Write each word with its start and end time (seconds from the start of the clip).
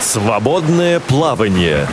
Свободное 0.00 1.00
плавание. 1.00 1.86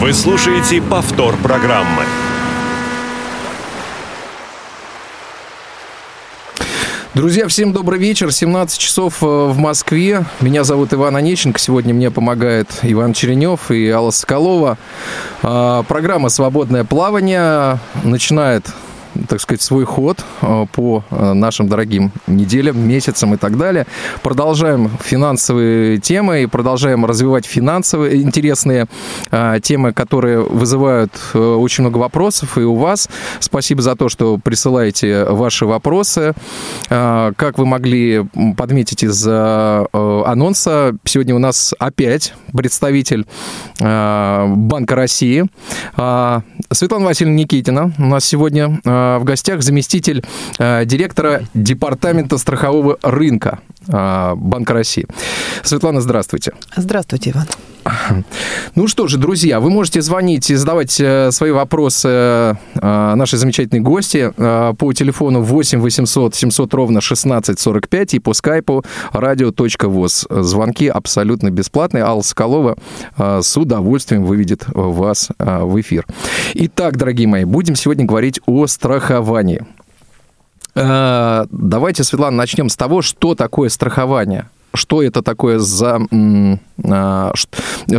Вы 0.00 0.12
слушаете 0.12 0.82
повтор 0.82 1.36
программы. 1.38 2.04
Друзья, 7.14 7.46
всем 7.46 7.72
добрый 7.72 8.00
вечер. 8.00 8.32
17 8.32 8.76
часов 8.76 9.22
э, 9.22 9.26
в 9.26 9.56
Москве. 9.56 10.24
Меня 10.40 10.64
зовут 10.64 10.92
Иван 10.92 11.14
Онеченко. 11.14 11.60
Сегодня 11.60 11.94
мне 11.94 12.10
помогает 12.10 12.80
Иван 12.82 13.12
Черенев 13.12 13.70
и 13.70 13.88
Алла 13.88 14.10
Соколова. 14.10 14.78
А, 15.42 15.84
программа 15.84 16.28
«Свободное 16.28 16.82
плавание» 16.82 17.78
начинает 18.02 18.66
так 19.28 19.40
сказать, 19.40 19.62
свой 19.62 19.84
ход 19.84 20.24
э, 20.42 20.66
по 20.72 21.04
э, 21.10 21.32
нашим 21.32 21.68
дорогим 21.68 22.12
неделям, 22.26 22.78
месяцам 22.86 23.34
и 23.34 23.36
так 23.36 23.56
далее. 23.56 23.86
Продолжаем 24.22 24.90
финансовые 25.02 25.98
темы 25.98 26.42
и 26.42 26.46
продолжаем 26.46 27.04
развивать 27.04 27.46
финансовые 27.46 28.22
интересные 28.22 28.86
э, 29.30 29.60
темы, 29.62 29.92
которые 29.92 30.40
вызывают 30.40 31.12
очень 31.34 31.82
много 31.82 31.98
вопросов 31.98 32.58
и 32.58 32.62
у 32.62 32.74
вас. 32.74 33.08
Спасибо 33.40 33.82
за 33.82 33.96
то, 33.96 34.08
что 34.08 34.38
присылаете 34.38 35.24
ваши 35.24 35.66
вопросы. 35.66 36.34
Как 36.88 37.58
вы 37.58 37.66
могли 37.66 38.26
подметить 38.56 39.04
из 39.04 39.26
анонса, 39.26 40.96
сегодня 41.04 41.34
у 41.34 41.38
нас 41.38 41.74
опять 41.78 42.34
представитель 42.52 43.26
Банка 43.78 44.94
России 44.94 45.46
Светлана 46.70 47.06
Васильевна 47.06 47.36
Никитина. 47.36 47.92
У 47.98 48.06
нас 48.06 48.24
сегодня 48.24 48.80
в 49.18 49.24
гостях 49.24 49.62
заместитель 49.62 50.24
э, 50.58 50.84
директора 50.84 51.42
Департамента 51.54 52.38
страхового 52.38 52.98
рынка 53.02 53.60
э, 53.88 54.32
Банка 54.36 54.72
России. 54.72 55.06
Светлана, 55.62 56.00
здравствуйте. 56.00 56.52
Здравствуйте, 56.76 57.30
Иван. 57.30 57.46
Ну 58.74 58.88
что 58.88 59.06
же, 59.06 59.18
друзья, 59.18 59.60
вы 59.60 59.70
можете 59.70 60.02
звонить 60.02 60.50
и 60.50 60.54
задавать 60.54 60.90
свои 60.90 61.50
вопросы 61.50 62.56
нашей 62.74 63.38
замечательной 63.38 63.80
гости 63.80 64.32
по 64.36 64.92
телефону 64.92 65.42
8 65.42 65.80
800 65.80 66.34
700 66.34 66.74
ровно 66.74 66.98
1645 66.98 68.14
и 68.14 68.18
по 68.18 68.32
скайпу 68.32 68.84
radio.voz. 69.12 70.42
Звонки 70.42 70.88
абсолютно 70.88 71.50
бесплатные. 71.50 72.04
Алла 72.04 72.22
Соколова 72.22 72.76
с 73.16 73.56
удовольствием 73.56 74.24
выведет 74.24 74.64
вас 74.68 75.28
в 75.38 75.80
эфир. 75.80 76.06
Итак, 76.54 76.96
дорогие 76.96 77.28
мои, 77.28 77.44
будем 77.44 77.76
сегодня 77.76 78.04
говорить 78.04 78.40
о 78.46 78.66
страховании. 78.66 79.64
Э, 80.74 81.46
давайте, 81.50 82.04
Светлана, 82.04 82.36
начнем 82.36 82.68
с 82.68 82.76
того, 82.76 83.02
что 83.02 83.34
такое 83.34 83.68
страхование. 83.68 84.48
Что 84.74 85.02
это 85.02 85.22
такое 85.22 85.58
за... 85.58 86.00
Э, 86.10 87.32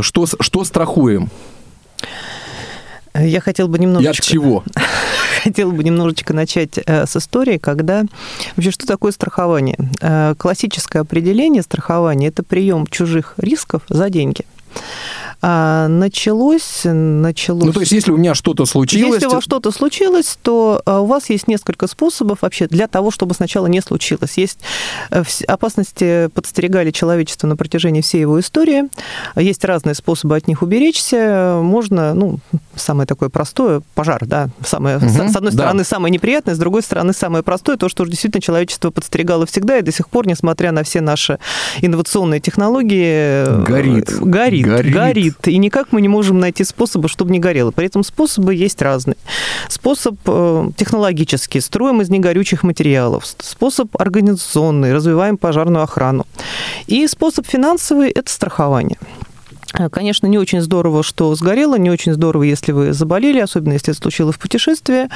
что, 0.01 0.25
что 0.25 0.63
страхуем? 0.63 1.29
Я 3.13 3.39
хотел 3.39 3.67
бы 3.67 3.79
немножечко... 3.79 4.11
И 4.11 4.19
от 4.19 4.23
чего? 4.23 4.63
Хотел 5.43 5.71
бы 5.71 5.83
немножечко 5.83 6.33
начать 6.33 6.77
э, 6.85 7.05
с 7.05 7.15
истории, 7.15 7.57
когда... 7.57 8.03
Вообще, 8.55 8.71
что 8.71 8.85
такое 8.85 9.11
страхование? 9.11 9.77
Классическое 10.37 11.01
определение 11.01 11.63
страхования– 11.63 12.27
это 12.29 12.43
прием 12.43 12.87
чужих 12.87 13.35
рисков 13.37 13.83
за 13.87 14.09
деньги. 14.09 14.45
А, 15.41 15.87
началось, 15.87 16.81
началось... 16.83 17.65
Ну, 17.65 17.73
то 17.73 17.79
есть, 17.81 17.91
если 17.91 18.11
у 18.11 18.17
меня 18.17 18.35
что-то 18.35 18.65
случилось... 18.65 19.15
Если 19.15 19.27
у 19.27 19.31
вас 19.31 19.43
что-то 19.43 19.71
случилось, 19.71 20.37
то 20.41 20.81
а, 20.85 21.01
у 21.01 21.05
вас 21.05 21.29
есть 21.29 21.47
несколько 21.47 21.87
способов 21.87 22.41
вообще 22.41 22.67
для 22.67 22.87
того, 22.87 23.11
чтобы 23.11 23.35
сначала 23.35 23.67
не 23.67 23.81
случилось. 23.81 24.37
Есть 24.37 24.59
э, 25.11 25.23
опасности 25.47 26.29
подстерегали 26.33 26.91
человечество 26.91 27.47
на 27.47 27.55
протяжении 27.55 28.01
всей 28.01 28.21
его 28.21 28.39
истории. 28.39 28.85
Есть 29.35 29.63
разные 29.65 29.95
способы 29.95 30.35
от 30.35 30.47
них 30.47 30.61
уберечься. 30.61 31.59
Можно, 31.61 32.13
ну, 32.13 32.39
самое 32.75 33.05
такое 33.07 33.29
простое, 33.29 33.81
пожар, 33.93 34.25
да, 34.25 34.49
самое, 34.65 34.97
угу, 34.97 35.07
с, 35.07 35.13
с 35.13 35.35
одной 35.35 35.51
стороны, 35.51 35.79
да. 35.79 35.85
самое 35.85 36.11
неприятное, 36.11 36.55
с 36.55 36.57
другой 36.57 36.81
стороны, 36.81 37.13
самое 37.13 37.43
простое, 37.43 37.77
то, 37.77 37.89
что 37.89 38.05
действительно 38.05 38.41
человечество 38.41 38.91
подстерегало 38.91 39.45
всегда 39.45 39.77
и 39.77 39.81
до 39.81 39.91
сих 39.91 40.09
пор, 40.09 40.27
несмотря 40.27 40.71
на 40.71 40.83
все 40.83 41.01
наши 41.01 41.39
инновационные 41.81 42.39
технологии... 42.39 43.63
Горит. 43.63 44.11
Горит. 44.19 44.65
Горит. 44.65 44.93
горит 44.93 45.24
горит, 45.25 45.47
и 45.47 45.57
никак 45.57 45.91
мы 45.91 46.01
не 46.01 46.07
можем 46.07 46.39
найти 46.39 46.63
способа, 46.63 47.07
чтобы 47.07 47.31
не 47.31 47.39
горело. 47.39 47.71
При 47.71 47.87
этом 47.87 48.03
способы 48.03 48.55
есть 48.55 48.81
разные. 48.81 49.17
Способ 49.69 50.15
э, 50.25 50.69
технологический, 50.77 51.61
строим 51.61 52.01
из 52.01 52.09
негорючих 52.09 52.63
материалов. 52.63 53.25
Способ 53.39 53.89
организационный, 53.99 54.93
развиваем 54.93 55.37
пожарную 55.37 55.83
охрану. 55.83 56.25
И 56.87 57.07
способ 57.07 57.45
финансовый– 57.47 58.09
это 58.15 58.31
страхование. 58.31 58.97
Э, 59.77 59.89
конечно, 59.89 60.27
не 60.27 60.37
очень 60.37 60.61
здорово, 60.61 61.03
что 61.03 61.33
сгорело, 61.35 61.75
не 61.75 61.89
очень 61.89 62.13
здорово, 62.13 62.43
если 62.43 62.71
вы 62.71 62.93
заболели, 62.93 63.39
особенно 63.39 63.73
если 63.73 63.91
это 63.91 64.01
случилось 64.01 64.35
в 64.35 64.39
путешествии. 64.39 65.09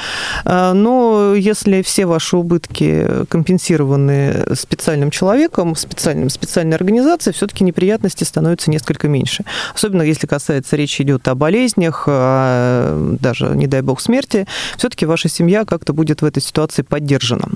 Э, 0.44 0.72
но 0.72 1.34
если 1.34 1.82
все 1.82 2.06
ваши 2.06 2.36
убытки 2.36 3.06
компенсированы 3.28 4.46
специальным 4.54 5.10
человеком, 5.10 5.76
специальным, 5.76 6.30
специальной 6.30 6.76
организацией, 6.76 7.34
все-таки 7.34 7.64
неприятности 7.64 8.24
становятся 8.24 8.70
несколько 8.70 9.08
меньше. 9.08 9.44
Особенно 9.74 10.02
если 10.02 10.26
касается 10.26 10.76
речи 10.76 11.02
идет 11.02 11.26
о 11.28 11.34
болезнях, 11.34 12.04
о, 12.06 13.16
даже, 13.20 13.48
не 13.48 13.66
дай 13.66 13.82
бог, 13.82 14.00
смерти, 14.00 14.46
все-таки 14.76 15.06
ваша 15.06 15.28
семья 15.28 15.64
как-то 15.64 15.92
будет 15.92 16.22
в 16.22 16.24
этой 16.24 16.42
ситуации 16.42 16.82
поддержана. 16.82 17.48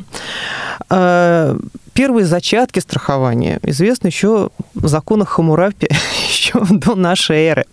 Э, 0.91 1.57
первые 1.93 2.27
зачатки 2.27 2.81
страхования 2.81 3.61
известны 3.63 4.09
еще 4.09 4.51
в 4.75 4.89
законах 4.89 5.31
Хамурапи, 5.31 5.89
еще 6.29 6.61
до 6.71 6.94
нашей 6.97 7.37
эры, 7.37 7.65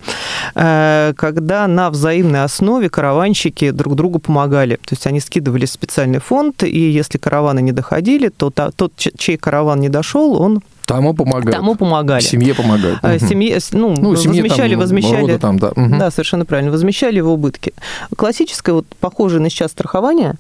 э, 0.56 1.14
когда 1.18 1.68
на 1.68 1.90
взаимной 1.90 2.44
основе 2.44 2.90
караванщики 2.90 3.72
друг 3.72 3.96
другу 3.96 4.20
помогали. 4.20 4.76
То 4.76 4.94
есть 4.94 5.08
они 5.08 5.20
скидывали 5.20 5.66
специальный 5.66 6.20
фонд, 6.20 6.64
и 6.64 6.92
если 6.92 7.18
караваны 7.18 7.62
не 7.62 7.72
доходили, 7.72 8.30
то 8.30 8.50
тот, 8.50 8.94
чей 8.96 9.38
караван 9.38 9.80
не 9.80 9.90
дошел, 9.90 10.42
он 10.42 10.62
Тому 10.86 11.14
помогали. 11.14 11.56
Тому 11.56 11.76
помогали. 11.76 12.22
Семье 12.22 12.54
помогают. 12.54 13.04
Угу. 13.04 13.28
Семье, 13.28 13.60
ну, 13.72 13.96
ну 13.98 14.16
семье 14.16 14.42
возмещали, 14.42 14.72
там, 14.72 14.80
возмещали. 14.80 15.38
там, 15.38 15.60
да. 15.60 15.70
Угу. 15.70 15.98
Да, 16.00 16.12
совершенно 16.12 16.46
правильно. 16.46 16.72
Возмещали 16.72 17.18
его 17.18 17.34
убытки. 17.34 17.74
Классическое, 18.16 18.76
вот 18.76 18.86
похожее 19.00 19.42
на 19.42 19.50
сейчас 19.50 19.72
страхование, 19.72 20.36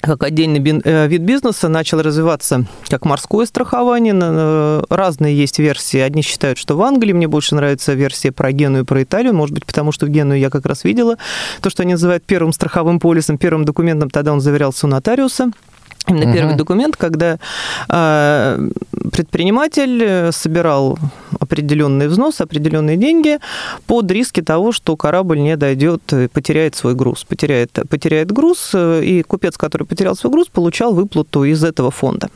как 0.00 0.22
отдельный 0.22 0.60
э, 0.84 1.06
вид 1.06 1.22
бизнеса 1.22 1.68
начал 1.68 2.02
развиваться 2.02 2.66
как 2.88 3.04
морское 3.04 3.46
страхование. 3.46 4.84
Разные 4.90 5.36
есть 5.36 5.58
версии. 5.58 5.98
Одни 5.98 6.22
считают, 6.22 6.58
что 6.58 6.76
в 6.76 6.82
Англии. 6.82 7.12
Мне 7.12 7.28
больше 7.28 7.54
нравится 7.54 7.94
версия 7.94 8.32
про 8.32 8.52
Геную 8.52 8.84
и 8.84 8.86
про 8.86 9.02
Италию. 9.02 9.34
Может 9.34 9.54
быть, 9.54 9.64
потому 9.64 9.92
что 9.92 10.06
в 10.06 10.10
Геную 10.10 10.38
я 10.38 10.50
как 10.50 10.66
раз 10.66 10.84
видела 10.84 11.16
то, 11.60 11.70
что 11.70 11.82
они 11.82 11.92
называют 11.92 12.24
первым 12.24 12.52
страховым 12.52 13.00
полисом, 13.00 13.38
первым 13.38 13.64
документом. 13.64 14.10
Тогда 14.10 14.32
он 14.32 14.40
заверялся 14.40 14.86
у 14.86 14.90
нотариуса. 14.90 15.50
Именно 16.06 16.26
угу. 16.26 16.34
первый 16.34 16.56
документ, 16.56 16.96
когда 16.96 17.38
э, 17.88 18.68
предприниматель 19.10 20.32
собирал 20.32 20.98
определенный 21.40 22.08
взнос, 22.08 22.40
определенные 22.40 22.96
деньги 22.96 23.38
под 23.86 24.10
риски 24.10 24.42
того, 24.42 24.72
что 24.72 24.96
корабль 24.96 25.40
не 25.40 25.56
дойдет, 25.56 26.02
потеряет 26.32 26.74
свой 26.74 26.94
груз. 26.94 27.24
Потеряет, 27.24 27.78
потеряет 27.88 28.32
груз, 28.32 28.70
э, 28.74 29.02
и 29.02 29.22
купец, 29.22 29.56
который 29.56 29.86
потерял 29.86 30.14
свой 30.14 30.32
груз, 30.32 30.48
получал 30.48 30.94
выплату 30.94 31.44
из 31.44 31.64
этого 31.64 31.90
фонда. 31.90 32.28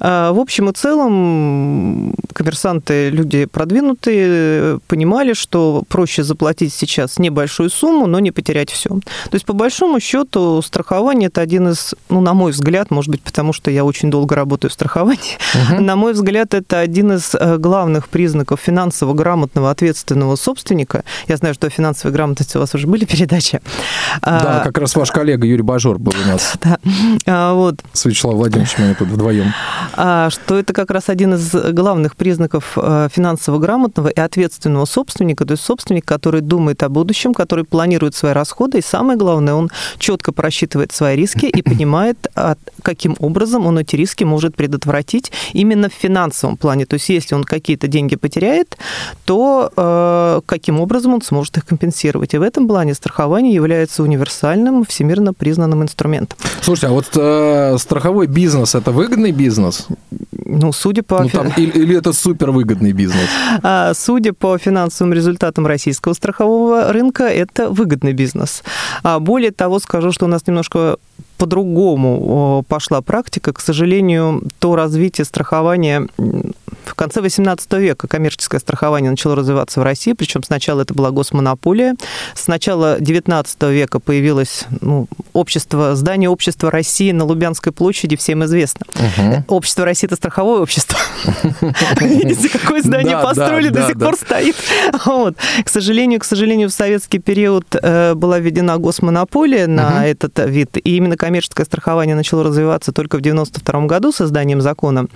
А, 0.00 0.32
в 0.32 0.38
общем 0.38 0.70
и 0.70 0.72
целом, 0.72 2.14
коммерсанты, 2.32 3.10
люди 3.10 3.46
продвинутые, 3.46 4.80
понимали, 4.86 5.32
что 5.32 5.82
проще 5.88 6.22
заплатить 6.22 6.72
сейчас 6.74 7.18
небольшую 7.18 7.70
сумму, 7.70 8.06
но 8.06 8.20
не 8.20 8.30
потерять 8.30 8.70
все. 8.70 8.90
То 8.90 9.34
есть, 9.34 9.46
по 9.46 9.52
большому 9.52 10.00
счету, 10.00 10.60
страхование– 10.62 11.28
это 11.28 11.40
один 11.40 11.68
из, 11.68 11.94
ну, 12.08 12.20
на 12.20 12.34
мой 12.34 12.52
взгляд, 12.52 12.90
может 12.90 13.10
быть, 13.10 13.22
потому 13.22 13.52
что 13.52 13.70
я 13.70 13.84
очень 13.84 14.10
долго 14.10 14.34
работаю 14.34 14.70
в 14.70 14.74
страховании, 14.74 15.38
угу. 15.54 15.80
на 15.80 15.96
мой 15.96 16.12
взгляд, 16.12 16.54
это 16.54 16.78
один 16.78 17.12
из 17.12 17.34
э, 17.34 17.56
главных 17.58 18.08
признаков 18.08 18.60
финансово 18.60 19.14
грамотного, 19.14 19.70
ответственного 19.70 20.36
собственника. 20.36 21.04
Я 21.28 21.36
знаю, 21.36 21.54
что 21.54 21.66
о 21.66 21.70
финансовой 21.70 22.12
грамотности 22.12 22.56
у 22.56 22.60
вас 22.60 22.74
уже 22.74 22.86
были 22.86 23.04
передачи. 23.04 23.60
Да, 24.22 24.60
а, 24.60 24.64
как 24.64 24.78
раз 24.78 24.94
ваш 24.96 25.10
коллега 25.10 25.46
Юрий 25.46 25.62
Бажор 25.62 25.98
был 25.98 26.12
у 26.12 26.28
нас. 26.28 26.54
Да, 26.66 26.78
а, 27.26 27.54
вот. 27.54 27.76
С 27.92 28.06
Вячеславом 28.06 28.38
Владимировичем 28.38 28.88
мы 28.88 28.94
тут 28.94 29.08
вдвоем 29.08 29.35
вдвоем. 29.36 29.54
А, 29.94 30.30
что 30.30 30.58
это 30.58 30.72
как 30.72 30.90
раз 30.90 31.08
один 31.08 31.34
из 31.34 31.52
главных 31.72 32.16
признаков 32.16 32.76
э, 32.76 33.08
финансово 33.12 33.58
грамотного 33.58 34.08
и 34.08 34.20
ответственного 34.20 34.84
собственника, 34.84 35.44
то 35.44 35.52
есть 35.52 35.64
собственник, 35.64 36.04
который 36.04 36.40
думает 36.40 36.82
о 36.82 36.88
будущем, 36.88 37.34
который 37.34 37.64
планирует 37.64 38.14
свои 38.14 38.32
расходы, 38.32 38.78
и 38.78 38.82
самое 38.82 39.18
главное, 39.18 39.54
он 39.54 39.70
четко 39.98 40.32
просчитывает 40.32 40.92
свои 40.92 41.16
риски 41.16 41.46
и 41.46 41.62
понимает, 41.62 42.28
каким 42.82 43.16
образом 43.18 43.66
он 43.66 43.78
эти 43.78 43.96
риски 43.96 44.24
может 44.24 44.56
предотвратить 44.56 45.32
именно 45.52 45.88
в 45.88 45.92
финансовом 45.92 46.56
плане. 46.56 46.86
То 46.86 46.94
есть 46.94 47.08
если 47.08 47.34
он 47.34 47.44
какие-то 47.44 47.86
деньги 47.88 48.16
потеряет, 48.16 48.76
то 49.24 50.42
каким 50.46 50.80
образом 50.80 51.14
он 51.14 51.22
сможет 51.22 51.56
их 51.58 51.66
компенсировать. 51.66 52.34
И 52.34 52.38
в 52.38 52.42
этом 52.42 52.68
плане 52.68 52.94
страхование 52.94 53.54
является 53.54 54.02
универсальным, 54.02 54.84
всемирно 54.84 55.32
признанным 55.32 55.82
инструментом. 55.82 56.38
Слушайте, 56.60 56.86
а 56.88 56.90
вот 56.90 57.06
э, 57.14 57.78
страховой 57.78 58.26
бизнес– 58.26 58.74
это 58.74 58.90
выгодный 59.26 59.32
бизнес? 59.32 59.86
Ну, 60.44 60.72
судя 60.72 61.02
по... 61.02 61.22
Ну, 61.22 61.28
там, 61.28 61.48
или, 61.56 61.70
или 61.70 61.96
это 61.96 62.12
супервыгодный 62.12 62.92
бизнес? 62.92 63.28
А, 63.62 63.94
судя 63.94 64.32
по 64.32 64.58
финансовым 64.58 65.12
результатам 65.12 65.66
российского 65.66 66.14
страхового 66.14 66.92
рынка, 66.92 67.24
это 67.24 67.68
выгодный 67.70 68.12
бизнес. 68.12 68.62
А 69.02 69.18
более 69.18 69.50
того, 69.50 69.78
скажу, 69.78 70.12
что 70.12 70.26
у 70.26 70.28
нас 70.28 70.46
немножко 70.46 70.96
по-другому 71.38 72.64
пошла 72.68 73.00
практика. 73.00 73.52
К 73.52 73.60
сожалению, 73.60 74.42
то 74.58 74.76
развитие 74.76 75.24
страхования 75.24 76.06
в 76.88 76.94
конце 76.94 77.20
XVIII 77.20 77.80
века 77.80 78.08
коммерческое 78.08 78.60
страхование 78.60 79.10
начало 79.10 79.36
развиваться 79.36 79.80
в 79.80 79.82
России, 79.82 80.12
причем 80.12 80.42
сначала 80.42 80.82
это 80.82 80.94
была 80.94 81.10
госмонополия. 81.10 81.94
С 82.34 82.46
начала 82.46 82.98
XIX 82.98 83.72
века 83.72 84.00
появилось 84.00 84.64
ну, 84.80 85.08
общество, 85.32 85.94
здание 85.96 86.30
общества 86.30 86.70
России 86.70 87.12
на 87.12 87.24
Лубянской 87.24 87.72
площади, 87.72 88.16
всем 88.16 88.44
известно. 88.44 88.86
Угу. 88.94 89.44
Общество 89.48 89.84
России– 89.84 90.06
это 90.08 90.16
страховое 90.16 90.60
общество. 90.60 90.98
Видите, 92.00 92.48
какое 92.48 92.82
здание 92.82 93.18
построили, 93.18 93.68
до 93.68 93.86
сих 93.86 93.98
пор 93.98 94.14
стоит. 94.16 94.56
К 95.64 95.68
сожалению, 95.68 96.20
к 96.20 96.24
сожалению, 96.24 96.68
в 96.68 96.72
советский 96.72 97.18
период 97.18 97.66
э, 97.74 98.14
была 98.14 98.38
введена 98.38 98.78
госмонополия 98.78 99.66
на 99.66 100.06
этот 100.06 100.38
вид, 100.46 100.76
и 100.76 100.96
именно 100.96 101.16
коммерческое 101.16 101.66
страхование 101.66 102.14
начало 102.14 102.44
развиваться 102.44 102.92
только 102.92 103.18
в 103.18 103.20
92 103.20 103.86
году 103.86 104.12
созданием 104.12 104.60
закона. 104.60 105.06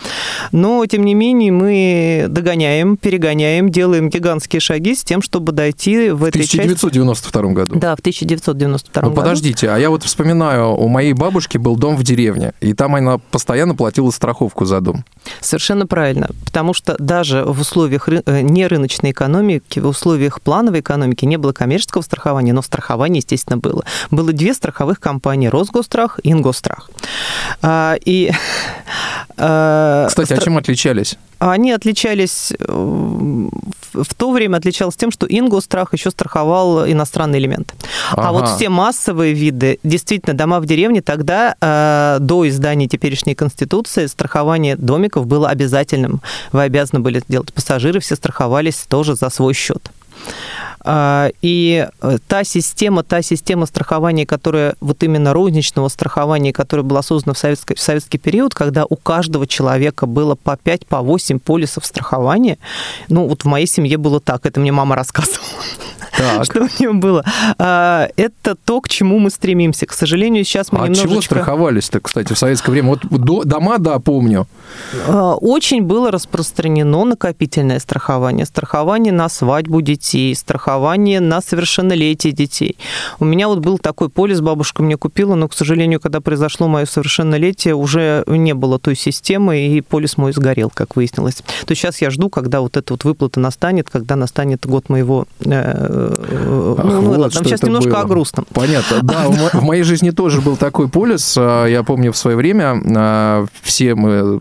Но, 0.52 0.84
тем 0.86 1.04
не 1.04 1.14
менее, 1.14 1.52
мы 1.60 2.26
догоняем, 2.28 2.96
перегоняем, 2.96 3.68
делаем 3.68 4.08
гигантские 4.08 4.60
шаги 4.60 4.94
с 4.94 5.04
тем, 5.04 5.20
чтобы 5.20 5.52
дойти 5.52 6.10
в, 6.10 6.24
этой 6.24 6.38
1992 6.38 7.42
части... 7.42 7.54
году? 7.54 7.74
Да, 7.78 7.94
в 7.96 8.00
1992 8.00 9.02
ну, 9.02 9.08
году. 9.10 9.20
Подождите, 9.20 9.70
а 9.70 9.76
я 9.76 9.90
вот 9.90 10.02
вспоминаю, 10.02 10.74
у 10.74 10.88
моей 10.88 11.12
бабушки 11.12 11.58
был 11.58 11.76
дом 11.76 11.96
в 11.96 12.02
деревне, 12.02 12.54
и 12.60 12.72
там 12.72 12.94
она 12.94 13.18
постоянно 13.18 13.74
платила 13.74 14.10
страховку 14.10 14.64
за 14.64 14.80
дом. 14.80 15.04
Совершенно 15.40 15.86
правильно, 15.86 16.30
потому 16.46 16.72
что 16.72 16.96
даже 16.98 17.44
в 17.44 17.60
условиях 17.60 18.08
ры... 18.08 18.22
Э, 18.24 18.40
нерыночной 18.40 19.10
экономики, 19.10 19.80
в 19.80 19.86
условиях 19.86 20.40
плановой 20.40 20.80
экономики 20.80 21.26
не 21.26 21.36
было 21.36 21.52
коммерческого 21.52 22.02
страхования, 22.02 22.54
но 22.54 22.62
страхование, 22.62 23.18
естественно, 23.18 23.58
было. 23.58 23.84
Было 24.10 24.32
две 24.32 24.54
страховых 24.54 24.98
компании– 24.98 25.48
Росгострах 25.48 26.20
и 26.22 26.32
Ингострах. 26.32 26.90
А, 27.60 27.96
и, 28.02 28.32
а, 29.36 30.06
Кстати, 30.08 30.26
стра... 30.26 30.38
а 30.38 30.40
чем 30.40 30.56
отличались? 30.56 31.18
Они 31.40 31.72
отличались, 31.72 32.52
э, 32.58 33.48
в 33.94 34.14
то 34.14 34.30
время 34.30 34.58
отличалось 34.58 34.94
тем, 34.94 35.10
что 35.10 35.26
Ингострах 35.26 35.94
еще 35.94 36.10
страховал 36.10 36.86
иностранный 36.86 37.38
элемент. 37.38 37.74
Ага. 38.12 38.28
А 38.28 38.32
вот 38.32 38.48
все 38.48 38.68
массовые 38.68 39.32
виды, 39.32 39.78
действительно, 39.82 40.36
дома 40.36 40.60
в 40.60 40.66
деревне, 40.66 41.00
тогда 41.00 41.56
э, 41.58 42.18
до 42.20 42.46
издания 42.46 42.88
теперешней 42.88 43.34
Конституции 43.34 44.04
страхование 44.06 44.76
домиков 44.76 45.26
было 45.26 45.48
обязательным. 45.48 46.20
Вы 46.52 46.62
обязаны 46.62 47.00
были 47.00 47.22
делать. 47.26 47.54
Пассажиры 47.54 48.00
все 48.00 48.16
страховались 48.16 48.84
тоже 48.86 49.16
за 49.16 49.30
свой 49.30 49.54
счет. 49.54 49.90
А, 50.82 51.30
и 51.42 51.86
э, 52.00 52.18
та 52.26 52.44
система, 52.44 53.02
та 53.02 53.22
система 53.22 53.66
страхования, 53.66 54.24
которая 54.26 54.74
вот 54.80 55.02
именно 55.02 55.32
розничного 55.32 55.88
страхования, 55.88 56.52
которая 56.52 56.84
была 56.84 57.02
создана 57.02 57.34
в 57.34 57.38
советский, 57.38 57.74
в 57.74 57.80
советский 57.80 58.18
период, 58.18 58.54
когда 58.54 58.84
у 58.88 58.96
каждого 58.96 59.46
человека 59.46 60.06
было 60.06 60.34
по 60.34 60.56
5, 60.56 60.86
по 60.86 61.00
8 61.00 61.38
полисов 61.38 61.84
страхования, 61.84 62.58
ну 63.08 63.26
вот 63.26 63.42
в 63.42 63.46
моей 63.46 63.66
семье 63.66 63.98
было 63.98 64.20
так, 64.20 64.46
это 64.46 64.60
мне 64.60 64.72
мама 64.72 64.96
рассказывала. 64.96 65.48
Так. 66.20 66.44
Что 66.44 66.60
у 66.60 66.68
нее 66.78 66.92
было? 66.92 67.24
А, 67.58 68.08
это 68.16 68.54
то, 68.54 68.80
к 68.80 68.88
чему 68.88 69.18
мы 69.18 69.30
стремимся. 69.30 69.86
К 69.86 69.92
сожалению, 69.92 70.44
сейчас 70.44 70.70
мы 70.70 70.80
а 70.80 70.82
немножечко... 70.82 71.08
чего 71.08 71.22
страховались-то, 71.22 72.00
кстати, 72.00 72.32
в 72.34 72.38
советское 72.38 72.72
время? 72.72 72.90
Вот 72.90 73.00
до, 73.08 73.44
дома, 73.44 73.78
да, 73.78 73.98
помню. 73.98 74.46
А, 75.08 75.34
очень 75.34 75.82
было 75.82 76.10
распространено 76.10 77.04
накопительное 77.04 77.78
страхование. 77.78 78.44
Страхование 78.44 79.12
на 79.12 79.28
свадьбу 79.30 79.80
детей, 79.80 80.34
страхование 80.34 81.20
на 81.20 81.40
совершеннолетие 81.40 82.34
детей. 82.34 82.76
У 83.18 83.24
меня 83.24 83.48
вот 83.48 83.60
был 83.60 83.78
такой 83.78 84.10
полис, 84.10 84.40
бабушка 84.40 84.82
мне 84.82 84.98
купила, 84.98 85.34
но, 85.34 85.48
к 85.48 85.54
сожалению, 85.54 86.00
когда 86.00 86.20
произошло 86.20 86.68
мое 86.68 86.84
совершеннолетие, 86.84 87.74
уже 87.74 88.24
не 88.26 88.52
было 88.52 88.78
той 88.78 88.94
системы, 88.94 89.58
и 89.58 89.80
полис 89.80 90.18
мой 90.18 90.32
сгорел, 90.32 90.70
как 90.72 90.96
выяснилось. 90.96 91.36
То 91.36 91.70
есть 91.70 91.80
сейчас 91.80 92.02
я 92.02 92.10
жду, 92.10 92.28
когда 92.28 92.60
вот 92.60 92.76
эта 92.76 92.92
вот 92.92 93.04
выплата 93.04 93.40
настанет, 93.40 93.88
когда 93.88 94.16
настанет 94.16 94.66
год 94.66 94.90
моего 94.90 95.26
э, 95.40 96.09
Ах, 96.12 96.84
ну, 96.84 97.00
вот 97.02 97.18
ладно, 97.18 97.44
сейчас 97.44 97.62
немножко 97.62 97.90
было. 97.90 98.00
о 98.00 98.04
грустном. 98.04 98.46
Понятно. 98.52 98.98
Да, 99.02 99.26
в 99.52 99.62
моей 99.62 99.82
жизни 99.82 100.10
тоже 100.10 100.40
был 100.40 100.56
такой 100.56 100.88
полис. 100.88 101.34
А, 101.38 101.66
я 101.66 101.82
помню 101.82 102.12
в 102.12 102.16
свое 102.16 102.36
время, 102.36 102.80
а, 102.96 103.46
все 103.62 103.94
мы 103.94 104.40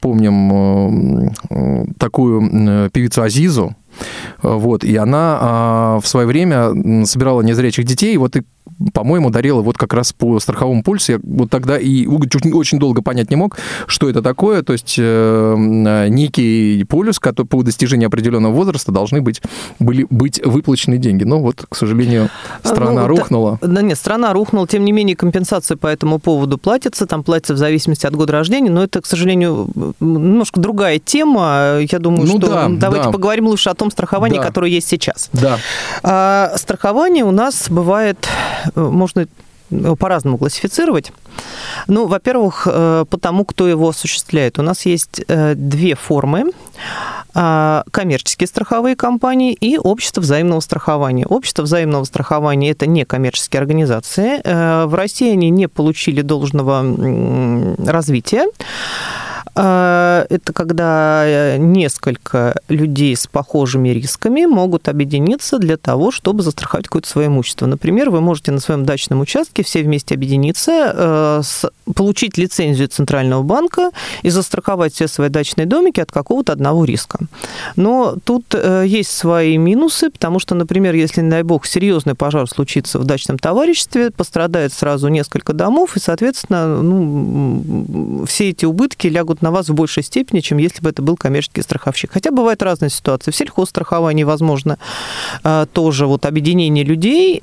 помним 0.00 1.32
такую 1.98 2.90
певицу 2.90 3.22
Азизу, 3.22 3.76
вот, 4.42 4.84
и 4.84 4.96
она 4.96 5.98
в 6.02 6.06
свое 6.06 6.26
время 6.26 7.04
собирала 7.04 7.42
незрячих 7.42 7.84
детей, 7.84 8.16
вот 8.16 8.36
и 8.36 8.42
по-моему, 8.92 9.30
дарила 9.30 9.62
вот 9.62 9.76
как 9.76 9.92
раз 9.94 10.12
по 10.12 10.38
страховому 10.40 10.82
пульсу. 10.82 11.12
Я 11.12 11.20
вот 11.22 11.50
тогда 11.50 11.78
и 11.78 12.06
очень 12.06 12.78
долго 12.78 13.02
понять 13.02 13.30
не 13.30 13.36
мог, 13.36 13.56
что 13.86 14.08
это 14.08 14.22
такое. 14.22 14.62
То 14.62 14.72
есть 14.72 14.96
э, 14.98 16.06
некий 16.08 16.84
полюс, 16.84 17.18
который 17.18 17.46
по 17.46 17.62
достижении 17.62 18.06
определенного 18.06 18.52
возраста 18.52 18.92
должны 18.92 19.20
быть, 19.20 19.40
были, 19.78 20.06
быть 20.10 20.44
выплачены 20.44 20.98
деньги. 20.98 21.24
Но 21.24 21.40
вот, 21.40 21.64
к 21.68 21.74
сожалению, 21.74 22.30
страна 22.62 23.02
ну, 23.02 23.06
рухнула. 23.08 23.58
Да, 23.60 23.68
да 23.68 23.82
нет, 23.82 23.98
страна 23.98 24.32
рухнула. 24.32 24.66
Тем 24.66 24.84
не 24.84 24.92
менее, 24.92 25.16
компенсация 25.16 25.76
по 25.76 25.86
этому 25.86 26.18
поводу 26.18 26.58
платится. 26.58 27.06
Там 27.06 27.22
платится 27.22 27.54
в 27.54 27.58
зависимости 27.58 28.06
от 28.06 28.14
года 28.14 28.32
рождения. 28.32 28.70
Но 28.70 28.82
это, 28.82 29.00
к 29.00 29.06
сожалению, 29.06 29.68
немножко 30.00 30.60
другая 30.60 30.98
тема. 30.98 31.78
Я 31.80 31.98
думаю, 31.98 32.26
ну, 32.26 32.38
что 32.38 32.48
да, 32.48 32.68
давайте 32.68 33.06
да. 33.06 33.12
поговорим 33.12 33.46
лучше 33.46 33.70
о 33.70 33.74
том 33.74 33.90
страховании, 33.90 34.38
да. 34.38 34.44
которое 34.44 34.70
есть 34.70 34.88
сейчас. 34.88 35.30
Да. 35.32 35.58
А, 36.02 36.52
страхование 36.56 37.24
у 37.24 37.30
нас 37.30 37.66
бывает 37.68 38.28
можно 38.74 39.26
по-разному 39.98 40.38
классифицировать. 40.38 41.12
Ну, 41.86 42.06
во-первых, 42.06 42.66
э, 42.70 43.04
потому 43.08 43.44
кто 43.44 43.68
его 43.68 43.88
осуществляет. 43.88 44.58
У 44.58 44.62
нас 44.62 44.86
есть 44.86 45.20
э, 45.28 45.54
две 45.54 45.94
формы. 45.94 46.52
А, 47.34 47.84
коммерческие 47.90 48.46
страховые 48.46 48.96
компании 48.96 49.52
и 49.52 49.78
общество 49.78 50.22
взаимного 50.22 50.60
страхования. 50.60 51.26
Общество 51.26 51.62
взаимного 51.62 52.04
страхования– 52.04 52.70
это 52.72 52.86
не 52.86 53.04
коммерческие 53.04 53.60
организации. 53.60 54.40
Э, 54.42 54.86
в 54.86 54.94
России 54.94 55.30
они 55.32 55.50
не 55.50 55.68
получили 55.68 56.22
должного 56.22 56.82
развития. 57.86 58.46
А, 59.60 60.24
это 60.30 60.52
когда 60.52 61.24
э, 61.26 61.56
несколько 61.56 62.54
людей 62.68 63.16
с 63.16 63.26
похожими 63.26 63.88
рисками 63.88 64.46
могут 64.46 64.86
объединиться 64.86 65.58
для 65.58 65.76
того, 65.76 66.12
чтобы 66.12 66.44
застраховать 66.44 66.86
какое-то 66.86 67.08
свое 67.08 67.26
имущество. 67.26 67.66
Например, 67.66 68.10
вы 68.10 68.20
можете 68.20 68.52
на 68.52 68.60
своем 68.60 68.84
дачном 68.84 69.20
участке 69.20 69.64
все 69.64 69.82
вместе 69.82 70.14
объединиться, 70.14 70.92
э, 70.94 71.42
получить 71.94 72.38
лицензию 72.38 72.88
Центрального 72.88 73.42
банка 73.42 73.90
и 74.22 74.30
застраховать 74.30 74.94
все 74.94 75.08
свои 75.08 75.28
дачные 75.28 75.66
домики 75.66 76.00
от 76.00 76.10
какого-то 76.10 76.52
одного 76.52 76.84
риска. 76.84 77.20
Но 77.76 78.16
тут 78.24 78.44
э, 78.54 78.84
есть 78.86 79.10
свои 79.10 79.56
минусы, 79.56 80.10
потому 80.10 80.38
что, 80.38 80.54
например, 80.54 80.94
если, 80.94 81.22
не 81.22 81.30
дай 81.30 81.42
бог, 81.42 81.66
серьезный 81.66 82.14
пожар 82.14 82.48
случится 82.48 82.98
в 82.98 83.04
дачном 83.04 83.38
товариществе, 83.38 84.10
пострадает 84.10 84.72
сразу 84.72 85.08
несколько 85.08 85.52
домов, 85.52 85.96
и, 85.96 86.00
соответственно, 86.00 86.82
ну, 86.82 88.24
все 88.26 88.50
эти 88.50 88.64
убытки 88.64 89.06
лягут 89.06 89.42
на 89.42 89.50
вас 89.50 89.68
в 89.68 89.74
большей 89.74 90.02
степени, 90.02 90.40
чем 90.40 90.58
если 90.58 90.82
бы 90.82 90.90
это 90.90 91.02
был 91.02 91.16
коммерческий 91.16 91.62
страховщик. 91.62 92.12
Хотя 92.12 92.30
бывают 92.30 92.62
разные 92.62 92.90
ситуации. 92.90 93.30
В 93.30 93.36
сельхозстраховании 93.36 94.24
возможно 94.24 94.78
а, 95.42 95.66
тоже 95.66 96.06
вот 96.06 96.26
объединение 96.26 96.84
людей, 96.84 97.42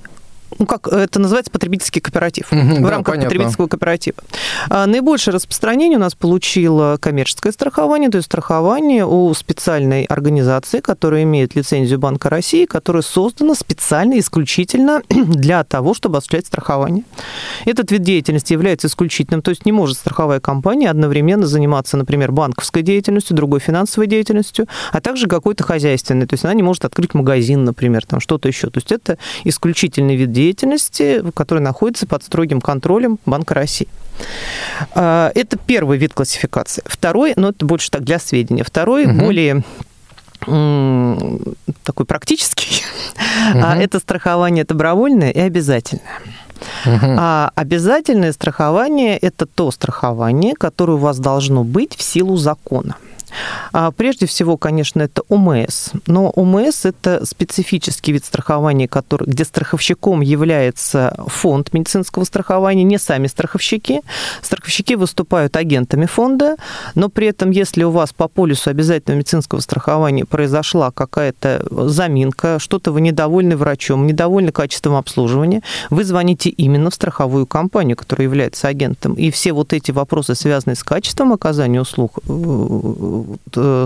ну, 0.59 0.65
как 0.65 0.87
это 0.87 1.19
называется, 1.19 1.51
потребительский 1.51 1.99
кооператив, 1.99 2.51
угу, 2.51 2.59
в 2.59 2.81
да, 2.81 2.89
рамках 2.89 3.13
понятно. 3.13 3.29
потребительского 3.29 3.67
кооператива. 3.67 4.17
А, 4.69 4.85
наибольшее 4.85 5.33
распространение 5.33 5.97
у 5.97 6.01
нас 6.01 6.15
получило 6.15 6.97
коммерческое 6.99 7.51
страхование, 7.51 8.09
то 8.09 8.17
есть 8.17 8.27
страхование 8.27 9.05
у 9.05 9.33
специальной 9.33 10.05
организации, 10.05 10.79
которая 10.79 11.23
имеет 11.23 11.55
лицензию 11.55 11.99
Банка 11.99 12.29
России, 12.29 12.65
которая 12.65 13.03
создана 13.03 13.55
специально, 13.55 14.17
исключительно 14.19 15.01
для 15.09 15.63
того, 15.63 15.93
чтобы 15.93 16.17
осуществлять 16.17 16.47
страхование. 16.47 17.03
Этот 17.65 17.91
вид 17.91 18.03
деятельности 18.03 18.53
является 18.53 18.87
исключительным, 18.87 19.41
то 19.41 19.49
есть 19.49 19.65
не 19.65 19.71
может 19.71 19.97
страховая 19.97 20.39
компания 20.39 20.89
одновременно 20.89 21.47
заниматься, 21.47 21.97
например, 21.97 22.31
банковской 22.31 22.81
деятельностью, 22.81 23.35
другой 23.35 23.59
финансовой 23.59 24.07
деятельностью, 24.07 24.67
а 24.91 25.01
также 25.01 25.27
какой-то 25.27 25.63
хозяйственной. 25.63 26.27
То 26.27 26.33
есть 26.33 26.45
она 26.45 26.53
не 26.53 26.63
может 26.63 26.85
открыть 26.85 27.13
магазин, 27.13 27.63
например, 27.63 28.05
там 28.05 28.19
что-то 28.19 28.47
еще. 28.47 28.69
То 28.69 28.77
есть 28.77 28.91
это 28.91 29.17
исключительный 29.43 30.15
вид 30.15 30.31
деятельности, 30.31 30.44
который 31.33 31.59
находится 31.59 32.07
под 32.07 32.23
строгим 32.23 32.61
контролем 32.61 33.19
Банка 33.25 33.53
России. 33.53 33.87
А, 34.93 35.31
это 35.35 35.57
первый 35.57 35.97
вид 35.97 36.13
классификации. 36.13 36.83
Второй, 36.85 37.33
ну 37.35 37.49
это 37.49 37.65
больше 37.65 37.89
так 37.91 38.03
для 38.03 38.19
сведения, 38.19 38.63
второй 38.63 39.05
угу. 39.05 39.19
более 39.19 39.63
такой 41.83 42.05
практический, 42.05 42.83
угу. 43.51 43.59
это 43.59 43.99
страхование 43.99 44.63
добровольное 44.63 45.31
и 45.31 45.39
обязательное. 45.39 46.03
Угу. 46.85 47.15
А 47.17 47.51
обязательное 47.55 48.31
страхование– 48.31 49.17
это 49.21 49.45
то 49.45 49.71
страхование, 49.71 50.53
которое 50.53 50.93
у 50.93 50.97
вас 50.97 51.17
должно 51.17 51.63
быть 51.63 51.95
в 51.95 52.01
силу 52.03 52.37
закона. 52.37 52.97
А, 53.73 53.91
прежде 53.91 54.25
всего, 54.25 54.57
конечно, 54.57 55.01
это 55.01 55.21
ОМС. 55.29 55.91
Но 56.07 56.29
ОМС– 56.29 56.83
это 56.85 57.25
специфический 57.25 58.11
вид 58.11 58.25
страхования, 58.25 58.87
который, 58.87 59.27
где 59.27 59.45
страховщиком 59.45 60.21
является 60.21 61.15
фонд 61.27 61.73
медицинского 61.73 62.23
страхования, 62.23 62.83
не 62.83 62.97
сами 62.97 63.27
страховщики. 63.27 64.01
Страховщики 64.41 64.93
выступают 64.95 65.55
агентами 65.55 66.05
фонда, 66.05 66.55
но 66.95 67.09
при 67.09 67.27
этом, 67.27 67.51
если 67.51 67.83
у 67.83 67.91
вас 67.91 68.13
по 68.13 68.27
полису 68.27 68.69
обязательного 68.69 69.19
медицинского 69.19 69.59
страхования 69.59 70.25
произошла 70.25 70.91
какая-то 70.91 71.65
заминка, 71.89 72.59
что-то 72.59 72.91
вы 72.91 73.01
недовольны 73.01 73.57
врачом, 73.57 74.07
недовольны 74.07 74.51
качеством 74.51 74.95
обслуживания, 74.95 75.61
вы 75.89 76.03
звоните 76.03 76.49
именно 76.49 76.89
в 76.89 76.95
страховую 76.95 77.45
компанию, 77.45 77.97
которая 77.97 78.27
является 78.27 78.67
агентом. 78.67 79.13
И 79.13 79.31
все 79.31 79.53
вот 79.53 79.73
эти 79.73 79.91
вопросы, 79.91 80.35
связанные 80.35 80.75
с 80.75 80.83
качеством 80.83 81.33
оказания 81.33 81.81
услуг, 81.81 82.19
э, 82.27 83.14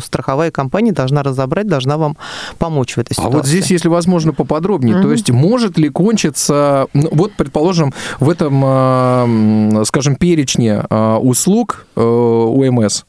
страховая 0.01 0.51
компания 0.51 0.91
должна 0.91 1.23
разобрать, 1.23 1.67
должна 1.67 1.97
вам 1.97 2.17
помочь 2.57 2.95
в 2.95 2.97
этой 2.99 3.13
ситуации. 3.13 3.33
А 3.33 3.37
вот 3.37 3.45
здесь, 3.45 3.71
если 3.71 3.87
возможно, 3.87 4.33
поподробнее, 4.33 4.97
mm-hmm. 4.97 5.01
то 5.01 5.11
есть 5.11 5.29
может 5.29 5.77
ли 5.77 5.89
кончиться, 5.89 6.87
ну, 6.93 7.09
вот, 7.11 7.33
предположим, 7.33 7.93
в 8.19 8.29
этом, 8.29 8.61
а, 8.65 9.83
скажем, 9.85 10.15
перечне 10.15 10.83
а, 10.89 11.17
услуг 11.17 11.85
э, 11.95 12.01
УМС, 12.01 13.03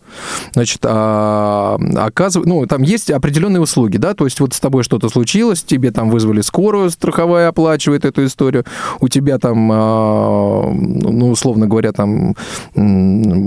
значит, 0.52 0.80
а, 0.84 1.78
оказывает, 1.96 2.48
ну, 2.48 2.66
там 2.66 2.82
есть 2.82 3.10
определенные 3.10 3.60
услуги, 3.60 3.96
да, 3.96 4.14
то 4.14 4.24
есть 4.24 4.40
вот 4.40 4.54
с 4.54 4.60
тобой 4.60 4.82
что-то 4.82 5.08
случилось, 5.08 5.62
тебе 5.62 5.90
там 5.90 6.10
вызвали 6.10 6.40
скорую, 6.40 6.90
страховая 6.90 7.48
оплачивает 7.48 8.04
эту 8.04 8.24
историю, 8.24 8.64
у 9.00 9.08
тебя 9.08 9.38
там, 9.38 9.68
ну, 9.68 11.30
условно 11.30 11.66
говоря, 11.66 11.92
там 11.92 12.34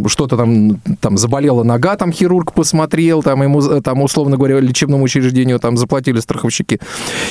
что-то 0.08 0.38
там, 0.38 0.80
там 1.00 1.18
заболела 1.18 1.64
нога, 1.64 1.96
там 1.96 2.12
хирург 2.12 2.54
посмотрел, 2.54 3.24
там 3.24 3.42
ему, 3.44 3.62
там, 3.82 4.02
условно 4.02 4.38
говоря, 4.38 4.60
лечебному 4.60 5.04
учреждению 5.04 5.60
там 5.60 5.78
заплатили 5.78 6.20
страховщики. 6.20 6.80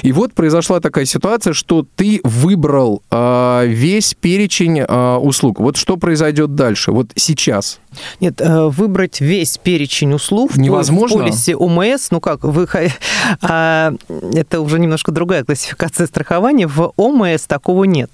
И 0.03 0.13
вот 0.13 0.35
произошла 0.35 0.81
такая 0.81 1.05
ситуация, 1.05 1.53
что 1.53 1.87
ты 1.97 2.21
выбрал 2.25 3.03
э, 3.11 3.67
весь 3.67 4.15
перечень 4.15 4.81
э, 4.81 5.17
услуг. 5.17 5.61
Вот 5.61 5.77
что 5.77 5.97
произойдет 5.97 6.55
дальше, 6.55 6.93
вот 6.93 7.11
сейчас? 7.17 7.81
Нет, 8.21 8.41
э, 8.41 8.69
выбрать 8.69 9.21
весь 9.23 9.59
перечень 9.59 10.13
услуг 10.13 10.57
невозможно. 10.57 11.19
В 11.19 11.21
полисе 11.21 11.57
ОМС, 11.57 12.11
ну 12.11 12.21
как, 12.21 12.43
вы, 12.45 12.67
а, 13.43 13.95
это 14.35 14.61
уже 14.61 14.79
немножко 14.79 15.13
другая 15.13 15.45
классификация 15.45 16.07
страхования. 16.07 16.67
В 16.67 16.93
ОМС 16.97 17.43
такого 17.43 17.85
нет. 17.85 18.11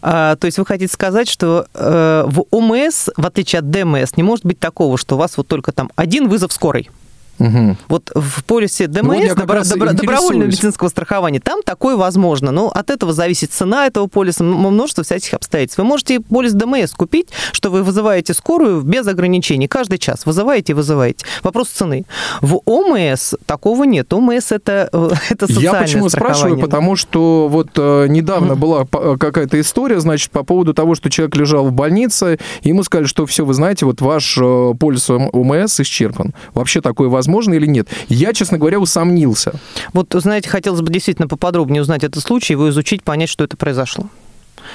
А, 0.00 0.36
то 0.36 0.46
есть 0.46 0.58
вы 0.58 0.66
хотите 0.66 0.92
сказать, 0.92 1.28
что 1.28 1.66
э, 1.74 2.24
в 2.26 2.44
ОМС, 2.50 3.08
в 3.16 3.26
отличие 3.26 3.60
от 3.60 3.70
ДМС, 3.70 4.16
не 4.16 4.22
может 4.22 4.44
быть 4.44 4.58
такого, 4.58 4.96
что 4.96 5.16
у 5.16 5.18
вас 5.18 5.36
вот 5.36 5.48
только 5.48 5.72
там 5.72 5.90
один 5.96 6.28
вызов 6.28 6.52
скорой. 6.52 6.90
Угу. 7.38 7.76
Вот 7.88 8.12
в 8.14 8.44
полисе 8.44 8.86
ДМС, 8.86 9.02
ну, 9.02 9.28
вот 9.28 9.36
добро, 9.36 9.62
добро, 9.64 9.92
добровольного 9.92 10.48
медицинского 10.48 10.88
страхования, 10.88 11.40
там 11.40 11.62
такое 11.62 11.96
возможно. 11.96 12.50
Но 12.50 12.68
от 12.68 12.90
этого 12.90 13.12
зависит 13.12 13.50
цена 13.52 13.86
этого 13.86 14.06
полиса, 14.06 14.44
множество 14.44 15.02
всяких 15.02 15.34
обстоятельств. 15.34 15.78
Вы 15.78 15.84
можете 15.84 16.20
полис 16.20 16.52
ДМС 16.52 16.92
купить, 16.92 17.28
что 17.52 17.70
вы 17.70 17.82
вызываете 17.82 18.34
скорую 18.34 18.82
без 18.82 19.06
ограничений. 19.06 19.66
Каждый 19.66 19.98
час 19.98 20.26
вызываете 20.26 20.72
и 20.72 20.74
вызываете. 20.74 21.24
Вопрос 21.42 21.68
цены. 21.68 22.04
В 22.40 22.60
ОМС 22.64 23.34
такого 23.46 23.84
нет. 23.84 24.12
ОМС 24.12 24.52
это, 24.52 24.88
это 25.30 25.46
социальное 25.46 25.72
Я 25.72 25.82
почему 25.82 26.08
спрашиваю? 26.08 26.60
Потому 26.60 26.96
что 26.96 27.48
вот 27.48 27.70
э, 27.76 28.06
недавно 28.08 28.54
была 28.54 28.84
какая-то 28.84 29.60
история, 29.60 30.00
значит, 30.00 30.30
по 30.30 30.44
поводу 30.44 30.74
того, 30.74 30.94
что 30.94 31.10
человек 31.10 31.34
лежал 31.36 31.66
в 31.66 31.72
больнице, 31.72 32.38
ему 32.62 32.82
сказали, 32.84 33.06
что 33.06 33.26
все, 33.26 33.44
вы 33.44 33.54
знаете, 33.54 33.86
вот 33.86 34.00
ваш 34.00 34.38
э, 34.40 34.74
полис 34.78 35.10
ОМС 35.10 35.80
исчерпан. 35.80 36.34
Вообще 36.54 36.80
такое 36.80 37.08
возможно 37.08 37.21
возможно 37.22 37.54
или 37.54 37.66
нет. 37.66 37.88
Я, 38.08 38.32
честно 38.32 38.58
говоря, 38.58 38.80
усомнился. 38.80 39.52
Вот, 39.92 40.12
знаете, 40.12 40.48
хотелось 40.48 40.80
бы 40.80 40.92
действительно 40.92 41.28
поподробнее 41.28 41.82
узнать 41.82 42.02
этот 42.02 42.22
случай, 42.22 42.54
его 42.54 42.68
изучить, 42.70 43.04
понять, 43.04 43.28
что 43.28 43.44
это 43.44 43.56
произошло. 43.56 44.08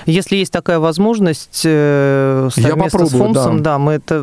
Если 0.05 0.37
есть 0.37 0.51
такая 0.51 0.79
возможность 0.79 1.61
э, 1.65 2.49
совместно 2.51 3.05
с 3.05 3.11
ФОМСом, 3.11 3.57
да. 3.57 3.73
да, 3.73 3.77
мы 3.77 3.93
это 3.93 4.19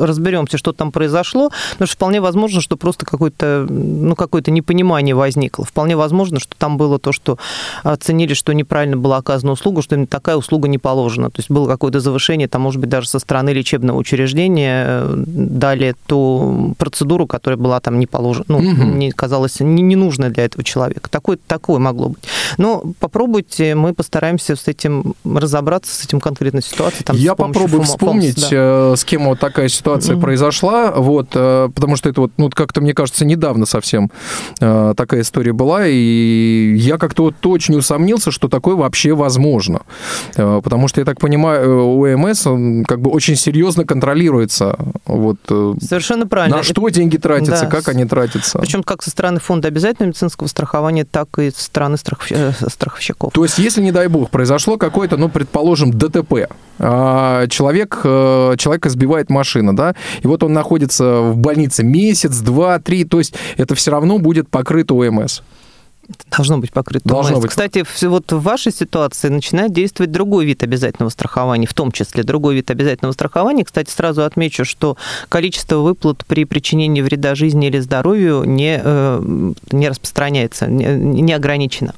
разберемся, 0.00 0.58
что 0.58 0.72
там 0.72 0.92
произошло, 0.92 1.50
потому 1.72 1.86
что 1.86 1.96
вполне 1.96 2.20
возможно, 2.20 2.60
что 2.60 2.76
просто 2.76 3.06
какое-то 3.06 3.66
ну, 3.68 4.14
какое 4.14 4.42
непонимание 4.46 5.14
возникло. 5.14 5.64
Вполне 5.64 5.96
возможно, 5.96 6.40
что 6.40 6.54
там 6.56 6.76
было 6.76 6.98
то, 6.98 7.12
что 7.12 7.38
оценили, 7.82 8.34
что 8.34 8.52
неправильно 8.52 8.96
была 8.96 9.18
оказана 9.18 9.52
услуга, 9.52 9.82
что 9.82 9.94
именно 9.94 10.06
такая 10.06 10.36
услуга 10.36 10.68
не 10.68 10.78
положена. 10.78 11.30
То 11.30 11.40
есть 11.40 11.50
было 11.50 11.68
какое-то 11.68 12.00
завышение, 12.00 12.48
там, 12.48 12.62
может 12.62 12.80
быть, 12.80 12.90
даже 12.90 13.08
со 13.08 13.18
стороны 13.18 13.50
лечебного 13.50 13.98
учреждения 13.98 14.84
э, 14.86 15.14
дали 15.16 15.94
ту 16.06 16.74
процедуру, 16.78 17.26
которая 17.26 17.58
была 17.58 17.80
там 17.80 17.98
не 17.98 18.06
положена, 18.06 18.44
ну, 18.48 18.58
угу. 18.58 18.82
не 18.84 19.10
казалось 19.10 19.60
не, 19.60 19.82
не 19.82 19.96
нужной 19.96 20.30
для 20.30 20.44
этого 20.44 20.64
человека. 20.64 21.10
Такое, 21.10 21.38
такое 21.46 21.78
могло 21.78 22.10
быть. 22.10 22.24
Но 22.56 22.82
попробуйте, 23.00 23.74
мы 23.74 23.94
постараемся 23.94 24.56
с 24.58 24.68
этим 24.68 25.14
разобраться, 25.24 25.94
с 25.94 26.04
этим 26.04 26.20
конкретной 26.20 26.62
ситуацией. 26.62 27.04
Там, 27.04 27.16
Я 27.16 27.34
попробую 27.34 27.82
фома, 27.82 27.84
вспомнить, 27.84 28.40
фомс, 28.40 28.50
да. 28.50 28.56
Э, 28.92 28.94
с 28.96 29.04
кем 29.04 29.24
вот 29.26 29.38
такая 29.38 29.68
ситуация 29.68 30.16
mm-hmm. 30.16 30.20
произошла, 30.20 30.92
вот, 30.92 31.28
э, 31.34 31.68
потому 31.74 31.96
что 31.96 32.08
это 32.08 32.22
вот, 32.22 32.32
ну, 32.36 32.50
как-то, 32.50 32.80
мне 32.80 32.94
кажется, 32.94 33.24
недавно 33.24 33.66
совсем 33.66 34.10
э, 34.60 34.94
такая 34.96 35.22
история 35.22 35.52
была, 35.52 35.86
и 35.86 36.74
я 36.76 36.98
как-то 36.98 37.24
вот 37.24 37.46
очень 37.46 37.76
усомнился, 37.76 38.30
что 38.30 38.48
такое 38.48 38.76
вообще 38.76 39.14
возможно. 39.14 39.80
Потому 40.34 40.88
что, 40.88 41.00
я 41.00 41.04
так 41.04 41.20
понимаю, 41.20 41.98
ОМС, 41.98 42.46
он 42.46 42.84
как 42.84 43.00
бы 43.00 43.10
очень 43.10 43.36
серьезно 43.36 43.84
контролируется. 43.84 44.78
Вот, 45.06 45.38
Совершенно 45.80 46.26
правильно. 46.26 46.58
На 46.58 46.62
что 46.62 46.88
деньги 46.88 47.16
тратятся, 47.16 47.64
да. 47.64 47.70
как 47.70 47.88
они 47.88 48.04
тратятся. 48.04 48.58
Причем 48.58 48.82
как 48.82 49.02
со 49.02 49.10
стороны 49.10 49.40
фонда 49.40 49.68
обязательного 49.68 50.08
медицинского 50.08 50.46
страхования, 50.48 51.04
так 51.04 51.38
и 51.38 51.50
со 51.50 51.64
стороны 51.64 51.96
страховщиков. 51.96 53.32
То 53.32 53.44
есть, 53.44 53.58
если, 53.58 53.82
не 53.82 53.92
дай 53.92 54.08
бог, 54.08 54.30
произошло 54.30 54.47
произошло 54.48 54.78
какое-то, 54.78 55.18
ну, 55.18 55.28
предположим, 55.28 55.90
ДТП. 55.90 56.48
А, 56.78 57.46
человек, 57.48 58.00
э, 58.02 58.54
человека 58.56 58.88
сбивает 58.88 59.28
машина, 59.28 59.76
да, 59.76 59.94
и 60.22 60.26
вот 60.26 60.42
он 60.42 60.54
находится 60.54 61.20
в 61.20 61.36
больнице 61.36 61.84
месяц, 61.84 62.38
два, 62.38 62.78
три, 62.78 63.04
то 63.04 63.18
есть 63.18 63.34
это 63.58 63.74
все 63.74 63.90
равно 63.90 64.18
будет 64.18 64.48
покрыто 64.48 64.94
ОМС. 64.94 65.42
Должно 66.30 66.58
быть 66.58 66.72
покрыто. 66.72 67.06
Должно 67.06 67.40
быть. 67.40 67.50
Кстати, 67.50 67.84
вот 68.06 68.32
в 68.32 68.40
вашей 68.40 68.72
ситуации 68.72 69.28
начинает 69.28 69.72
действовать 69.72 70.10
другой 70.10 70.46
вид 70.46 70.62
обязательного 70.62 71.10
страхования, 71.10 71.66
в 71.66 71.74
том 71.74 71.92
числе 71.92 72.22
другой 72.22 72.54
вид 72.54 72.70
обязательного 72.70 73.12
страхования. 73.12 73.64
Кстати, 73.64 73.90
сразу 73.90 74.24
отмечу, 74.24 74.64
что 74.64 74.96
количество 75.28 75.76
выплат 75.76 76.24
при 76.26 76.44
причинении 76.44 77.02
вреда 77.02 77.34
жизни 77.34 77.66
или 77.66 77.78
здоровью 77.78 78.44
не, 78.44 78.80
э, 78.82 79.52
не 79.70 79.88
распространяется, 79.88 80.66
не, 80.66 81.32
ограничено. 81.32 81.94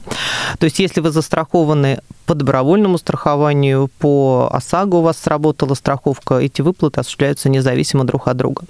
То 0.58 0.64
есть, 0.64 0.80
если 0.80 1.00
вы 1.00 1.10
застрахованы 1.10 2.00
по 2.26 2.34
добровольному 2.34 2.98
страхованию, 2.98 3.90
по 3.98 4.48
ОСАГО 4.52 4.96
у 4.96 5.02
вас 5.02 5.18
сработала 5.18 5.74
страховка, 5.74 6.36
эти 6.38 6.62
выплаты 6.62 7.00
осуществляются 7.00 7.48
независимо 7.48 8.04
друг 8.04 8.28
от 8.28 8.36
друга. 8.36 8.62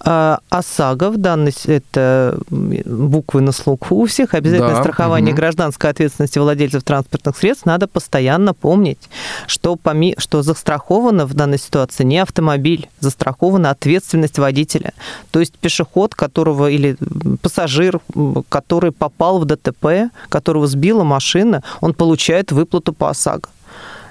А 0.00 0.38
ОСАГО 0.48 1.10
в 1.10 1.16
данной, 1.18 1.54
это 1.66 2.38
буквы 2.50 3.42
на 3.42 3.52
слуху 3.52 3.96
у 3.96 4.06
всех, 4.06 4.32
обязательное 4.34 4.73
да, 4.73 4.73
страхование 4.80 5.32
угу. 5.32 5.38
гражданской 5.38 5.90
ответственности 5.90 6.38
владельцев 6.38 6.82
транспортных 6.82 7.36
средств, 7.36 7.66
надо 7.66 7.86
постоянно 7.86 8.54
помнить, 8.54 8.98
что, 9.46 9.76
поми, 9.76 10.14
что 10.18 10.42
застраховано 10.42 11.26
в 11.26 11.34
данной 11.34 11.58
ситуации 11.58 12.04
не 12.04 12.18
автомобиль, 12.18 12.88
застрахована 13.00 13.70
ответственность 13.70 14.38
водителя. 14.38 14.92
То 15.30 15.40
есть 15.40 15.58
пешеход, 15.58 16.14
которого 16.14 16.70
или 16.70 16.96
пассажир, 17.42 18.00
который 18.48 18.92
попал 18.92 19.38
в 19.38 19.44
ДТП, 19.44 20.10
которого 20.28 20.66
сбила 20.66 21.04
машина, 21.04 21.62
он 21.80 21.94
получает 21.94 22.52
выплату 22.52 22.92
по 22.92 23.10
ОСАГО. 23.10 23.48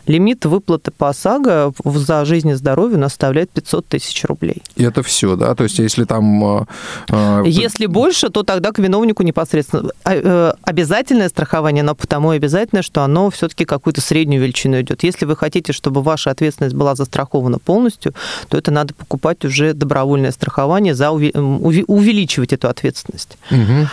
Лимит 0.05 0.45
выплаты 0.45 0.91
по 0.91 1.10
ОСАГО 1.10 1.74
за 1.83 2.25
жизнь 2.25 2.50
и 2.50 2.53
здоровье 2.53 2.98
у 2.98 3.00
нас 3.00 3.13
составляет 3.13 3.51
500 3.51 3.88
тысяч 3.88 4.25
рублей. 4.25 4.62
И 4.75 4.83
это 4.83 5.01
все, 5.03 5.36
да? 5.36 5.55
То 5.55 5.63
есть 5.63 5.79
если 5.79 6.03
там... 6.03 6.65
Э, 7.10 7.43
если 7.45 7.86
больше, 7.86 8.29
то 8.29 8.43
тогда 8.43 8.72
к 8.72 8.79
виновнику 8.79 9.24
непосредственно. 9.24 9.91
А, 10.03 10.13
э, 10.13 10.53
обязательное 10.63 11.29
страхование, 11.29 11.83
но 11.83 11.95
потому 11.95 12.33
и 12.33 12.38
обязательное, 12.38 12.81
что 12.81 13.03
оно 13.03 13.29
все-таки 13.29 13.65
какую-то 13.65 14.01
среднюю 14.01 14.41
величину 14.41 14.81
идет. 14.81 15.03
Если 15.03 15.25
вы 15.25 15.36
хотите, 15.36 15.72
чтобы 15.74 16.01
ваша 16.01 16.31
ответственность 16.31 16.75
была 16.75 16.95
застрахована 16.95 17.60
полностью, 17.60 18.13
то 18.50 18.57
это 18.57 18.72
надо 18.72 18.93
покупать 18.93 19.45
уже 19.45 19.74
добровольное 19.74 20.31
страхование, 20.31 20.95
за 20.95 21.12
увеличивать 21.12 22.51
эту 22.51 22.67
ответственность. 22.67 23.38
Угу. 23.51 23.88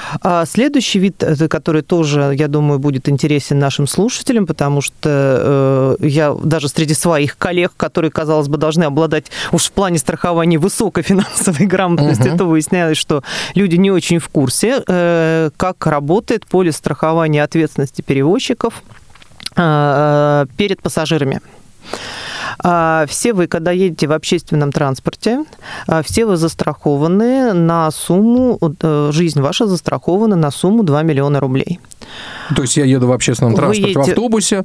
Следующий 0.47 0.99
вид, 0.99 1.23
э, 1.23 1.49
который 1.49 1.83
тоже, 1.83 2.35
я 2.37 2.49
думаю, 2.49 2.79
будет 2.79 3.09
интересен 3.09 3.59
нашим 3.59 3.87
слушателям, 3.87 4.47
потому 4.47 4.81
что 4.81 5.97
я 6.01 6.35
даже 6.35 6.69
среди 6.69 6.95
своих 6.95 7.37
коллег, 7.39 7.73
которые, 7.77 8.11
казалось 8.11 8.49
бы, 8.49 8.57
должны 8.59 8.85
обладать 8.85 9.27
уж 9.53 9.65
в 9.65 9.73
плане 9.73 9.99
страхования 9.99 10.59
высокой 10.59 11.03
финансовой 11.05 11.67
грамотности, 11.67 12.29
угу. 12.29 12.39
то 12.39 12.45
выяснялось, 12.47 12.99
что 12.99 13.23
люди 13.55 13.77
не 13.77 13.91
очень 13.91 14.19
в 14.19 14.29
курсе, 14.29 14.83
э, 14.87 15.51
как 15.57 15.87
работает 15.87 16.47
полис 16.47 16.77
страхования 16.77 17.43
ответственности 17.43 18.03
перевозчиков 18.03 18.83
перед 19.57 20.81
пассажирами. 20.81 21.41
А, 22.59 23.07
все 23.09 23.33
вы, 23.33 23.47
когда 23.47 23.71
едете 23.71 24.07
в 24.07 24.13
общественном 24.13 24.73
транспорте, 24.73 25.45
а, 25.87 26.03
все 26.03 26.27
вы 26.27 26.37
застрахованы 26.37 27.53
на 27.53 27.91
сумму, 27.91 28.59
э, 28.83 29.11
жизнь 29.13 29.41
ваша 29.41 29.67
застрахована 29.67 30.37
на 30.37 30.51
сумму 30.51 30.83
2 30.83 31.03
миллиона 31.03 31.41
рублей. 31.41 31.81
То 32.57 32.63
есть 32.63 32.77
я 32.77 32.85
еду 32.85 33.07
в 33.07 33.13
общественном 33.13 33.55
транспорте, 33.55 33.93
едете... 33.93 33.99
в 33.99 34.09
автобусе, 34.09 34.65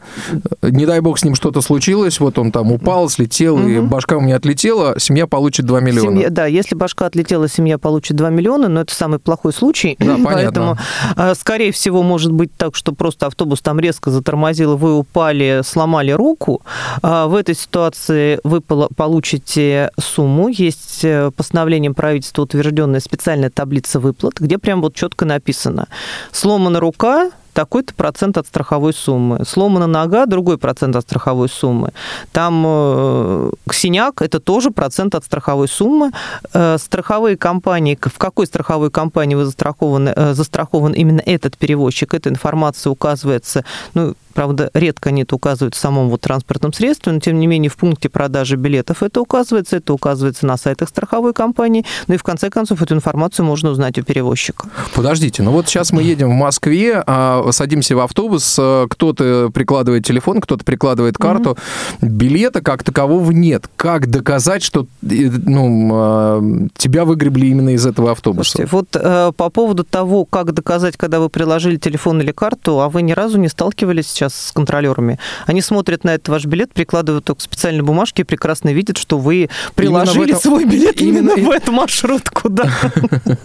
не 0.62 0.86
дай 0.86 1.00
бог 1.02 1.20
с 1.20 1.24
ним 1.24 1.36
что-то 1.36 1.62
случилось, 1.62 2.20
вот 2.20 2.40
он 2.40 2.52
там 2.52 2.72
упал, 2.72 3.10
слетел, 3.10 3.56
угу. 3.56 3.68
и 3.68 3.80
башка 3.80 4.18
у 4.18 4.22
меня 4.22 4.38
отлетела, 4.38 5.00
семья 5.00 5.28
получит 5.28 5.66
2 5.66 5.80
миллиона. 5.82 6.12
Семья, 6.12 6.30
да, 6.30 6.46
если 6.46 6.76
башка 6.76 7.06
отлетела, 7.06 7.48
семья 7.48 7.78
получит 7.78 8.18
2 8.18 8.30
миллиона, 8.30 8.68
но 8.68 8.82
это 8.82 8.94
самый 8.96 9.20
плохой 9.20 9.54
случай. 9.54 9.96
Да, 10.00 10.16
понятно. 10.16 10.26
Поэтому, 10.26 10.78
а, 11.16 11.36
скорее 11.36 11.72
всего, 11.72 12.02
может 12.02 12.32
быть 12.32 12.52
так, 12.56 12.76
что 12.76 12.92
просто 12.92 13.28
автобус 13.28 13.62
там 13.62 13.80
резко 13.80 14.10
затормозил, 14.10 14.78
вы 14.78 14.98
упали, 14.98 15.62
сломали 15.64 16.12
руку. 16.12 16.62
В 17.02 17.36
этой 17.36 17.56
ситуации 17.56 17.75
ситуации 17.76 18.40
вы 18.46 18.62
получите 18.62 19.92
сумму, 20.00 20.48
есть 20.48 21.04
э, 21.04 21.30
постановлением 21.36 21.94
правительства 21.94 22.44
утвержденная 22.44 23.02
специальная 23.02 23.50
таблица 23.50 24.00
выплат, 24.00 24.36
где 24.40 24.58
прям 24.58 24.82
вот 24.82 24.96
четко 24.96 25.26
написано, 25.26 25.90
сломана 26.32 26.80
рука, 26.80 27.32
такой-то 27.56 27.94
процент 27.94 28.38
от 28.38 28.48
страховой 28.48 28.94
суммы. 28.94 29.44
Сломана 29.46 29.88
нога, 29.88 30.26
другой 30.26 30.58
процент 30.58 30.96
от 30.96 31.04
страховой 31.04 31.50
суммы. 31.50 31.92
Там 32.32 32.64
э, 32.66 33.52
синяк, 33.72 34.22
это 34.22 34.40
тоже 34.40 34.72
процент 34.72 35.16
от 35.16 35.26
страховой 35.26 35.68
суммы. 35.68 36.12
Э, 36.54 36.78
страховые 36.78 37.36
компании, 37.38 37.98
в 38.02 38.18
какой 38.18 38.46
страховой 38.46 38.92
компании 38.92 39.36
вы 39.36 39.46
застрахованы, 39.46 40.14
э, 40.16 40.34
застрахован 40.34 40.94
именно 40.94 41.22
этот 41.26 41.58
перевозчик, 41.58 42.14
эта 42.14 42.30
информация 42.30 42.92
указывается, 42.92 43.66
ну, 43.94 44.16
Правда, 44.36 44.70
редко 44.74 45.10
они 45.10 45.24
это 45.24 45.36
указывают 45.36 45.76
в 45.76 45.78
самом 45.78 46.10
вот 46.10 46.22
транспортном 46.22 46.74
средстве, 46.74 47.14
но 47.14 47.20
тем 47.22 47.40
не 47.40 47.48
менее 47.48 47.70
в 47.70 47.78
пункте 47.78 48.10
продажи 48.10 48.58
билетов 48.58 49.02
это 49.02 49.22
указывается, 49.22 49.78
это 49.78 49.94
указывается 49.94 50.46
на 50.46 50.58
сайтах 50.58 50.90
страховой 50.90 51.34
компании, 51.34 51.86
ну 52.08 52.16
и 52.16 52.18
в 52.18 52.24
конце 52.24 52.50
концов 52.50 52.82
эту 52.82 52.96
информацию 52.96 53.46
можно 53.46 53.70
узнать 53.70 53.98
у 53.98 54.04
перевозчика. 54.04 54.68
Подождите, 54.94 55.42
ну 55.42 55.52
вот 55.52 55.70
сейчас 55.70 55.94
мы 55.94 56.04
едем 56.04 56.30
в 56.32 56.34
Москве, 56.34 57.02
а 57.08 57.48
садимся 57.52 57.96
в 57.96 58.00
автобус, 58.00 58.58
а, 58.60 58.88
кто-то 58.90 59.52
прикладывает 59.54 60.06
телефон, 60.06 60.42
кто-то 60.42 60.66
прикладывает 60.66 61.18
карту, 61.18 61.52
угу. 61.52 61.58
билета 62.02 62.62
как 62.62 62.84
такового 62.84 63.32
нет. 63.32 63.70
Как 63.78 64.08
доказать, 64.08 64.64
что 64.64 64.86
ну, 65.02 65.90
а, 65.94 66.44
тебя 66.76 67.06
выгребли 67.06 67.48
именно 67.48 67.74
из 67.74 67.86
этого 67.86 68.12
автобуса? 68.12 68.52
Слушайте, 68.52 68.70
вот 68.76 68.88
э, 68.96 69.32
по 69.38 69.50
поводу 69.50 69.86
того, 69.86 70.26
как 70.26 70.54
доказать, 70.54 70.98
когда 70.98 71.22
вы 71.22 71.30
приложили 71.30 71.78
телефон 71.78 72.20
или 72.20 72.34
карту, 72.34 72.82
а 72.82 72.90
вы 72.90 73.02
ни 73.02 73.14
разу 73.14 73.38
не 73.38 73.48
сталкивались 73.48 74.08
сейчас 74.08 74.25
сейчас 74.30 74.48
с 74.48 74.52
контролерами. 74.52 75.20
Они 75.46 75.62
смотрят 75.62 76.04
на 76.04 76.16
этот 76.16 76.30
ваш 76.30 76.46
билет, 76.46 76.74
прикладывают 76.74 77.26
только 77.26 77.42
специальные 77.42 77.84
бумажки 77.84 78.22
и 78.22 78.24
прекрасно 78.24 78.70
видят, 78.74 78.98
что 78.98 79.18
вы 79.18 79.50
приложили 79.76 80.30
этом... 80.30 80.42
свой 80.42 80.66
билет 80.66 81.02
именно, 81.02 81.32
именно 81.32 81.50
в 81.50 81.52
эту 81.52 81.72
маршрутку, 81.72 82.50
да. 82.50 82.70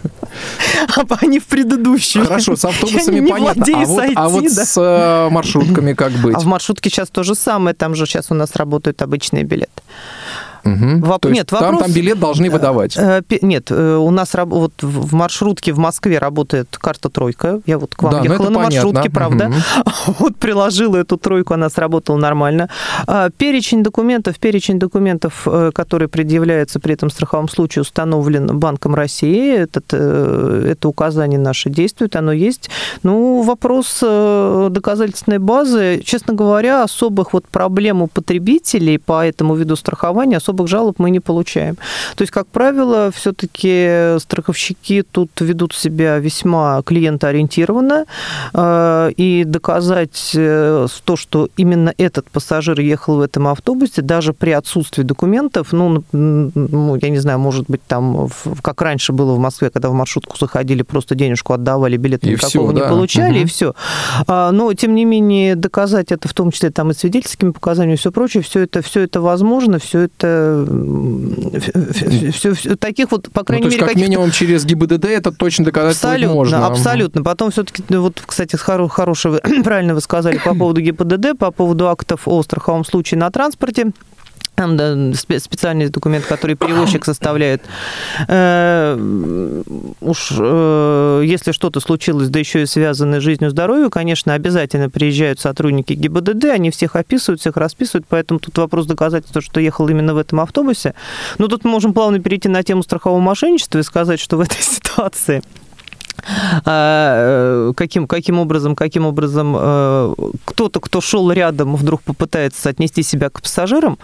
А 0.95 1.25
не 1.25 1.39
в 1.39 1.45
предыдущую. 1.45 2.25
Хорошо, 2.25 2.55
с 2.55 2.63
автобусами 2.63 3.27
понятно. 3.27 3.65
А 3.75 3.85
вот, 3.85 4.03
а 4.15 4.29
вот 4.29 4.45
с 4.45 4.77
э, 4.77 5.29
маршрутками 5.29 5.93
как 5.93 6.11
быть? 6.23 6.35
А 6.35 6.39
в 6.39 6.45
маршрутке 6.45 6.89
сейчас 6.89 7.09
то 7.09 7.23
же 7.23 7.35
самое, 7.35 7.75
там 7.75 7.95
же 7.95 8.05
сейчас 8.05 8.31
у 8.31 8.33
нас 8.33 8.55
работают 8.55 9.01
обычные 9.01 9.43
билеты. 9.43 9.81
Угу. 10.63 11.05
Воп... 11.05 11.25
нет, 11.25 11.47
там, 11.47 11.61
вопрос... 11.61 11.81
там 11.83 11.91
билет 11.91 12.19
должны 12.19 12.47
э, 12.47 12.49
выдавать. 12.49 12.97
Э, 12.97 13.21
нет, 13.41 13.71
э, 13.71 13.95
у 13.95 14.11
нас 14.11 14.33
вот 14.33 14.73
в 14.81 15.13
маршрутке 15.13 15.73
в 15.73 15.79
Москве 15.79 16.19
работает 16.19 16.77
карта 16.77 17.09
тройка. 17.09 17.61
Я 17.65 17.77
вот 17.77 17.95
к 17.95 18.03
вам 18.03 18.11
да, 18.11 18.17
ну 18.19 18.25
ехала 18.25 18.49
на 18.49 18.59
маршрутке, 18.59 19.09
правда. 19.09 19.47
Угу. 19.47 20.15
Вот 20.21 20.35
приложила 20.35 20.97
эту 20.97 21.17
тройку, 21.17 21.53
она 21.53 21.69
сработала 21.69 22.17
нормально. 22.17 22.69
А, 23.07 23.29
перечень 23.29 23.83
документов, 23.83 24.37
перечень 24.39 24.79
документов, 24.79 25.47
которые 25.73 26.09
предъявляются 26.09 26.79
при 26.79 26.93
этом 26.93 27.09
страховом 27.09 27.49
случае, 27.49 27.81
установлен 27.81 28.59
Банком 28.59 28.95
России. 28.95 29.55
Этот, 29.55 29.93
это 29.93 30.87
указание 30.87 31.39
наше 31.39 31.69
действует, 31.69 32.15
оно 32.15 32.31
есть. 32.31 32.69
Ну, 33.03 33.41
вопрос 33.41 33.99
доказательственной 34.01 35.39
базы, 35.39 36.01
честно 36.03 36.33
говоря, 36.33 36.83
особых 36.83 37.33
вот 37.33 37.47
проблем 37.47 38.01
у 38.01 38.07
потребителей 38.07 38.99
по 38.99 39.25
этому 39.25 39.55
виду 39.55 39.75
страхования 39.75 40.37
особо 40.37 40.50
особых 40.51 40.67
жалоб 40.67 40.99
мы 40.99 41.11
не 41.11 41.19
получаем. 41.19 41.75
То 42.15 42.23
есть, 42.23 42.31
как 42.31 42.47
правило, 42.47 43.11
все-таки 43.11 44.19
страховщики 44.19 45.03
тут 45.11 45.29
ведут 45.39 45.73
себя 45.73 46.19
весьма 46.19 46.81
клиентоориентированно, 46.83 48.05
э, 48.53 49.11
и 49.17 49.43
доказать 49.45 50.31
э, 50.35 50.87
то, 51.05 51.15
что 51.15 51.49
именно 51.57 51.93
этот 51.97 52.29
пассажир 52.29 52.79
ехал 52.79 53.17
в 53.17 53.21
этом 53.21 53.47
автобусе, 53.47 54.01
даже 54.01 54.33
при 54.33 54.51
отсутствии 54.51 55.03
документов, 55.03 55.67
ну, 55.71 56.03
ну 56.11 56.95
я 57.01 57.09
не 57.09 57.19
знаю, 57.19 57.39
может 57.39 57.65
быть, 57.67 57.81
там, 57.87 58.27
как 58.61 58.81
раньше 58.81 59.13
было 59.13 59.33
в 59.33 59.39
Москве, 59.39 59.69
когда 59.69 59.89
в 59.89 59.93
маршрутку 59.93 60.37
заходили, 60.37 60.83
просто 60.83 61.15
денежку 61.15 61.53
отдавали, 61.53 61.97
билета 61.97 62.27
и 62.27 62.31
никакого 62.31 62.49
все, 62.49 62.71
не 62.71 62.79
да. 62.79 62.89
получали, 62.89 63.37
угу. 63.37 63.43
и 63.43 63.45
все. 63.45 63.73
А, 64.27 64.51
но, 64.51 64.73
тем 64.73 64.95
не 64.95 65.05
менее, 65.05 65.55
доказать 65.55 66.11
это, 66.11 66.27
в 66.27 66.33
том 66.33 66.51
числе 66.51 66.71
там 66.71 66.91
и 66.91 66.93
свидетельскими 66.93 67.51
показаниями, 67.51 67.95
и 67.95 67.97
все 67.97 68.11
прочее, 68.11 68.43
все 68.43 68.61
это, 68.61 68.81
все 68.81 69.01
это 69.01 69.21
возможно, 69.21 69.79
все 69.79 70.01
это 70.01 70.40
все, 72.31 72.53
все, 72.53 72.75
таких 72.75 73.11
вот, 73.11 73.31
по 73.31 73.43
крайней 73.43 73.65
ну, 73.65 73.69
то 73.69 73.75
мере, 73.75 73.87
как 73.87 73.95
минимум 73.95 74.31
через 74.31 74.65
ГИБДД 74.65 75.05
это 75.05 75.31
точно 75.31 75.65
доказать 75.65 75.95
можно. 76.27 76.65
Абсолютно. 76.65 77.23
Потом 77.23 77.51
все-таки, 77.51 77.83
ну, 77.89 78.01
вот, 78.01 78.21
кстати, 78.25 78.55
хорошего, 78.55 79.39
правильно 79.63 79.93
вы 79.93 80.01
сказали 80.01 80.39
по 80.43 80.55
поводу 80.55 80.81
ГИБДД, 80.81 81.37
по 81.37 81.51
поводу 81.51 81.87
актов 81.89 82.27
о 82.27 82.41
страховом 82.43 82.85
случае 82.85 83.19
на 83.19 83.29
транспорте. 83.31 83.91
Там 84.55 84.77
да, 84.77 84.95
специальный 85.13 85.89
документ, 85.89 86.25
который 86.25 86.55
перевозчик 86.55 87.05
составляет. 87.05 87.63
Э, 88.27 88.95
уж 90.01 90.33
э, 90.37 91.23
если 91.25 91.51
что-то 91.51 91.79
случилось, 91.79 92.29
да 92.29 92.39
еще 92.39 92.63
и 92.63 92.65
связанное 92.65 93.21
с 93.21 93.23
жизнью 93.23 93.49
и 93.49 93.51
здоровьем, 93.51 93.89
конечно, 93.89 94.33
обязательно 94.33 94.89
приезжают 94.89 95.39
сотрудники 95.39 95.93
ГИБДД, 95.93 96.45
они 96.45 96.69
всех 96.69 96.95
описывают, 96.95 97.39
всех 97.39 97.57
расписывают, 97.57 98.05
поэтому 98.07 98.39
тут 98.39 98.57
вопрос 98.57 98.85
доказательства, 98.85 99.41
что 99.41 99.59
ехал 99.59 99.87
именно 99.87 100.13
в 100.13 100.17
этом 100.17 100.39
автобусе. 100.41 100.95
Но 101.37 101.47
тут 101.47 101.63
мы 101.63 101.71
можем 101.71 101.93
плавно 101.93 102.19
перейти 102.19 102.49
на 102.49 102.61
тему 102.61 102.83
страхового 102.83 103.19
мошенничества 103.19 103.79
и 103.79 103.83
сказать, 103.83 104.19
что 104.19 104.37
в 104.37 104.41
этой 104.41 104.61
ситуации 104.61 105.41
каким, 106.63 108.07
каким 108.07 108.39
образом, 108.39 108.75
каким 108.75 109.05
образом 109.05 109.55
э, 109.57 110.13
кто-то, 110.45 110.79
кто 110.79 111.01
шел 111.01 111.31
рядом, 111.31 111.75
вдруг 111.75 112.01
попытается 112.01 112.69
отнести 112.69 113.03
себя 113.03 113.29
к 113.29 113.41
пассажирам. 113.41 113.97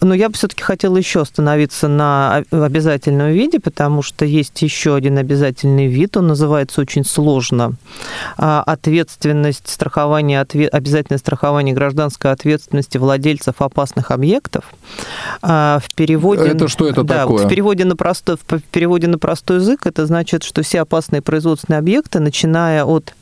Но 0.00 0.14
я 0.14 0.28
бы 0.28 0.34
все-таки 0.34 0.62
хотела 0.62 0.96
еще 0.96 1.20
остановиться 1.20 1.88
на 1.88 2.42
обязательном 2.50 3.30
виде, 3.30 3.60
потому 3.60 4.02
что 4.02 4.24
есть 4.24 4.60
еще 4.62 4.94
один 4.94 5.18
обязательный 5.18 5.86
вид, 5.86 6.16
он 6.16 6.28
называется 6.28 6.80
очень 6.80 7.04
сложно. 7.04 7.74
А, 8.36 8.62
ответственность 8.62 9.68
страхования, 9.68 10.40
обязательное 10.40 11.18
страхование 11.18 11.74
гражданской 11.74 12.30
ответственности 12.30 12.98
владельцев 12.98 13.56
опасных 13.60 14.10
объектов. 14.10 14.64
А, 15.42 15.78
в 15.82 15.94
переводе... 15.94 16.46
Это 16.46 16.68
что 16.68 16.88
это 16.88 17.02
да, 17.02 17.22
такое? 17.22 17.46
В, 17.46 17.48
переводе 17.48 17.84
на 17.84 17.96
простой, 17.96 18.36
в 18.36 18.62
переводе 18.70 19.06
на 19.06 19.18
простой 19.18 19.56
язык 19.56 19.86
это 19.86 20.06
значит, 20.06 20.42
что 20.42 20.62
все 20.62 20.80
опасные 20.80 21.22
производственные 21.34 21.80
объекты, 21.80 22.20
начиная 22.20 22.84
от 22.84 23.12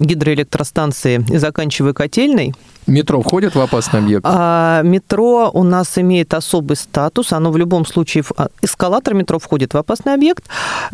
гидроэлектростанции 0.00 1.22
и 1.28 1.36
заканчивая 1.36 1.92
котельной. 1.92 2.54
Метро 2.86 3.20
входит 3.20 3.54
в 3.54 3.60
опасный 3.60 4.00
объект? 4.00 4.24
А, 4.26 4.80
метро 4.82 5.50
у 5.52 5.62
нас 5.62 5.98
имеет 5.98 6.32
особый 6.32 6.78
статус. 6.78 7.34
Оно 7.34 7.50
в 7.50 7.58
любом 7.58 7.84
случае... 7.84 8.24
А, 8.38 8.48
эскалатор 8.62 9.12
метро 9.12 9.38
входит 9.38 9.74
в 9.74 9.76
опасный 9.76 10.14
объект. 10.14 10.44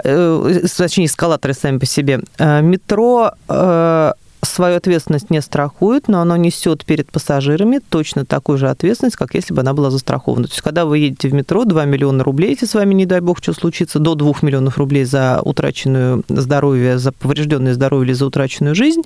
Э, 0.03 0.61
точнее, 0.77 1.07
эскалаторы 1.07 1.55
сами 1.55 1.79
по 1.79 1.87
себе. 1.87 2.21
А, 2.39 2.61
метро 2.61 3.31
э, 3.49 4.13
свою 4.49 4.77
ответственность 4.77 5.31
не 5.31 5.41
страхует, 5.41 6.09
но 6.09 6.21
оно 6.21 6.37
несет 6.37 6.85
перед 6.85 7.11
пассажирами 7.11 7.81
точно 7.89 8.25
такую 8.25 8.59
же 8.59 8.69
ответственность, 8.69 9.17
как 9.17 9.35
если 9.35 9.55
бы 9.55 9.61
она 9.61 9.75
была 9.75 9.91
застрахована. 9.91 10.47
То 10.47 10.53
есть, 10.53 10.63
когда 10.63 10.85
вы 10.85 10.99
едете 10.99 11.29
в 11.29 11.35
метро, 11.35 11.65
2 11.65 11.85
миллиона 11.85 12.25
рублей, 12.25 12.51
если 12.51 12.67
с 12.67 12.75
вами, 12.75 12.95
не 12.95 13.07
дай 13.07 13.21
бог, 13.21 13.39
что 13.39 13.53
случится, 13.53 13.99
до 13.99 14.15
2 14.15 14.35
миллионов 14.43 14.79
рублей 14.79 15.05
за 15.05 15.41
утраченное 15.43 16.23
здоровье, 16.29 16.99
за 16.99 17.13
поврежденное 17.13 17.75
здоровье 17.75 18.07
или 18.07 18.13
за 18.15 18.27
утраченную 18.27 18.75
жизнь, 18.75 19.03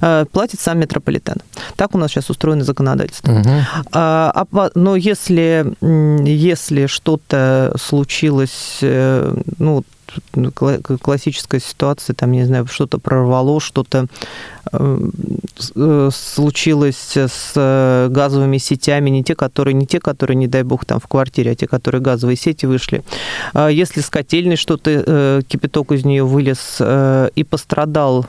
э, 0.00 0.24
платит 0.30 0.60
сам 0.60 0.78
метрополитен. 0.78 1.36
Так 1.76 1.94
у 1.94 1.98
нас 1.98 2.10
сейчас 2.10 2.30
устроено 2.30 2.64
законодательство. 2.64 3.32
Угу. 3.32 4.70
Но 4.74 4.96
если, 4.96 5.74
если 5.80 6.86
что-то 6.86 7.74
случилось, 7.78 8.78
э, 8.82 9.34
ну, 9.58 9.84
классическая 11.00 11.60
ситуация, 11.60 12.14
там, 12.14 12.32
не 12.32 12.44
знаю, 12.44 12.66
что-то 12.66 12.98
прорвало, 12.98 13.60
что-то 13.60 14.06
э, 14.72 14.98
э, 15.76 16.10
случилось 16.12 17.16
с 17.16 17.52
э, 17.54 18.08
газовыми 18.10 18.58
сетями, 18.58 19.10
не 19.10 19.24
те, 19.24 19.34
которые, 19.34 19.74
не 19.74 19.86
те, 19.86 20.00
которые, 20.00 20.36
не 20.36 20.46
дай 20.46 20.62
бог, 20.62 20.84
там 20.84 21.00
в 21.00 21.06
квартире, 21.06 21.52
а 21.52 21.54
те, 21.54 21.66
которые 21.66 22.00
газовые 22.00 22.36
сети 22.36 22.66
вышли. 22.66 23.02
А 23.52 23.68
если 23.68 24.00
с 24.00 24.10
котельной 24.10 24.56
что-то, 24.56 25.42
кипяток 25.48 25.92
из 25.92 26.04
нее 26.04 26.24
вылез 26.24 26.80
и 27.34 27.44
пострадал 27.44 28.26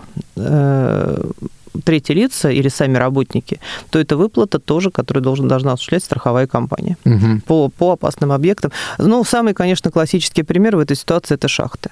третьи 1.83 2.13
лица 2.13 2.49
или 2.49 2.67
сами 2.67 2.97
работники, 2.97 3.59
то 3.89 3.99
это 3.99 4.17
выплата 4.17 4.59
тоже, 4.59 4.91
которую 4.91 5.23
должен, 5.23 5.47
должна 5.47 5.73
осуществлять 5.73 6.03
страховая 6.03 6.47
компания 6.47 6.97
угу. 7.05 7.41
по, 7.45 7.69
по 7.69 7.91
опасным 7.93 8.31
объектам. 8.31 8.71
Ну, 8.97 9.23
самый, 9.23 9.53
конечно, 9.53 9.91
классический 9.91 10.43
пример 10.43 10.75
в 10.75 10.79
этой 10.79 10.95
ситуации– 10.95 11.35
это 11.35 11.47
шахты. 11.47 11.91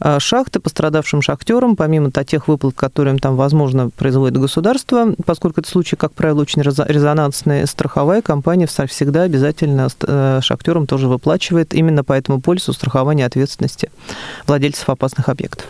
А, 0.00 0.18
шахты 0.18 0.60
пострадавшим 0.60 1.20
шахтерам, 1.20 1.76
помимо 1.76 2.10
тех 2.24 2.48
выплат, 2.48 2.74
которые 2.74 3.12
им 3.12 3.18
там, 3.18 3.36
возможно, 3.36 3.90
производит 3.90 4.38
государство, 4.38 5.14
поскольку 5.26 5.60
это 5.60 5.70
случай, 5.70 5.96
как 5.96 6.12
правило, 6.12 6.40
очень 6.40 6.62
резонансный, 6.62 7.66
страховая 7.66 8.22
компания 8.22 8.66
всегда 8.66 9.22
обязательно 9.22 9.88
э, 10.02 10.40
шахтерам 10.42 10.86
тоже 10.86 11.06
выплачивает 11.06 11.74
именно 11.74 12.02
по 12.02 12.14
этому 12.14 12.40
полису 12.40 12.72
страхования 12.72 13.26
ответственности 13.26 13.90
владельцев 14.46 14.88
опасных 14.88 15.28
объектов. 15.28 15.66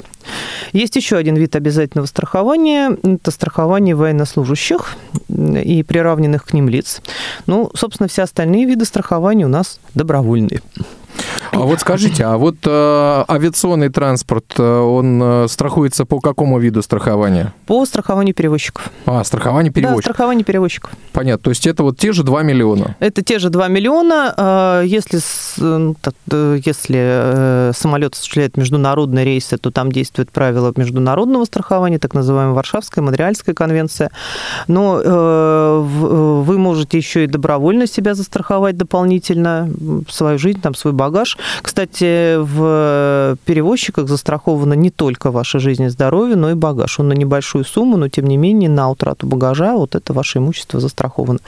Есть 0.73 0.97
еще 0.97 1.17
один 1.17 1.37
вид 1.37 1.57
обязательного 1.57 2.07
страхования. 2.07 2.97
Это 3.03 3.31
страхование 3.31 3.95
военнослужащих 3.95 4.97
и 5.29 5.83
приравненных 5.83 6.45
к 6.45 6.53
ним 6.53 6.69
лиц. 6.69 7.01
Ну, 7.47 7.71
собственно, 7.75 8.09
все 8.09 8.23
остальные 8.23 8.67
виды 8.67 8.85
страхования 8.85 9.47
у 9.47 9.49
нас 9.49 9.81
добровольные. 9.95 10.61
А 11.53 11.59
вот 11.59 11.81
скажите, 11.81 12.25
а 12.25 12.37
вот 12.39 12.57
э, 12.65 13.25
авиационный 13.29 13.89
транспорт, 13.89 14.55
э, 14.57 14.63
он 14.63 15.21
э, 15.23 15.47
страхуется 15.49 16.05
по 16.05 16.21
какому 16.21 16.59
виду 16.59 16.81
страхования? 16.81 17.53
По 17.67 17.85
страхованию 17.85 18.35
перевозчиков. 18.35 18.91
А, 19.05 19.25
страхование 19.25 19.73
перевозчиков. 19.73 20.05
Да, 20.05 20.13
страхование 20.13 20.45
перевозчиков. 20.45 20.93
Понятно. 21.13 21.43
То 21.43 21.51
есть 21.51 21.67
это 21.67 21.83
вот 21.83 21.99
те 21.99 22.13
же 22.13 22.23
2 22.23 22.43
миллиона? 22.43 22.97
Это 23.01 23.23
те 23.23 23.39
же 23.39 23.51
2 23.51 23.69
миллиона. 23.69 24.35
Э, 24.37 24.83
если, 24.87 25.21
ну, 25.59 25.97
если 26.65 27.73
самолет 27.75 28.15
осуществляет 28.15 28.57
международные 28.57 29.25
рейсы, 29.25 29.59
то 29.59 29.71
там 29.71 29.91
действует 29.91 30.31
правило 30.31 30.73
международного 30.77 31.45
страхования, 31.45 31.99
так 31.99 32.15
называемая 32.15 32.55
Варшавская, 32.55 33.05
Монреальская 33.05 33.55
конвенция. 33.55 34.11
Но 34.69 35.81
вы 36.47 36.59
можете 36.59 36.97
еще 36.97 37.25
и 37.25 37.27
добровольно 37.27 37.87
себя 37.87 38.15
застраховать 38.15 38.77
дополнительно, 38.77 39.69
свою 40.09 40.39
жизнь, 40.39 40.61
там, 40.61 40.75
свой 40.75 40.93
багаж. 40.93 41.10
Кстати, 41.63 42.37
в 42.37 43.37
перевозчиках 43.45 44.09
застрахована 44.09 44.75
не 44.75 44.91
только 44.91 45.31
ваша 45.31 45.59
жизнь 45.59 45.85
и 45.85 45.89
здоровье, 45.89 46.37
но 46.37 46.51
и 46.51 46.55
багаж. 46.55 47.01
Он 47.01 47.09
на 47.09 47.15
небольшую 47.15 47.65
сумму, 47.65 47.97
но 47.97 48.09
тем 48.09 48.27
не 48.27 48.37
менее 48.37 48.71
на 48.71 48.91
утрату 48.91 49.27
багажа 49.27 49.75
вот 49.75 49.95
это 49.95 50.13
ваше 50.13 50.39
имущество 50.39 50.81
застраховано. 50.81 51.41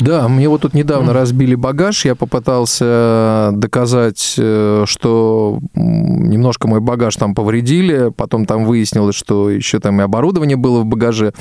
Да, 0.00 0.28
мне 0.28 0.48
вот 0.48 0.60
тут 0.60 0.74
недавно 0.74 1.12
разбили 1.12 1.56
багаж, 1.56 2.04
я 2.04 2.14
попытался 2.14 3.50
доказать, 3.52 4.36
э, 4.38 4.84
что 4.86 5.58
немножко 5.74 6.68
мой 6.68 6.78
багаж 6.78 7.16
там 7.16 7.34
повредили, 7.34 8.12
потом 8.16 8.46
там 8.46 8.64
выяснилось, 8.64 9.16
что 9.16 9.50
еще 9.50 9.80
там 9.80 10.00
и 10.00 10.04
оборудование 10.04 10.56
было 10.56 10.80
в 10.80 10.86
багаже. 10.86 11.32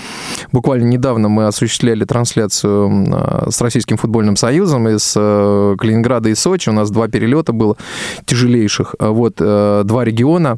Буквально 0.52 0.86
недавно 0.86 1.30
мы 1.30 1.46
осуществляли 1.46 2.04
трансляцию 2.04 3.06
а, 3.14 3.48
с 3.52 3.62
Российским 3.62 3.98
футбольным 3.98 4.36
союзом 4.36 4.90
из 4.90 5.14
э, 5.16 5.76
Калининграда 5.78 6.30
и 6.30 6.36
Сочи, 6.36 6.70
у 6.70 6.74
нас 6.74 6.90
два 6.90 7.08
перелета 7.08 7.54
было 7.54 7.78
тяжелейших, 8.26 8.96
вот, 9.00 9.36
э, 9.40 9.84
два 9.86 10.04
региона, 10.04 10.58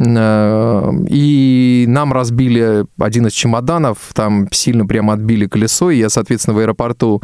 и 0.00 1.84
нам 1.86 2.12
разбили 2.12 2.86
один 2.98 3.28
из 3.28 3.32
чемоданов, 3.34 3.98
там 4.14 4.48
сильно 4.50 4.84
прямо 4.84 5.12
отбили 5.12 5.46
колесо, 5.46 5.92
и 5.92 5.98
я, 5.98 6.08
соответственно, 6.08 6.56
в 6.56 6.58
аэропорту 6.58 7.22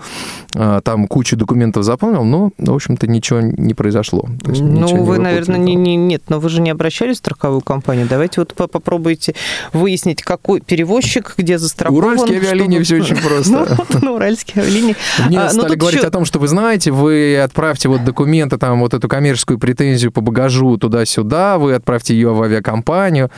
там 0.52 1.06
кучу 1.06 1.36
документов 1.36 1.84
заполнил, 1.84 2.24
но, 2.24 2.50
в 2.58 2.74
общем-то, 2.74 3.06
ничего 3.06 3.40
не 3.40 3.74
произошло. 3.74 4.28
ну, 4.44 5.04
вы, 5.04 5.18
наверное, 5.18 5.58
не, 5.58 5.74
не, 5.74 5.96
нет, 5.96 6.24
но 6.28 6.40
вы 6.40 6.48
же 6.48 6.60
не 6.60 6.70
обращались 6.70 7.16
в 7.16 7.18
страховую 7.18 7.60
компанию. 7.62 8.06
Давайте 8.08 8.40
вот 8.40 8.54
попробуйте 8.54 9.34
выяснить, 9.72 10.22
какой 10.22 10.60
перевозчик, 10.60 11.34
где 11.36 11.58
застрахован. 11.58 12.04
Уральские 12.04 12.38
авиалинии 12.38 12.82
чтобы... 12.82 13.02
все 13.02 13.14
очень 13.14 13.22
просто. 13.28 13.52
Ну, 13.52 13.66
вот, 13.76 14.02
ну, 14.02 14.14
уральские 14.14 14.62
авиалинии. 14.62 14.96
Мне 15.26 15.40
а, 15.40 15.48
стали 15.50 15.74
говорить 15.74 16.04
о 16.04 16.10
том, 16.10 16.24
что 16.24 16.38
вы 16.38 16.48
знаете, 16.48 16.90
вы 16.90 17.38
отправьте 17.38 17.88
вот 17.88 18.04
документы, 18.04 18.58
там, 18.58 18.80
вот 18.80 18.94
эту 18.94 19.08
коммерческую 19.08 19.58
претензию 19.58 20.12
по 20.12 20.20
багажу 20.20 20.76
туда-сюда, 20.76 21.58
вы 21.58 21.74
отправьте 21.74 22.14
ее 22.14 22.32
в 22.32 22.42
авиакомпанию. 22.42 23.30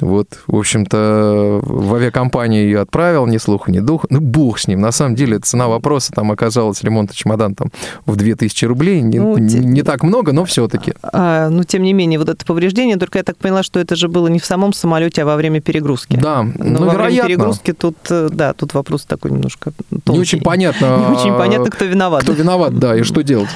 Вот, 0.00 0.40
в 0.46 0.56
общем-то, 0.56 1.60
в 1.62 1.94
авиакомпанию 1.94 2.64
ее 2.64 2.80
отправил, 2.80 3.26
ни 3.26 3.38
слуха, 3.38 3.70
ни 3.70 3.80
духа. 3.80 4.06
Ну, 4.10 4.20
бог 4.20 4.58
с 4.58 4.68
ним. 4.68 4.80
На 4.80 4.92
самом 4.92 5.14
деле, 5.14 5.38
цена 5.38 5.68
вопроса 5.68 6.12
там 6.12 6.30
оказалась 6.30 6.82
ремонта 6.82 7.14
чемодан 7.14 7.54
там 7.54 7.70
в 8.04 8.16
2000 8.16 8.64
рублей. 8.66 9.00
Не, 9.00 9.18
ну, 9.18 9.38
не, 9.38 9.58
не 9.58 9.82
так 9.82 10.02
много, 10.02 10.32
но 10.32 10.44
все-таки. 10.44 10.92
А, 11.02 11.48
но, 11.48 11.64
тем 11.64 11.82
не 11.82 11.92
менее, 11.92 12.18
вот 12.18 12.28
это 12.28 12.44
повреждение, 12.44 12.96
только 12.96 13.18
я 13.18 13.24
так 13.24 13.36
поняла, 13.36 13.62
что 13.62 13.80
это 13.80 13.96
же 13.96 14.08
было 14.08 14.28
не 14.28 14.38
в 14.38 14.44
самом 14.44 14.72
самолете, 14.72 15.22
а 15.22 15.26
во 15.26 15.36
время 15.36 15.60
перегрузки. 15.60 16.16
Да, 16.16 16.42
но 16.42 16.52
ну, 16.56 16.86
во 16.86 16.92
вероятно. 16.92 17.06
время 17.06 17.26
перегрузки 17.26 17.72
тут, 17.72 17.96
э, 18.10 18.28
да, 18.30 18.52
тут 18.52 18.74
вопрос 18.74 19.04
такой 19.04 19.30
немножко 19.30 19.72
тонкий. 19.90 20.12
Не 20.12 20.18
очень 20.18 20.40
понятно. 20.40 20.86
Не 21.08 21.16
очень 21.16 21.36
понятно, 21.36 21.70
кто 21.70 21.84
виноват. 21.84 22.22
Кто 22.22 22.32
виноват, 22.32 22.78
да, 22.78 22.96
и 22.96 23.02
что 23.02 23.22
делать. 23.22 23.48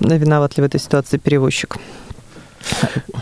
Виноват 0.00 0.56
ли 0.56 0.62
в 0.62 0.66
этой 0.66 0.80
ситуации 0.80 1.18
перевозчик? 1.18 1.76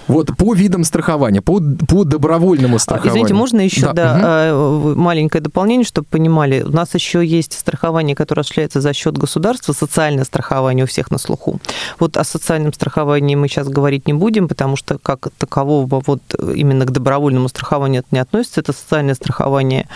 Вот 0.09 0.35
по 0.37 0.55
видам 0.55 0.85
страхования, 0.85 1.43
по, 1.43 1.61
по 1.87 2.05
добровольному 2.05 2.77
а, 2.77 2.79
страхованию. 2.79 3.13
Извините, 3.13 3.35
можно 3.35 3.61
еще 3.61 3.93
да. 3.93 4.19
Да, 4.19 4.57
угу. 4.57 4.99
маленькое 4.99 5.43
дополнение, 5.43 5.85
чтобы 5.85 6.07
понимали. 6.11 6.63
У 6.63 6.71
нас 6.71 6.95
еще 6.95 7.25
есть 7.25 7.53
страхование, 7.53 8.17
которое 8.17 8.41
осуществляется 8.41 8.81
за 8.81 8.95
счет 8.95 9.19
государства, 9.19 9.75
социальное 9.75 10.25
страхование 10.25 10.85
у 10.85 10.89
всех 10.89 11.11
на 11.11 11.19
слуху. 11.19 11.61
Вот 11.99 12.17
о 12.17 12.25
социальном 12.25 12.73
страховании 12.73 13.35
мы 13.35 13.49
сейчас 13.49 13.69
говорить 13.69 14.07
не 14.07 14.15
будем, 14.15 14.49
потому 14.49 14.77
что 14.77 14.99
как 14.99 15.29
такового 15.37 16.03
вот 16.07 16.23
именно 16.55 16.87
к 16.87 16.91
добровольному 16.91 17.49
страхованию 17.49 18.01
это 18.01 18.09
не 18.13 18.19
относится. 18.19 18.61
Это 18.61 18.73
социальное 18.73 19.15
страхование, 19.15 19.89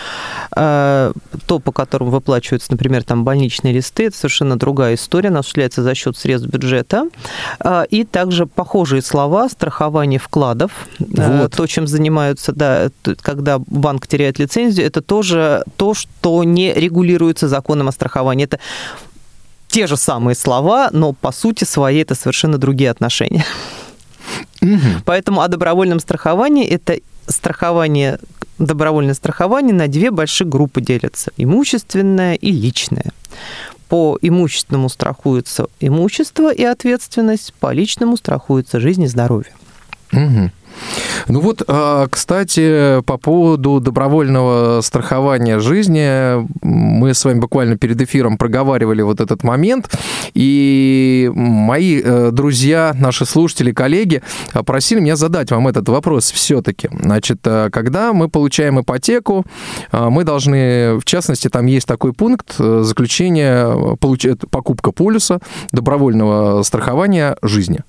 э, 0.55 1.11
то, 1.47 1.59
по 1.59 1.71
которому 1.71 2.11
выплачиваются, 2.11 2.71
например, 2.71 3.03
там 3.03 3.23
больничные 3.23 3.73
листы, 3.73 4.05
это 4.05 4.17
совершенно 4.17 4.57
другая 4.57 4.93
история, 4.93 5.29
она 5.29 5.39
осуществляется 5.39 5.81
за 5.81 5.95
счет 5.95 6.17
средств 6.17 6.49
бюджета. 6.49 7.09
И 7.89 8.03
также 8.03 8.45
похожие 8.45 9.01
слова 9.01 9.32
права, 9.33 9.49
страхование 9.49 10.19
вкладов, 10.19 10.71
э, 10.99 11.41
вот. 11.41 11.55
то, 11.55 11.67
чем 11.67 11.87
занимаются, 11.87 12.51
да, 12.51 12.89
когда 13.21 13.59
банк 13.59 14.07
теряет 14.07 14.39
лицензию, 14.39 14.85
это 14.85 15.01
тоже 15.01 15.63
то, 15.75 15.93
что 15.93 16.43
не 16.43 16.73
регулируется 16.73 17.47
законом 17.47 17.87
о 17.87 17.91
страховании. 17.91 18.45
Это 18.45 18.59
те 19.67 19.87
же 19.87 19.97
самые 19.97 20.35
слова, 20.35 20.89
но 20.91 21.13
по 21.13 21.31
сути 21.31 21.65
своей 21.65 22.03
это 22.03 22.15
совершенно 22.15 22.57
другие 22.57 22.91
отношения. 22.91 23.45
Угу. 24.61 25.01
Поэтому 25.05 25.41
о 25.41 25.47
добровольном 25.47 25.99
страховании 25.99 26.65
это 26.67 26.99
страхование, 27.27 28.19
добровольное 28.59 29.15
страхование 29.15 29.73
на 29.73 29.87
две 29.87 30.11
большие 30.11 30.47
группы 30.47 30.81
делятся. 30.81 31.31
Имущественное 31.37 32.35
и 32.35 32.51
личное 32.51 33.11
по 33.93 34.17
имущественному 34.23 34.89
страхуется 34.89 35.67
имущество 35.79 36.51
и 36.51 36.63
ответственность, 36.63 37.53
по 37.53 37.71
личному 37.71 38.17
страхуется 38.17 38.79
жизнь 38.79 39.03
и 39.03 39.07
здоровье. 39.07 39.51
Угу. 40.11 40.49
Ну 41.27 41.39
вот, 41.39 41.63
а, 41.67 42.07
кстати, 42.09 43.01
по 43.03 43.17
поводу 43.17 43.79
добровольного 43.79 44.81
страхования 44.81 45.59
жизни, 45.59 46.45
мы 46.61 47.13
с 47.13 47.23
вами 47.25 47.39
буквально 47.39 47.77
перед 47.77 48.01
эфиром 48.01 48.37
проговаривали 48.37 49.01
вот 49.01 49.21
этот 49.21 49.43
момент, 49.43 49.89
и 50.33 51.31
мои 51.33 52.01
э, 52.03 52.31
друзья, 52.31 52.93
наши 52.97 53.25
слушатели, 53.25 53.71
коллеги 53.71 54.21
просили 54.65 54.99
меня 54.99 55.15
задать 55.15 55.51
вам 55.51 55.67
этот 55.67 55.87
вопрос 55.89 56.31
все-таки. 56.31 56.89
Значит, 56.91 57.39
э, 57.45 57.69
когда 57.71 58.13
мы 58.13 58.29
получаем 58.29 58.81
ипотеку, 58.81 59.45
э, 59.91 60.09
мы 60.09 60.23
должны, 60.23 60.99
в 60.99 61.05
частности, 61.05 61.49
там 61.49 61.65
есть 61.65 61.87
такой 61.87 62.13
пункт 62.13 62.55
заключения, 62.57 63.95
покупка 64.49 64.91
полюса 64.91 65.39
добровольного 65.71 66.63
страхования 66.63 67.37
жизни. 67.41 67.81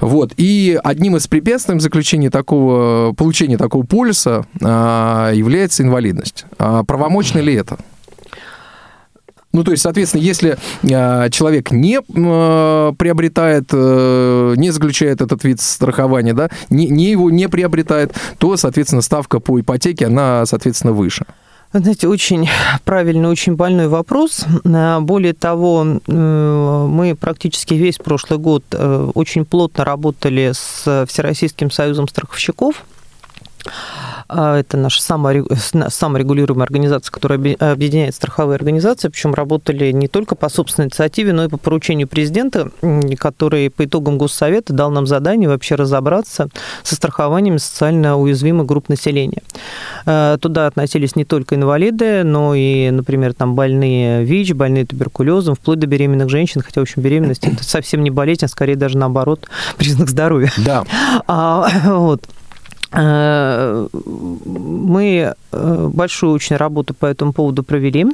Вот, 0.00 0.32
и 0.36 0.78
одним 0.82 1.16
из 1.16 1.26
препятствий 1.26 1.78
заключения 1.80 2.30
такого 2.30 3.12
получения 3.14 3.58
такого 3.58 3.84
полиса 3.84 4.44
а, 4.62 5.32
является 5.32 5.82
инвалидность. 5.82 6.44
А 6.58 6.84
правомочно 6.84 7.38
ли 7.38 7.54
это? 7.54 7.78
Ну, 9.52 9.64
то 9.64 9.70
есть, 9.70 9.82
соответственно, 9.82 10.20
если 10.20 10.58
э, 10.82 11.30
человек 11.30 11.70
не 11.70 11.98
э, 11.98 12.92
приобретает, 12.98 13.64
э, 13.72 14.54
не 14.56 14.70
заключает 14.70 15.22
этот 15.22 15.42
вид 15.42 15.60
страхования, 15.60 16.34
да, 16.34 16.50
не, 16.68 16.86
не 16.88 17.10
его 17.10 17.30
не 17.30 17.48
приобретает, 17.48 18.12
то, 18.36 18.58
соответственно, 18.58 19.00
ставка 19.00 19.40
по 19.40 19.58
ипотеке, 19.58 20.06
она, 20.06 20.44
соответственно, 20.44 20.92
выше. 20.92 21.24
Знаете, 21.72 22.08
очень 22.08 22.48
правильный, 22.84 23.28
очень 23.28 23.54
больной 23.54 23.88
вопрос. 23.88 24.46
Более 24.64 25.34
того, 25.34 25.84
мы 26.06 27.14
практически 27.14 27.74
весь 27.74 27.98
прошлый 27.98 28.38
год 28.38 28.64
очень 28.72 29.44
плотно 29.44 29.84
работали 29.84 30.52
с 30.54 31.06
Всероссийским 31.06 31.70
союзом 31.70 32.08
страховщиков 32.08 32.84
это 34.28 34.76
наша 34.76 35.02
саморегулируемая 35.02 36.64
организация, 36.64 37.10
которая 37.10 37.38
объединяет 37.38 38.14
страховые 38.14 38.56
организации, 38.56 39.08
причем 39.08 39.34
работали 39.34 39.90
не 39.92 40.08
только 40.08 40.34
по 40.34 40.48
собственной 40.48 40.86
инициативе, 40.86 41.32
но 41.32 41.44
и 41.44 41.48
по 41.48 41.56
поручению 41.56 42.08
президента, 42.08 42.70
который 43.18 43.70
по 43.70 43.84
итогам 43.84 44.18
Госсовета 44.18 44.72
дал 44.72 44.90
нам 44.90 45.06
задание 45.06 45.48
вообще 45.48 45.74
разобраться 45.74 46.48
со 46.82 46.94
страхованием 46.94 47.58
социально 47.58 48.18
уязвимых 48.18 48.66
групп 48.66 48.88
населения. 48.88 49.42
А, 50.06 50.36
туда 50.38 50.66
относились 50.66 51.16
не 51.16 51.24
только 51.24 51.54
инвалиды, 51.54 52.22
но 52.24 52.54
и, 52.54 52.90
например, 52.90 53.34
там 53.34 53.54
больные 53.54 54.24
ВИЧ, 54.24 54.52
больные 54.52 54.84
туберкулезом, 54.84 55.54
вплоть 55.54 55.78
до 55.78 55.86
беременных 55.86 56.28
женщин, 56.28 56.60
хотя, 56.60 56.80
в 56.80 56.82
общем, 56.82 57.02
беременность– 57.02 57.44
это 57.46 57.64
совсем 57.64 58.02
не 58.02 58.10
болезнь, 58.10 58.44
а 58.44 58.48
скорее 58.48 58.76
даже 58.76 58.98
наоборот 58.98 59.48
признак 59.76 60.08
здоровья. 60.08 60.52
Да. 60.58 60.84
А, 61.26 61.68
вот. 61.84 62.24
Э, 62.92 63.88
мы 63.92 65.34
э, 65.52 65.88
большую 65.92 66.32
очень 66.32 66.56
работу 66.56 66.94
по 66.94 67.06
этому 67.06 67.32
поводу 67.32 67.62
провели. 67.62 68.06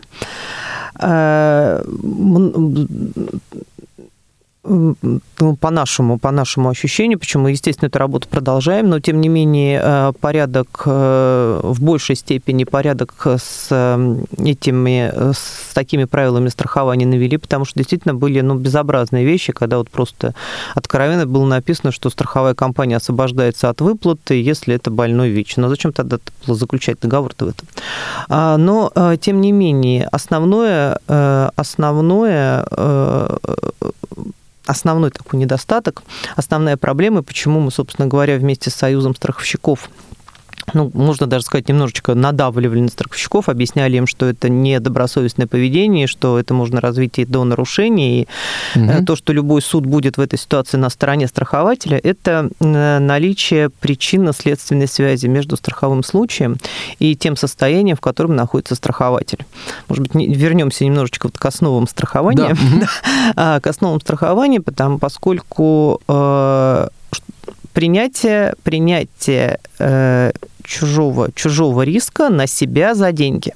Э, 4.64 4.94
ну, 5.40 5.57
по 5.57 5.70
нашему, 5.70 6.18
по 6.18 6.31
нашему 6.31 6.70
ощущению, 6.70 7.18
почему, 7.18 7.48
естественно, 7.48 7.88
эту 7.88 7.98
работу 7.98 8.29
продолжаем, 8.29 8.88
но, 8.88 9.00
тем 9.00 9.20
не 9.20 9.29
менее, 9.29 9.81
э, 9.83 10.12
порядок 10.20 10.83
э, 10.87 11.61
в 11.62 11.83
большей 11.83 12.16
степени, 12.16 12.64
порядок 12.64 13.27
с 13.27 13.68
этими, 14.38 15.12
с 15.35 15.74
такими 15.74 16.05
правилами 16.05 16.48
страхования 16.48 17.07
навели, 17.07 17.37
потому 17.37 17.64
что 17.64 17.79
действительно 17.79 18.14
были, 18.14 18.40
ну, 18.40 18.55
безобразные 18.55 19.24
вещи, 19.24 19.53
когда 19.53 19.79
вот 19.79 19.90
просто 19.90 20.35
откровенно 20.74 21.27
было 21.27 21.44
написано, 21.44 21.92
что 21.92 22.09
страховая 22.11 22.55
компания 22.55 22.96
освобождается 22.96 23.68
от 23.68 23.81
выплаты, 23.81 24.40
если 24.40 24.74
это 24.74 24.90
больной 24.90 25.31
ВИЧ. 25.31 25.57
Но 25.59 25.68
зачем 25.68 25.92
тогда 25.92 26.18
заключать 26.46 27.00
договор-то 27.00 27.46
в 27.46 27.48
этом? 27.48 27.68
А, 28.29 28.57
но, 28.57 28.90
э, 28.94 29.16
тем 29.20 29.40
не 29.40 29.53
менее, 29.53 30.09
основное, 30.11 30.98
основное 31.57 32.64
основной 34.66 35.11
такой 35.11 35.38
недостаток, 35.38 36.03
основная 36.37 36.77
проблема, 36.77 37.22
почему 37.22 37.61
мы, 37.61 37.70
собственно 37.70 38.09
говоря, 38.09 38.37
вместе 38.37 38.70
с 38.70 38.74
Союзом 38.74 39.14
страховщиков 39.14 39.90
ну, 40.72 40.90
можно 40.94 41.27
даже 41.27 41.44
сказать, 41.44 41.68
немножечко 41.68 42.14
надавливали 42.14 42.81
на 42.81 42.88
страховщиков, 42.88 43.48
объясняли 43.48 43.96
им, 43.96 44.07
что 44.07 44.27
это 44.27 44.48
не 44.48 44.81
добросовестное 44.81 45.46
поведение, 45.46 46.07
что 46.07 46.38
это 46.38 46.55
можно 46.55 46.81
развить 46.81 47.18
и 47.18 47.24
до 47.24 47.44
нарушений. 47.44 48.29
И 48.74 48.79
угу. 48.79 49.05
то, 49.05 49.16
что 49.16 49.33
любой 49.33 49.62
суд 49.62 49.85
будет 49.87 50.16
в 50.16 50.20
этой 50.20 50.38
ситуации 50.38 50.77
на 50.77 50.88
стороне 50.88 51.29
страхователя, 51.29 51.98
это 52.03 52.48
э, 52.61 52.98
наличие 52.98 53.68
причинно-следственной 53.68 54.88
связи 54.88 55.27
между 55.27 55.57
страховым 55.57 56.03
случаем 56.03 56.57
и 56.98 57.14
тем 57.16 57.37
состоянием, 57.37 57.96
в 57.96 58.00
котором 58.00 58.35
находится 58.35 58.74
страхователь. 58.74 59.44
Может 59.88 60.09
быть, 60.09 60.14
вернемся 60.14 60.85
немножечко 60.85 61.27
вот 61.27 61.38
к 61.38 61.44
основам 61.44 61.87
страхования. 61.87 62.57
Да. 63.35 63.61
к 63.61 63.66
основам 63.66 64.00
страхования, 64.00 64.61
потому, 64.61 64.98
поскольку 64.98 66.00
э, 66.09 66.88
принятие, 67.72 68.55
принятие 68.62 69.59
чужого, 70.64 71.31
чужого 71.33 71.83
риска 71.83 72.29
на 72.29 72.46
себя 72.46 72.94
за 72.94 73.12
деньги. 73.12 73.55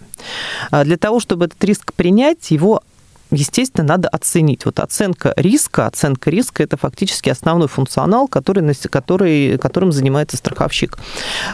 А 0.70 0.84
для 0.84 0.96
того, 0.96 1.20
чтобы 1.20 1.46
этот 1.46 1.62
риск 1.64 1.92
принять, 1.94 2.50
его 2.50 2.82
естественно, 3.30 3.86
надо 3.86 4.08
оценить. 4.08 4.64
Вот 4.64 4.80
оценка 4.80 5.32
риска, 5.36 5.86
оценка 5.86 6.30
риска– 6.30 6.62
это 6.64 6.76
фактически 6.76 7.28
основной 7.28 7.68
функционал, 7.68 8.28
который, 8.28 8.74
который, 8.90 9.58
которым 9.58 9.92
занимается 9.92 10.36
страховщик. 10.36 10.98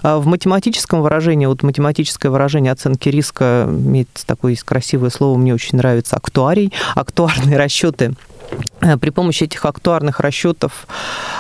А 0.03 0.19
в 0.19 0.27
математическом 0.27 1.03
выражении, 1.03 1.47
вот 1.47 1.63
математическое 1.63 2.29
выражение 2.29 2.73
оценки 2.73 3.09
риска 3.09 3.67
имеет 3.69 4.09
такое 4.27 4.57
красивое 4.65 5.11
слово, 5.11 5.37
мне 5.37 5.55
очень 5.55 5.79
нравится, 5.79 6.17
актуарий, 6.17 6.73
актуарные 6.95 7.57
расчеты– 7.57 8.15
при 9.01 9.11
помощи 9.11 9.45
этих 9.45 9.65
актуарных 9.65 10.21
расчетов 10.21 10.87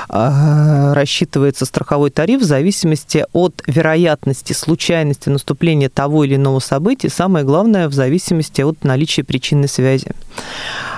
э, 0.08 0.92
рассчитывается 0.94 1.64
страховой 1.64 2.10
тариф 2.10 2.40
в 2.40 2.44
зависимости 2.44 3.26
от 3.32 3.62
вероятности, 3.66 4.52
случайности 4.52 5.28
наступления 5.28 5.88
того 5.88 6.24
или 6.24 6.36
иного 6.36 6.60
события, 6.60 7.08
самое 7.08 7.44
главное, 7.44 7.88
в 7.88 7.92
зависимости 7.92 8.62
от 8.62 8.82
наличия 8.84 9.24
причинной 9.24 9.68
связи. 9.68 10.12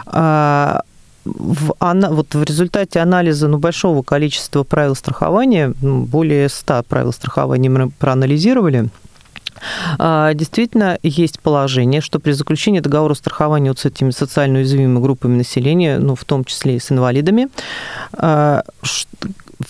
А, 0.06 0.82
в, 1.24 1.74
вот 1.80 2.34
в 2.34 2.42
результате 2.44 3.00
анализа 3.00 3.48
ну, 3.48 3.58
большого 3.58 4.02
количества 4.02 4.62
правил 4.62 4.94
страхования, 4.94 5.74
более 5.80 6.48
100 6.48 6.84
правил 6.88 7.12
страхования 7.12 7.68
мы 7.68 7.90
проанализировали, 7.90 8.88
действительно 9.98 10.98
есть 11.02 11.40
положение, 11.40 12.00
что 12.00 12.18
при 12.18 12.32
заключении 12.32 12.80
договора 12.80 13.14
страхования 13.14 13.70
вот 13.70 13.78
с 13.78 13.84
этими 13.84 14.10
социально 14.10 14.58
уязвимыми 14.58 15.00
группами 15.00 15.36
населения, 15.36 15.98
ну, 15.98 16.14
в 16.14 16.24
том 16.24 16.44
числе 16.44 16.76
и 16.76 16.80
с 16.80 16.90
инвалидами, 16.90 17.48
а, 18.12 18.62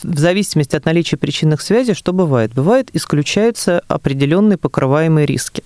в 0.02 0.18
зависимости 0.18 0.74
от 0.76 0.84
наличия 0.84 1.16
причинных 1.16 1.60
связей, 1.60 1.94
что 1.94 2.12
бывает? 2.12 2.52
Бывает, 2.54 2.90
исключаются 2.92 3.82
определенные 3.88 4.58
покрываемые 4.58 5.26
риски 5.26 5.62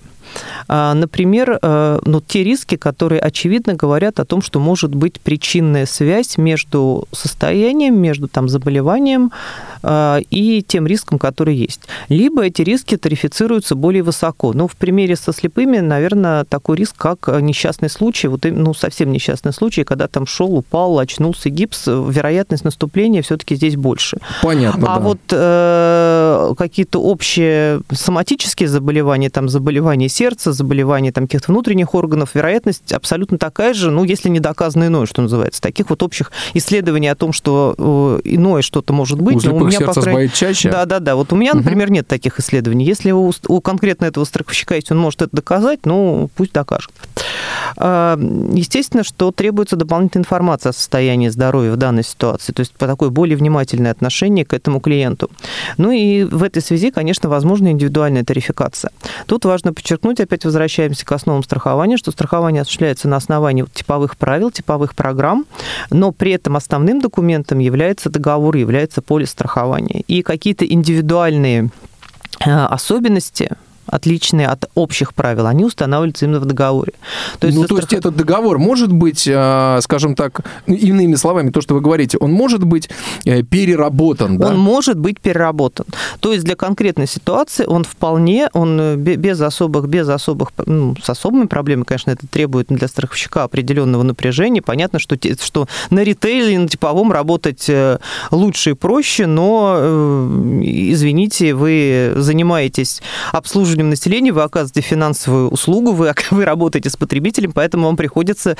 например, 0.67 1.59
э, 1.61 1.99
ну, 2.05 2.21
те 2.21 2.43
риски, 2.43 2.77
которые 2.77 3.19
очевидно 3.19 3.73
говорят 3.73 4.19
о 4.19 4.25
том, 4.25 4.41
что 4.41 4.59
может 4.59 4.95
быть 4.95 5.19
причинная 5.19 5.85
связь 5.85 6.37
между 6.37 7.07
состоянием, 7.11 7.99
между 7.99 8.27
там, 8.27 8.49
заболеванием 8.49 9.31
э, 9.83 10.21
и 10.29 10.63
тем 10.67 10.87
риском, 10.87 11.19
который 11.19 11.55
есть. 11.55 11.81
Либо 12.09 12.43
эти 12.43 12.61
риски 12.61 12.97
тарифицируются 12.97 13.75
более 13.75 14.03
высоко. 14.03 14.53
Ну, 14.53 14.67
в 14.67 14.75
примере 14.75 15.15
со 15.15 15.33
слепыми, 15.33 15.79
наверное, 15.79 16.45
такой 16.45 16.77
риск, 16.77 16.95
как 16.97 17.27
несчастный 17.41 17.89
случай, 17.89 18.27
вот, 18.27 18.45
ну, 18.45 18.73
совсем 18.73 19.11
несчастный 19.11 19.53
случай, 19.53 19.83
когда 19.83 20.07
там 20.07 20.25
шел, 20.25 20.55
упал, 20.55 20.99
очнулся 20.99 21.49
гипс, 21.49 21.87
вероятность 21.87 22.63
наступления 22.63 23.21
все-таки 23.21 23.55
здесь 23.55 23.75
больше. 23.75 24.17
Понятно, 24.41 24.93
А 24.93 24.99
да. 24.99 25.03
вот 25.03 25.19
э, 25.31 26.53
какие-то 26.57 27.01
общие 27.01 27.81
соматические 27.91 28.69
заболевания, 28.69 29.29
там 29.29 29.49
заболевания 29.49 30.09
сердца, 30.21 30.53
заболевания 30.53 31.11
там, 31.11 31.25
каких-то 31.25 31.51
внутренних 31.51 31.95
органов, 31.95 32.35
вероятность 32.35 32.91
абсолютно 32.91 33.39
такая 33.39 33.73
же, 33.73 33.89
ну, 33.89 34.03
если 34.03 34.29
не 34.29 34.39
доказано 34.39 34.85
иное, 34.85 35.07
что 35.07 35.23
называется. 35.23 35.59
Таких 35.59 35.89
вот 35.89 36.03
общих 36.03 36.31
исследований 36.53 37.07
о 37.07 37.15
том, 37.15 37.33
что 37.33 37.73
э, 37.75 38.21
иное 38.25 38.61
что-то 38.61 38.93
может 38.93 39.19
быть. 39.19 39.43
У 39.47 39.55
у 39.55 39.65
меня, 39.65 39.79
сердце 39.79 40.01
крайней... 40.01 40.29
чаще? 40.31 40.69
Да, 40.69 40.85
да, 40.85 40.99
да. 40.99 41.15
Вот 41.15 41.33
у 41.33 41.35
меня, 41.35 41.55
например, 41.55 41.87
угу. 41.87 41.95
нет 41.95 42.07
таких 42.07 42.39
исследований. 42.39 42.85
Если 42.85 43.09
у, 43.09 43.31
у 43.47 43.61
конкретно 43.61 44.05
этого 44.05 44.23
страховщика 44.25 44.75
есть, 44.75 44.91
он 44.91 44.99
может 44.99 45.23
это 45.23 45.35
доказать, 45.35 45.79
ну, 45.85 46.29
пусть 46.35 46.53
докажет. 46.53 46.91
А, 47.77 48.17
естественно, 48.53 49.03
что 49.03 49.31
требуется 49.31 49.75
дополнительная 49.75 50.23
информация 50.23 50.71
о 50.71 50.73
состоянии 50.73 51.29
здоровья 51.29 51.71
в 51.71 51.77
данной 51.77 52.03
ситуации, 52.03 52.53
то 52.53 52.59
есть 52.61 52.73
по 52.73 52.87
такое 52.87 53.09
более 53.09 53.37
внимательное 53.37 53.91
отношение 53.91 54.45
к 54.45 54.53
этому 54.53 54.79
клиенту. 54.79 55.29
Ну 55.77 55.91
и 55.91 56.23
в 56.23 56.43
этой 56.43 56.61
связи, 56.61 56.91
конечно, 56.91 57.29
возможна 57.29 57.69
индивидуальная 57.69 58.23
тарификация. 58.23 58.91
Тут 59.25 59.45
важно 59.45 59.73
подчеркнуть, 59.73 60.19
опять 60.19 60.45
возвращаемся 60.45 61.05
к 61.05 61.11
основам 61.11 61.43
страхования, 61.43 61.97
что 61.97 62.11
страхование 62.11 62.61
осуществляется 62.61 63.07
на 63.07 63.17
основании 63.17 63.65
типовых 63.73 64.17
правил, 64.17 64.51
типовых 64.51 64.95
программ, 64.95 65.45
но 65.89 66.11
при 66.11 66.33
этом 66.33 66.57
основным 66.57 67.01
документом 67.01 67.59
является 67.59 68.09
договор, 68.09 68.55
является 68.55 69.01
полис 69.01 69.29
страхования. 69.29 70.01
И 70.07 70.21
какие-то 70.21 70.65
индивидуальные 70.65 71.69
э, 72.45 72.51
особенности 72.51 73.51
отличные 73.87 74.47
от 74.47 74.69
общих 74.75 75.13
правил, 75.13 75.47
они 75.47 75.65
устанавливаются 75.65 76.25
именно 76.25 76.39
в 76.39 76.45
договоре. 76.45 76.93
То 77.39 77.47
есть, 77.47 77.59
ну, 77.59 77.65
то 77.65 77.77
есть 77.77 77.93
этот 77.93 78.15
договор 78.15 78.59
может 78.59 78.91
быть, 78.91 79.27
а, 79.31 79.79
скажем 79.81 80.15
так, 80.15 80.41
ну, 80.67 80.75
иными 80.75 81.15
словами, 81.15 81.49
то, 81.49 81.61
что 81.61 81.73
вы 81.73 81.81
говорите, 81.81 82.17
он 82.17 82.31
может 82.31 82.63
быть 82.63 82.89
э, 83.25 83.43
переработан, 83.43 84.37
да? 84.37 84.49
Он 84.49 84.57
может 84.57 84.99
быть 84.99 85.19
переработан. 85.19 85.85
То 86.19 86.33
есть 86.33 86.45
для 86.45 86.55
конкретной 86.55 87.07
ситуации 87.07 87.65
он 87.65 87.83
вполне, 87.83 88.49
он 88.53 88.79
э, 88.79 88.95
без 88.95 89.41
особых, 89.41 89.87
без 89.87 90.07
особых, 90.09 90.49
ну, 90.65 90.95
с 91.01 91.09
особыми 91.09 91.47
проблемами, 91.47 91.85
конечно, 91.85 92.11
это 92.11 92.27
требует 92.27 92.67
для 92.69 92.87
страховщика 92.87 93.43
определенного 93.43 94.03
напряжения. 94.03 94.61
Понятно, 94.61 94.99
что, 94.99 95.17
что 95.41 95.67
на 95.89 96.03
ритейле, 96.03 96.59
на 96.59 96.67
типовом 96.67 97.11
работать 97.11 97.65
э, 97.69 97.99
лучше 98.31 98.71
и 98.71 98.73
проще, 98.73 99.25
но, 99.25 99.77
извините, 100.61 101.53
вы 101.53 102.13
занимаетесь 102.15 103.01
обслуживанием 103.31 103.70
обслуживанием 103.71 103.89
населения, 103.89 104.31
вы 104.31 104.43
оказываете 104.43 104.81
финансовую 104.81 105.49
услугу, 105.49 105.91
вы, 105.91 106.13
вы 106.31 106.45
работаете 106.45 106.89
с 106.89 106.97
потребителем, 106.97 107.51
поэтому 107.53 107.85
вам 107.85 107.95
приходится 107.95 108.57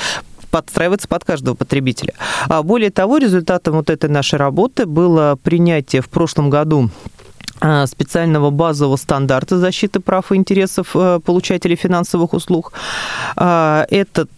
подстраиваться 0.49 1.07
под 1.07 1.23
каждого 1.23 1.55
потребителя. 1.55 2.13
А 2.47 2.61
более 2.61 2.91
того, 2.91 3.17
результатом 3.17 3.75
вот 3.75 3.89
этой 3.89 4.09
нашей 4.09 4.37
работы 4.37 4.85
было 4.85 5.37
принятие 5.41 6.01
в 6.01 6.09
прошлом 6.09 6.49
году 6.49 6.89
специального 7.85 8.49
базового 8.49 8.95
стандарта 8.95 9.59
защиты 9.59 9.99
прав 9.99 10.31
и 10.31 10.35
интересов 10.35 10.95
э, 10.95 11.19
получателей 11.23 11.75
финансовых 11.75 12.33
услуг. 12.33 12.73
Э, 13.35 13.85
этот 13.89 14.29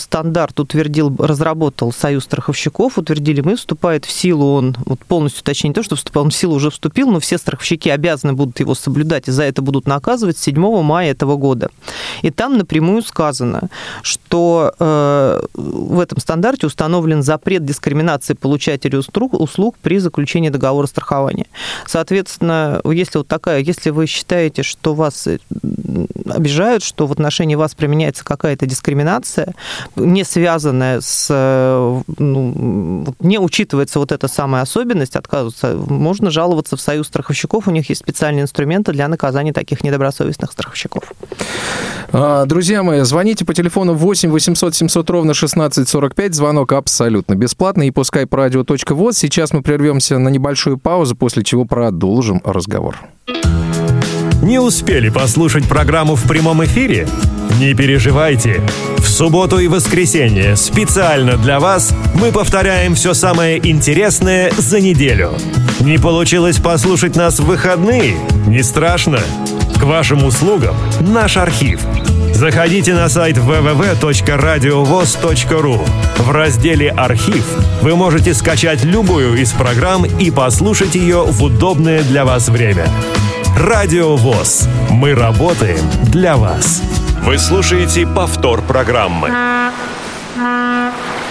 стандарт 0.00 0.58
утвердил, 0.58 1.14
разработал 1.18 1.92
Союз 1.92 2.24
страховщиков, 2.24 2.98
утвердили 2.98 3.40
мы, 3.40 3.56
вступает 3.56 4.04
в 4.04 4.10
силу 4.10 4.54
он, 4.54 4.76
вот 4.84 4.98
полностью, 5.00 5.44
точнее 5.44 5.68
не 5.68 5.74
то, 5.74 5.82
что 5.82 5.96
вступал, 5.96 6.24
он 6.24 6.30
в 6.30 6.34
силу 6.34 6.56
уже 6.56 6.70
вступил, 6.70 7.10
но 7.10 7.20
все 7.20 7.38
страховщики 7.38 7.88
обязаны 7.88 8.32
будут 8.32 8.60
его 8.60 8.74
соблюдать, 8.74 9.28
и 9.28 9.30
за 9.30 9.44
это 9.44 9.62
будут 9.62 9.86
наказывать 9.86 10.36
7 10.36 10.82
мая 10.82 11.12
этого 11.12 11.36
года. 11.36 11.70
И 12.22 12.30
там 12.30 12.58
напрямую 12.58 13.02
сказано, 13.02 13.68
что 14.02 14.74
в 15.54 16.00
этом 16.00 16.18
стандарте 16.18 16.66
установлен 16.66 17.22
запрет 17.22 17.64
дискриминации 17.64 18.34
получателей 18.34 18.98
услуг 18.98 19.76
при 19.82 19.98
заключении 19.98 20.48
договора 20.48 20.86
страхования. 20.86 21.46
Соответственно, 21.86 22.23
соответственно, 22.28 22.80
если 22.84 23.18
вот 23.18 23.28
такая, 23.28 23.60
если 23.60 23.90
вы 23.90 24.06
считаете, 24.06 24.62
что 24.62 24.94
вас 24.94 25.26
э, 25.26 25.38
обижают, 26.28 26.82
что 26.82 27.06
в 27.06 27.12
отношении 27.12 27.54
вас 27.54 27.74
применяется 27.74 28.24
какая-то 28.24 28.66
дискриминация, 28.66 29.54
не 29.96 30.24
связанная 30.24 31.00
с, 31.00 31.28
э, 31.30 32.02
ну, 32.18 33.14
не 33.20 33.38
учитывается 33.38 33.98
вот 33.98 34.12
эта 34.12 34.28
самая 34.28 34.62
особенность, 34.62 35.16
отказываться, 35.16 35.74
можно 35.76 36.30
жаловаться 36.30 36.76
в 36.76 36.80
Союз 36.80 37.06
страховщиков, 37.06 37.68
у 37.68 37.70
них 37.70 37.88
есть 37.88 38.00
специальные 38.00 38.42
инструменты 38.42 38.92
для 38.92 39.08
наказания 39.08 39.52
таких 39.52 39.82
недобросовестных 39.84 40.52
страховщиков. 40.52 41.04
А, 42.12 42.44
друзья 42.46 42.82
мои, 42.82 43.00
звоните 43.00 43.44
по 43.44 43.54
телефону 43.54 43.94
8 43.94 44.30
800 44.30 44.74
700 44.74 45.10
ровно 45.10 45.32
1645, 45.32 46.34
звонок 46.34 46.72
абсолютно 46.72 47.34
бесплатный. 47.34 47.88
И 47.88 47.90
по 47.90 48.00
skype 48.00 49.12
Сейчас 49.12 49.52
мы 49.52 49.62
прервемся 49.62 50.18
на 50.18 50.28
небольшую 50.28 50.78
паузу, 50.78 51.16
после 51.16 51.42
чего 51.42 51.64
продолжим 52.14 52.40
разговор. 52.44 52.96
Не 54.40 54.60
успели 54.60 55.08
послушать 55.08 55.66
программу 55.68 56.14
в 56.14 56.28
прямом 56.28 56.64
эфире? 56.64 57.08
Не 57.58 57.74
переживайте. 57.74 58.60
В 58.98 59.08
субботу 59.08 59.58
и 59.58 59.66
воскресенье 59.66 60.54
специально 60.54 61.36
для 61.36 61.58
вас 61.58 61.92
мы 62.14 62.30
повторяем 62.30 62.94
все 62.94 63.14
самое 63.14 63.58
интересное 63.68 64.52
за 64.56 64.80
неделю. 64.80 65.32
Не 65.80 65.98
получилось 65.98 66.58
послушать 66.58 67.16
нас 67.16 67.40
в 67.40 67.46
выходные? 67.46 68.14
Не 68.46 68.62
страшно. 68.62 69.18
К 69.80 69.82
вашим 69.82 70.24
услугам 70.24 70.76
наш 71.00 71.36
архив. 71.36 71.80
Заходите 72.34 72.94
на 72.94 73.08
сайт 73.08 73.36
www.radiovoz.ru. 73.36 75.88
В 76.18 76.30
разделе 76.32 76.90
«Архив» 76.90 77.46
вы 77.80 77.94
можете 77.94 78.34
скачать 78.34 78.82
любую 78.82 79.40
из 79.40 79.52
программ 79.52 80.04
и 80.04 80.32
послушать 80.32 80.96
ее 80.96 81.22
в 81.22 81.44
удобное 81.44 82.02
для 82.02 82.24
вас 82.24 82.48
время. 82.48 82.88
Радио 83.56 84.16
ВОЗ. 84.16 84.68
Мы 84.90 85.14
работаем 85.14 85.88
для 86.08 86.36
вас. 86.36 86.82
Вы 87.22 87.38
слушаете 87.38 88.04
повтор 88.04 88.62
программы. 88.62 89.30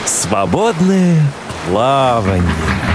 Свободное 0.06 1.22
плавание. 1.68 2.93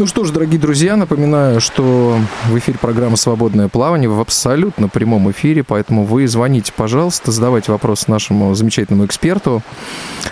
Ну 0.00 0.06
что 0.06 0.24
ж, 0.24 0.30
дорогие 0.30 0.58
друзья, 0.58 0.96
напоминаю, 0.96 1.60
что 1.60 2.18
в 2.46 2.56
эфире 2.56 2.78
программа 2.78 3.16
«Свободное 3.16 3.68
плавание» 3.68 4.08
в 4.08 4.18
абсолютно 4.18 4.88
прямом 4.88 5.30
эфире, 5.30 5.62
поэтому 5.62 6.06
вы 6.06 6.26
звоните, 6.26 6.72
пожалуйста, 6.74 7.30
задавайте 7.32 7.70
вопросы 7.70 8.10
нашему 8.10 8.54
замечательному 8.54 9.04
эксперту. 9.04 9.62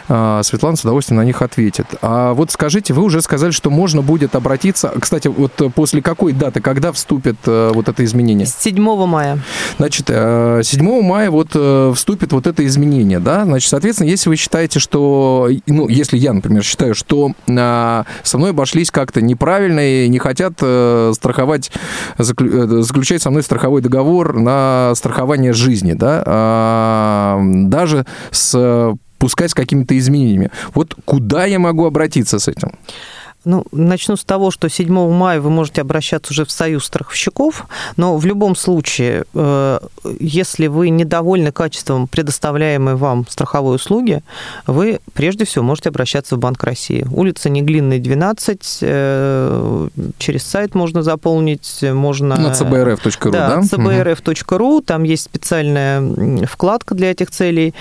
А, 0.09 0.43
Светлана 0.43 0.79
с 0.79 0.81
удовольствием 0.81 1.19
на 1.19 1.25
них 1.27 1.43
ответит. 1.43 1.87
А 2.01 2.33
вот 2.33 2.51
скажите, 2.51 2.95
вы 2.95 3.03
уже 3.03 3.21
сказали, 3.21 3.51
что 3.51 3.69
можно 3.69 4.01
будет 4.01 4.35
обратиться... 4.37 4.91
Кстати, 4.99 5.29
вот 5.29 5.53
после 5.75 6.01
какой 6.01 6.33
даты, 6.33 6.63
когда 6.63 6.91
вступит 6.91 7.37
э, 7.45 7.71
вот 7.75 7.91
это 7.91 8.03
изменение? 8.07 8.47
7 8.47 9.07
мая. 9.07 9.39
Значит, 9.77 10.07
7 10.07 10.15
э, 10.17 11.03
мая 11.03 11.31
вот 11.31 11.51
э, 11.53 11.93
вступит 11.95 12.33
вот 12.33 12.47
это 12.47 12.65
изменение, 12.65 13.21
да? 13.21 13.45
Значит, 13.45 13.69
соответственно, 13.69 14.09
если 14.09 14.31
вы 14.31 14.37
считаете, 14.37 14.79
что... 14.79 15.51
Ну, 15.67 15.89
если 15.89 16.17
я, 16.17 16.33
например, 16.33 16.63
считаю, 16.63 16.95
что 16.95 17.33
а, 17.51 18.07
со 18.23 18.39
мной 18.39 18.51
обошлись 18.51 18.91
как-то 18.91 19.21
неправильно, 19.21 19.58
правильно 19.59 20.05
и 20.05 20.09
не 20.09 20.19
хотят 20.19 20.55
э, 20.61 21.13
страховать, 21.15 21.73
э, 22.17 22.23
заключать 22.23 23.23
со 23.23 23.31
мной 23.31 23.43
страховой 23.43 23.83
договор 23.83 24.39
на 24.39 24.93
страхование 24.95 25.53
жизни, 25.53 25.95
да, 25.95 26.23
а, 26.27 27.41
даже 27.43 28.07
с 28.31 28.95
пускай 29.19 29.49
с 29.49 29.55
какими-то 29.55 29.99
изменениями. 29.99 30.51
Вот 30.75 30.95
куда 31.05 31.45
я 31.45 31.59
могу 31.59 31.87
обратиться 31.87 32.39
с 32.39 32.47
этим? 32.47 32.71
Ну, 33.45 33.65
начну 33.73 34.17
с 34.17 34.25
того, 34.25 34.51
что 34.51 34.69
7 34.69 34.93
мая 35.13 35.41
вы 35.41 35.51
можете 35.51 35.81
обращаться 35.81 36.33
уже 36.33 36.45
в 36.45 36.51
Союз 36.51 36.85
страховщиков, 36.85 37.67
но 37.97 38.17
в 38.17 38.27
любом 38.27 38.57
случае, 38.57 39.25
э, 39.33 39.79
если 40.19 40.67
вы 40.67 40.91
недовольны 40.91 41.53
качеством 41.53 42.09
предоставляемой 42.09 42.97
вам 42.97 43.27
страховой 43.29 43.77
услуги, 43.77 44.23
вы 44.67 45.01
прежде 45.15 45.45
всего 45.45 45.65
можете 45.65 45.91
обращаться 45.91 46.37
в 46.37 46.39
Банк 46.41 46.63
России. 46.65 47.07
Улица 47.13 47.49
Неглинная, 47.49 47.99
12, 47.99 48.79
э, 48.83 49.89
через 50.19 50.43
сайт 50.43 50.75
можно 50.75 51.03
заполнить, 51.03 51.83
можно... 51.83 52.37
На 52.37 52.49
cbrf.ru, 52.49 53.31
да? 53.31 53.57
Да, 53.57 53.61
cbrf.ru, 53.61 54.83
там 54.83 55.05
есть 55.05 55.25
специальная 55.25 56.47
вкладка 56.47 56.95
для 56.95 57.13
этих 57.13 57.31
целей. 57.31 57.73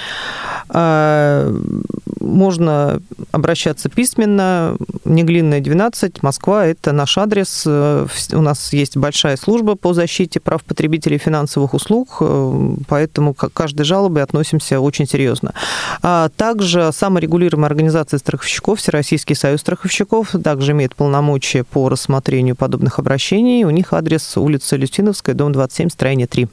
Можно 2.19 3.01
обращаться 3.31 3.89
письменно, 3.89 4.77
Неглинная, 5.05 5.61
12, 5.61 6.23
Москва, 6.23 6.65
это 6.65 6.91
наш 6.91 7.17
адрес. 7.17 7.63
Э, 7.65 8.07
у 8.33 8.41
нас 8.41 8.73
есть 8.73 8.97
большая 8.97 9.37
служба 9.37 9.75
по 9.75 9.93
защите 9.93 10.39
прав 10.39 10.63
потребителей 10.63 11.17
финансовых 11.17 11.73
услуг, 11.73 12.17
э, 12.19 12.75
поэтому 12.87 13.33
к 13.33 13.49
каждой 13.49 13.83
жалобе 13.83 14.21
относимся 14.21 14.79
очень 14.79 15.07
серьезно. 15.07 15.53
А 16.01 16.29
также 16.35 16.91
саморегулируемая 16.91 17.69
организация 17.69 18.17
страховщиков, 18.17 18.79
Всероссийский 18.79 19.35
союз 19.35 19.61
страховщиков, 19.61 20.35
также 20.43 20.73
имеет 20.73 20.95
полномочия 20.95 21.63
по 21.63 21.89
рассмотрению 21.89 22.55
подобных 22.55 22.99
обращений. 22.99 23.63
У 23.63 23.69
них 23.69 23.93
адрес 23.93 24.37
улица 24.37 24.75
Люстиновская, 24.75 25.35
дом 25.35 25.51
27, 25.51 25.89
строение 25.89 26.27
3. 26.27 26.47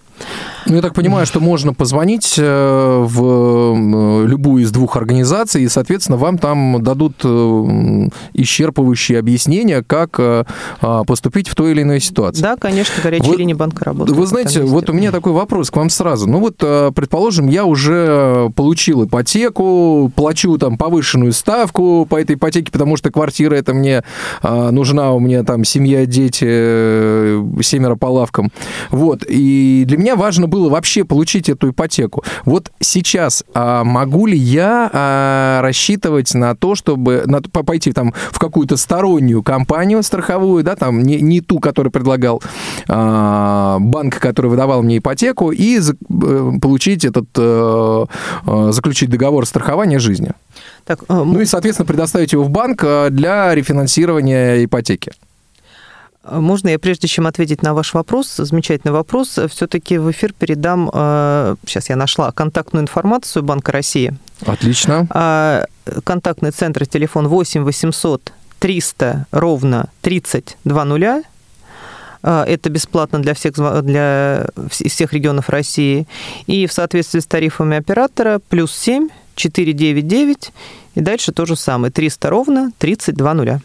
Ну, 0.66 0.76
я 0.76 0.82
так 0.82 0.94
понимаю, 0.94 1.26
что 1.26 1.40
можно 1.40 1.74
позвонить 1.74 2.36
э, 2.38 3.04
в 3.06 4.24
любую 4.26 4.62
из 4.62 4.70
двух 4.70 4.96
организаций, 4.96 5.62
и, 5.62 5.68
соответственно, 5.68 6.16
вам 6.16 6.38
там 6.38 6.82
дадут 6.82 7.16
э, 7.22 7.28
исчерпывающие 8.34 9.18
объяснения, 9.18 9.82
как 9.82 10.18
э, 10.18 10.44
а, 10.80 11.04
поступить 11.04 11.48
в 11.48 11.54
той 11.54 11.72
или 11.72 11.82
иной 11.82 12.00
ситуации. 12.00 12.40
Да, 12.40 12.56
конечно, 12.56 12.94
горячая 13.02 13.30
вы, 13.30 13.36
линия 13.36 13.54
банка 13.54 13.84
работает. 13.84 14.16
Вы 14.16 14.26
знаете, 14.26 14.62
вот 14.62 14.88
у 14.88 14.92
меня 14.92 15.12
такой 15.12 15.32
вопрос 15.32 15.70
к 15.70 15.76
вам 15.76 15.90
сразу. 15.90 16.28
Ну 16.28 16.38
вот, 16.38 16.56
предположим, 16.56 17.48
я 17.48 17.64
уже 17.66 18.50
получил 18.56 19.04
ипотеку, 19.04 20.10
плачу 20.14 20.56
там 20.56 20.78
повышенную 20.78 21.32
ставку 21.32 22.06
по 22.08 22.20
этой 22.20 22.36
ипотеке, 22.36 22.72
потому 22.72 22.96
что 22.96 23.10
квартира 23.10 23.54
это 23.54 23.74
мне 23.74 24.02
нужна, 24.42 25.12
у 25.12 25.20
меня 25.20 25.42
там 25.42 25.64
семья, 25.64 26.06
дети, 26.06 26.44
семеро 27.62 27.96
по 27.96 28.06
лавкам. 28.06 28.50
Вот, 28.90 29.24
и 29.28 29.84
для 29.86 29.98
меня 29.98 30.03
меня 30.04 30.16
важно 30.16 30.46
было 30.46 30.68
вообще 30.68 31.04
получить 31.04 31.48
эту 31.48 31.70
ипотеку. 31.70 32.24
Вот 32.44 32.70
сейчас 32.78 33.42
а, 33.54 33.84
могу 33.84 34.26
ли 34.26 34.36
я 34.36 34.90
а, 34.92 35.62
рассчитывать 35.62 36.34
на 36.34 36.54
то, 36.54 36.74
чтобы 36.74 37.22
на, 37.24 37.40
пойти 37.40 37.90
там 37.92 38.12
в 38.30 38.38
какую-то 38.38 38.76
стороннюю 38.76 39.42
компанию 39.42 40.02
страховую, 40.02 40.62
да, 40.62 40.76
там 40.76 41.02
не, 41.02 41.22
не 41.22 41.40
ту, 41.40 41.58
которую 41.58 41.90
предлагал 41.90 42.42
а, 42.86 43.78
банк, 43.80 44.18
который 44.18 44.50
выдавал 44.50 44.82
мне 44.82 44.98
ипотеку, 44.98 45.52
и 45.52 45.78
за, 45.78 45.94
э, 45.94 46.52
получить 46.60 47.06
этот, 47.06 47.28
а, 47.38 48.06
заключить 48.72 49.08
договор 49.08 49.46
страхования 49.46 49.98
жизни? 49.98 50.32
Так, 50.84 51.00
ну 51.08 51.40
и, 51.40 51.46
соответственно, 51.46 51.86
предоставить 51.86 52.32
его 52.34 52.44
в 52.44 52.50
банк 52.50 52.84
для 53.10 53.54
рефинансирования 53.54 54.66
ипотеки. 54.66 55.12
Можно 56.30 56.70
я, 56.70 56.78
прежде 56.78 57.06
чем 57.06 57.26
ответить 57.26 57.62
на 57.62 57.74
ваш 57.74 57.94
вопрос, 57.94 58.36
замечательный 58.36 58.92
вопрос, 58.92 59.38
все-таки 59.50 59.98
в 59.98 60.10
эфир 60.10 60.32
передам, 60.32 60.88
сейчас 61.66 61.90
я 61.90 61.96
нашла 61.96 62.32
контактную 62.32 62.82
информацию 62.82 63.42
Банка 63.42 63.72
России. 63.72 64.14
Отлично. 64.46 65.06
А, 65.10 65.66
контактный 66.02 66.50
центр, 66.50 66.86
телефон 66.86 67.28
8 67.28 67.62
800 67.62 68.32
300 68.58 69.26
ровно 69.32 69.88
30 70.00 70.56
20. 70.64 71.24
Это 72.22 72.70
бесплатно 72.70 73.20
для 73.20 73.34
всех, 73.34 73.52
для 73.84 74.46
всех 74.70 75.12
регионов 75.12 75.50
России. 75.50 76.06
И 76.46 76.66
в 76.66 76.72
соответствии 76.72 77.20
с 77.20 77.26
тарифами 77.26 77.76
оператора 77.76 78.40
плюс 78.48 78.72
7 78.72 79.08
499 79.34 80.52
и 80.94 81.00
дальше 81.00 81.32
то 81.32 81.44
же 81.44 81.56
самое. 81.56 81.92
300 81.92 82.30
ровно 82.30 82.72
32 82.78 83.34
нуля. 83.34 83.60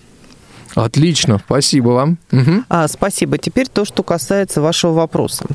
Отлично, 0.76 1.40
спасибо 1.44 1.90
вам. 1.90 2.18
Угу. 2.32 2.64
А, 2.70 2.88
спасибо. 2.88 3.38
Теперь 3.38 3.68
то, 3.68 3.86
что 3.86 4.04
касается 4.04 4.62
вашего 4.62 4.94
вопроса. 4.94 5.46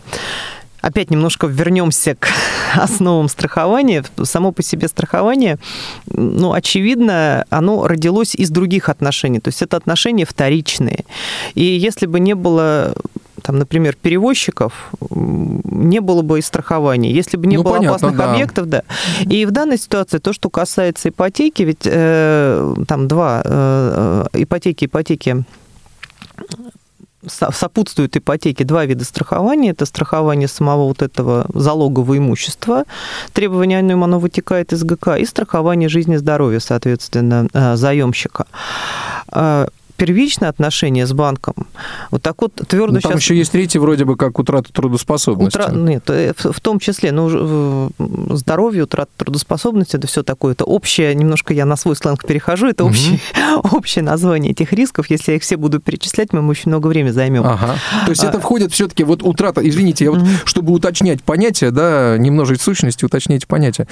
опять 0.81 1.11
немножко 1.11 1.47
вернемся 1.47 2.15
к 2.15 2.29
основам 2.75 3.29
страхования. 3.29 4.05
Само 4.23 4.53
по 4.53 4.63
себе 4.63 4.89
страхование, 4.89 5.59
ну, 6.07 6.53
очевидно, 6.53 7.47
оно 7.51 7.87
родилось 7.87 8.35
из 8.35 8.51
других 8.51 8.89
отношений. 8.89 9.41
То 9.41 9.49
есть 9.49 9.63
это 9.63 9.77
отношения 9.77 10.27
вторичные. 10.27 11.05
И 11.55 11.65
если 11.65 12.07
бы 12.07 12.21
не 12.21 12.35
было 12.35 12.95
там, 13.45 13.59
например, 13.59 13.95
перевозчиков, 14.01 14.91
не 15.11 16.01
было 16.01 16.23
бы 16.23 16.39
и 16.39 16.43
страхования. 16.43 17.13
Если 17.13 17.37
бы 17.37 17.47
не 17.47 17.59
ну, 17.59 17.63
было 17.63 17.75
понятно, 17.75 17.91
опасных 17.91 18.17
да. 18.17 18.33
объектов, 18.33 18.67
да. 18.69 18.83
И 19.21 19.45
в 19.45 19.51
данной 19.51 19.77
ситуации 19.77 20.17
то, 20.17 20.33
что 20.33 20.49
касается 20.49 21.11
ипотеки, 21.11 21.63
ведь 21.63 21.83
э, 21.85 22.75
там 22.89 23.07
два 23.07 23.43
э, 23.45 24.27
э 24.35 24.43
ипотеки, 24.43 24.87
ипотеки 24.87 25.45
сопутствуют 27.27 28.17
ипотеке 28.17 28.65
два 28.65 28.87
вида 28.87 29.05
страхования. 29.05 29.71
Это 29.71 29.85
страхование 29.85 30.49
самого 30.49 30.87
вот 30.89 31.03
этого 31.03 31.45
залогового 31.53 32.17
имущества, 32.17 32.85
требование 33.35 33.79
о 33.79 33.83
нем 33.83 34.05
оно 34.05 34.19
вытекает 34.19 34.73
из 34.73 34.85
ГК, 34.85 35.19
и 35.19 35.27
страхование 35.27 35.91
жизни 35.91 36.15
и 36.15 36.19
здоровья, 36.19 36.61
соответственно, 36.61 37.47
э, 37.53 37.77
заемщика. 37.77 38.47
Первичное 39.97 40.49
отношение 40.49 41.07
с 41.07 41.13
банком. 41.13 41.55
Вот 42.11 42.23
так 42.23 42.41
вот 42.43 42.55
твердо 42.55 42.95
ну, 42.95 43.01
там 43.01 43.13
сейчас... 43.13 43.23
еще 43.23 43.37
есть 43.37 43.53
третий, 43.53 43.79
вроде 43.79 44.05
бы, 44.05 44.17
как 44.17 44.39
утрата 44.39 44.73
трудоспособности. 44.73 45.57
Утра... 45.57 45.73
Нет, 45.73 46.05
э, 46.09 46.33
в, 46.37 46.61
том 46.61 46.81
числе, 46.81 47.13
ну, 47.13 47.91
здоровье, 48.31 48.85
утрата 48.85 49.11
трудоспособности, 49.17 49.97
это 49.97 50.07
все 50.07 50.23
такое, 50.23 50.55
это 50.55 50.65
общее, 50.65 51.15
немножко 51.15 51.55
я 51.55 51.65
на 51.65 51.77
свой 51.77 51.95
сленг 51.97 52.27
перехожу, 52.27 52.69
это 52.69 52.85
угу. 52.85 52.91
общее, 52.91 53.21
общее 53.73 54.05
название 54.05 54.53
этих 54.53 54.73
рисков. 54.73 55.09
Если 55.11 55.33
я 55.33 55.37
их 55.37 55.43
все 55.43 55.57
буду 55.57 55.81
перечислять, 55.81 56.33
мы 56.33 56.47
очень 56.49 56.71
много 56.71 56.89
времени 56.89 57.13
займем. 57.13 57.45
Ага. 57.45 57.77
То 58.05 58.11
есть 58.11 58.25
а... 58.25 58.29
это 58.29 58.41
входит 58.41 58.73
все-таки 58.73 59.05
вот 59.05 59.23
утрата, 59.23 59.67
извините, 59.67 60.05
я 60.05 60.11
вот, 60.11 60.23
угу. 60.23 60.29
чтобы 60.45 60.73
уточнять 60.73 61.23
понятие, 61.23 61.71
да, 61.71 62.17
немножечко 62.19 62.65
сущности, 62.65 63.05
уточнять 63.05 63.47
понятие. 63.47 63.87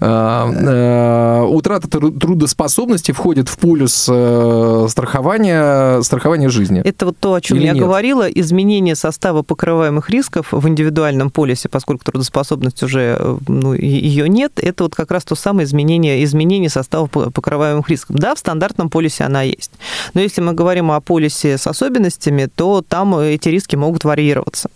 А, 0.00 0.48
а, 0.50 1.44
утрата 1.44 1.88
трудоспособности 1.88 3.12
входит 3.12 3.48
в 3.48 3.58
полюс 3.58 4.06
э, 4.08 4.86
страхования 4.88 5.39
страхование, 5.40 6.02
страхование 6.02 6.48
жизни. 6.48 6.80
Это 6.84 7.06
вот 7.06 7.16
то, 7.18 7.34
о 7.34 7.40
чем 7.40 7.56
Или 7.58 7.66
я 7.66 7.72
нет? 7.72 7.82
говорила, 7.82 8.28
изменение 8.28 8.94
состава 8.94 9.42
покрываемых 9.42 10.10
рисков 10.10 10.52
в 10.52 10.68
индивидуальном 10.68 11.30
полисе, 11.30 11.68
поскольку 11.68 12.04
трудоспособность 12.04 12.82
уже, 12.82 13.38
ну, 13.48 13.74
ее 13.74 14.28
нет, 14.28 14.52
это 14.56 14.84
вот 14.84 14.94
как 14.94 15.10
раз 15.10 15.24
то 15.24 15.34
самое 15.34 15.66
изменение, 15.66 16.22
изменение 16.24 16.70
состава 16.70 17.06
покрываемых 17.06 17.88
рисков. 17.88 18.16
Да, 18.16 18.34
в 18.34 18.38
стандартном 18.38 18.90
полисе 18.90 19.24
она 19.24 19.42
есть. 19.42 19.72
Но 20.14 20.20
если 20.20 20.40
мы 20.40 20.52
говорим 20.52 20.90
о 20.90 21.00
полисе 21.00 21.58
с 21.58 21.66
особенностями, 21.66 22.48
то 22.54 22.82
там 22.86 23.16
эти 23.18 23.48
риски 23.48 23.76
могут 23.76 24.04
варьироваться. 24.04 24.70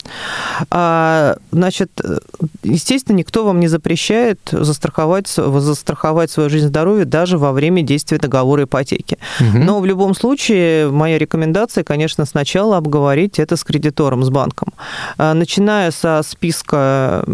А, 0.71 1.37
значит, 1.51 1.91
естественно, 2.63 3.17
никто 3.17 3.45
вам 3.45 3.61
не 3.61 3.69
запрещает 3.69 4.39
застраховать, 4.51 5.29
застраховать 5.29 6.31
свою 6.31 6.51
жизнь 6.51 6.69
здоровье 6.69 7.05
даже 7.05 7.39
во 7.39 7.53
время 7.53 7.83
действия 7.83 8.19
договора 8.19 8.65
ипотеки. 8.65 9.19
Угу. 9.41 9.59
Но 9.59 9.81
в 9.81 9.87
любом 9.87 10.15
случае 10.15 10.91
моя 10.91 11.19
рекомендация, 11.19 11.85
конечно, 11.85 12.25
сначала 12.25 12.77
обговорить 12.77 13.39
это 13.39 13.57
с 13.57 13.65
кредитором, 13.65 14.25
с 14.25 14.31
банком. 14.31 14.69
А, 15.19 15.35
начиная 15.35 15.91
со 15.91 16.23
списка 16.27 17.25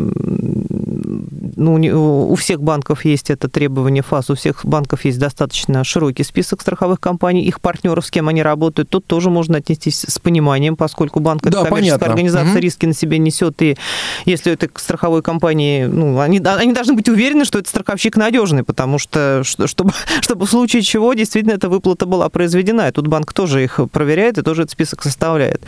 ну, 1.56 2.30
у 2.30 2.34
всех 2.36 2.62
банков 2.62 3.04
есть 3.04 3.30
это 3.30 3.48
требование 3.48 4.02
ФАС, 4.02 4.30
у 4.30 4.34
всех 4.34 4.64
банков 4.64 5.04
есть 5.04 5.18
достаточно 5.18 5.84
широкий 5.84 6.24
список 6.24 6.62
страховых 6.62 7.00
компаний, 7.00 7.44
их 7.44 7.60
партнеров, 7.60 8.06
с 8.06 8.10
кем 8.10 8.28
они 8.28 8.42
работают, 8.42 8.88
тут 8.88 9.06
тоже 9.06 9.30
можно 9.30 9.58
отнестись 9.58 10.04
с 10.08 10.18
пониманием, 10.18 10.76
поскольку 10.76 11.20
банк 11.20 11.42
это 11.42 11.50
да, 11.50 11.64
коммерческая 11.64 11.98
понятно. 11.98 12.12
организация, 12.12 12.52
угу. 12.54 12.60
Риски 12.70 12.86
на 12.86 12.94
себе 12.94 13.18
несет, 13.18 13.60
и 13.62 13.76
если 14.24 14.52
это 14.52 14.68
страховой 14.76 15.22
компании, 15.22 15.84
ну, 15.84 16.20
они, 16.20 16.38
они 16.38 16.72
должны 16.72 16.94
быть 16.94 17.08
уверены, 17.08 17.44
что 17.44 17.58
этот 17.58 17.68
страховщик 17.68 18.16
надежный, 18.16 18.62
потому 18.62 18.98
что, 18.98 19.42
чтобы, 19.44 19.92
чтобы 20.20 20.46
в 20.46 20.50
случае 20.50 20.82
чего 20.82 21.14
действительно 21.14 21.54
эта 21.54 21.68
выплата 21.68 22.06
была 22.06 22.28
произведена, 22.28 22.88
и 22.88 22.92
тут 22.92 23.08
банк 23.08 23.32
тоже 23.32 23.64
их 23.64 23.80
проверяет 23.92 24.38
и 24.38 24.42
тоже 24.42 24.62
этот 24.62 24.72
список 24.72 25.02
составляет. 25.02 25.62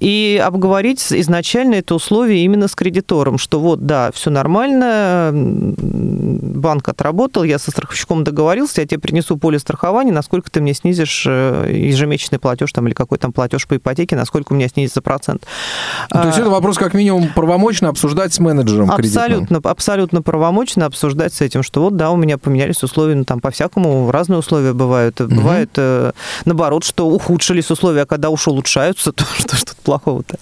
И 0.00 0.42
обговорить 0.44 1.04
изначально 1.10 1.76
это 1.76 1.94
условие 1.94 2.44
именно 2.44 2.68
с 2.68 2.74
кредитором, 2.74 3.38
что 3.38 3.60
вот, 3.60 3.86
да, 3.86 4.10
все 4.12 4.30
нормально, 4.30 5.30
банк 5.32 6.88
отработал, 6.88 7.44
я 7.44 7.58
со 7.58 7.70
страховщиком 7.70 8.24
договорился, 8.24 8.80
я 8.80 8.86
тебе 8.86 9.00
принесу 9.00 9.36
поле 9.36 9.58
страхования, 9.58 10.12
насколько 10.12 10.50
ты 10.50 10.60
мне 10.60 10.74
снизишь 10.74 11.24
э, 11.26 11.70
ежемесячный 11.72 12.38
платеж 12.38 12.72
там, 12.72 12.86
или 12.86 12.94
какой 12.94 13.18
там 13.18 13.32
платеж 13.32 13.66
по 13.66 13.76
ипотеке, 13.76 14.16
насколько 14.16 14.52
у 14.52 14.56
меня 14.56 14.68
снизится 14.68 15.00
процент. 15.00 15.46
То 16.10 16.26
есть 16.26 16.37
это 16.38 16.50
вопрос 16.50 16.76
как 16.78 16.94
минимум 16.94 17.28
правомочно 17.34 17.88
обсуждать 17.88 18.32
с 18.32 18.38
менеджером 18.38 18.90
Абсолютно, 18.90 19.36
кредитным. 19.36 19.60
абсолютно 19.64 20.22
правомочно 20.22 20.86
обсуждать 20.86 21.34
с 21.34 21.40
этим, 21.40 21.62
что 21.62 21.82
вот, 21.82 21.96
да, 21.96 22.10
у 22.10 22.16
меня 22.16 22.38
поменялись 22.38 22.82
условия, 22.82 23.14
ну, 23.14 23.24
там 23.24 23.40
по-всякому 23.40 24.10
разные 24.10 24.38
условия 24.38 24.72
бывают. 24.72 25.20
Угу. 25.20 25.34
Бывает, 25.34 25.70
э, 25.76 26.12
наоборот, 26.44 26.84
что 26.84 27.08
ухудшились 27.08 27.70
условия, 27.70 28.02
а 28.02 28.06
когда 28.06 28.30
уж 28.30 28.46
улучшаются, 28.48 29.12
то 29.12 29.24
что 29.38 29.56
ж 29.56 29.64
тут 29.64 29.76
плохого-то? 29.76 30.38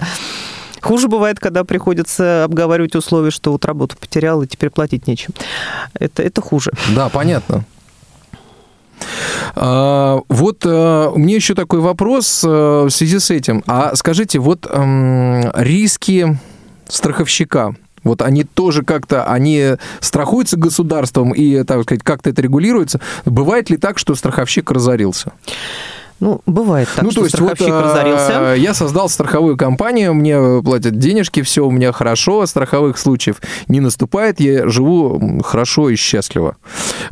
Хуже 0.80 1.08
бывает, 1.08 1.40
когда 1.40 1.64
приходится 1.64 2.44
обговаривать 2.44 2.94
условия, 2.94 3.30
что 3.30 3.50
вот 3.52 3.64
работу 3.64 3.96
потерял 3.98 4.42
и 4.42 4.46
теперь 4.46 4.70
платить 4.70 5.06
нечем. 5.06 5.34
Это, 5.94 6.22
это 6.22 6.40
хуже. 6.40 6.70
Да, 6.94 7.08
понятно. 7.08 7.64
А, 9.54 10.20
вот 10.28 10.62
а, 10.64 11.12
мне 11.14 11.34
еще 11.34 11.54
такой 11.54 11.80
вопрос 11.80 12.42
а, 12.44 12.84
в 12.86 12.90
связи 12.90 13.18
с 13.18 13.30
этим. 13.30 13.62
А 13.66 13.94
скажите, 13.96 14.38
вот 14.38 14.66
риски 15.54 16.38
страховщика, 16.88 17.74
вот 18.04 18.22
они 18.22 18.44
тоже 18.44 18.84
как-то, 18.84 19.24
они 19.24 19.76
страхуются 20.00 20.56
государством 20.56 21.32
и, 21.32 21.64
так 21.64 21.82
сказать, 21.82 22.04
как-то 22.04 22.30
это 22.30 22.40
регулируется. 22.40 23.00
Бывает 23.24 23.68
ли 23.70 23.76
так, 23.76 23.98
что 23.98 24.14
страховщик 24.14 24.70
разорился? 24.70 25.32
Ну, 26.18 26.40
бывает 26.46 26.88
так, 26.94 27.04
ну, 27.04 27.10
что 27.10 27.20
то 27.20 27.24
есть 27.26 27.36
страховщик 27.36 27.68
вот, 27.68 27.84
разорился. 27.84 28.54
Я 28.56 28.72
создал 28.72 29.08
страховую 29.08 29.56
компанию, 29.56 30.14
мне 30.14 30.62
платят 30.62 30.98
денежки, 30.98 31.42
все 31.42 31.66
у 31.66 31.70
меня 31.70 31.92
хорошо, 31.92 32.46
страховых 32.46 32.96
случаев 32.96 33.42
не 33.68 33.80
наступает, 33.80 34.40
я 34.40 34.68
живу 34.68 35.42
хорошо 35.44 35.90
и 35.90 35.96
счастливо. 35.96 36.56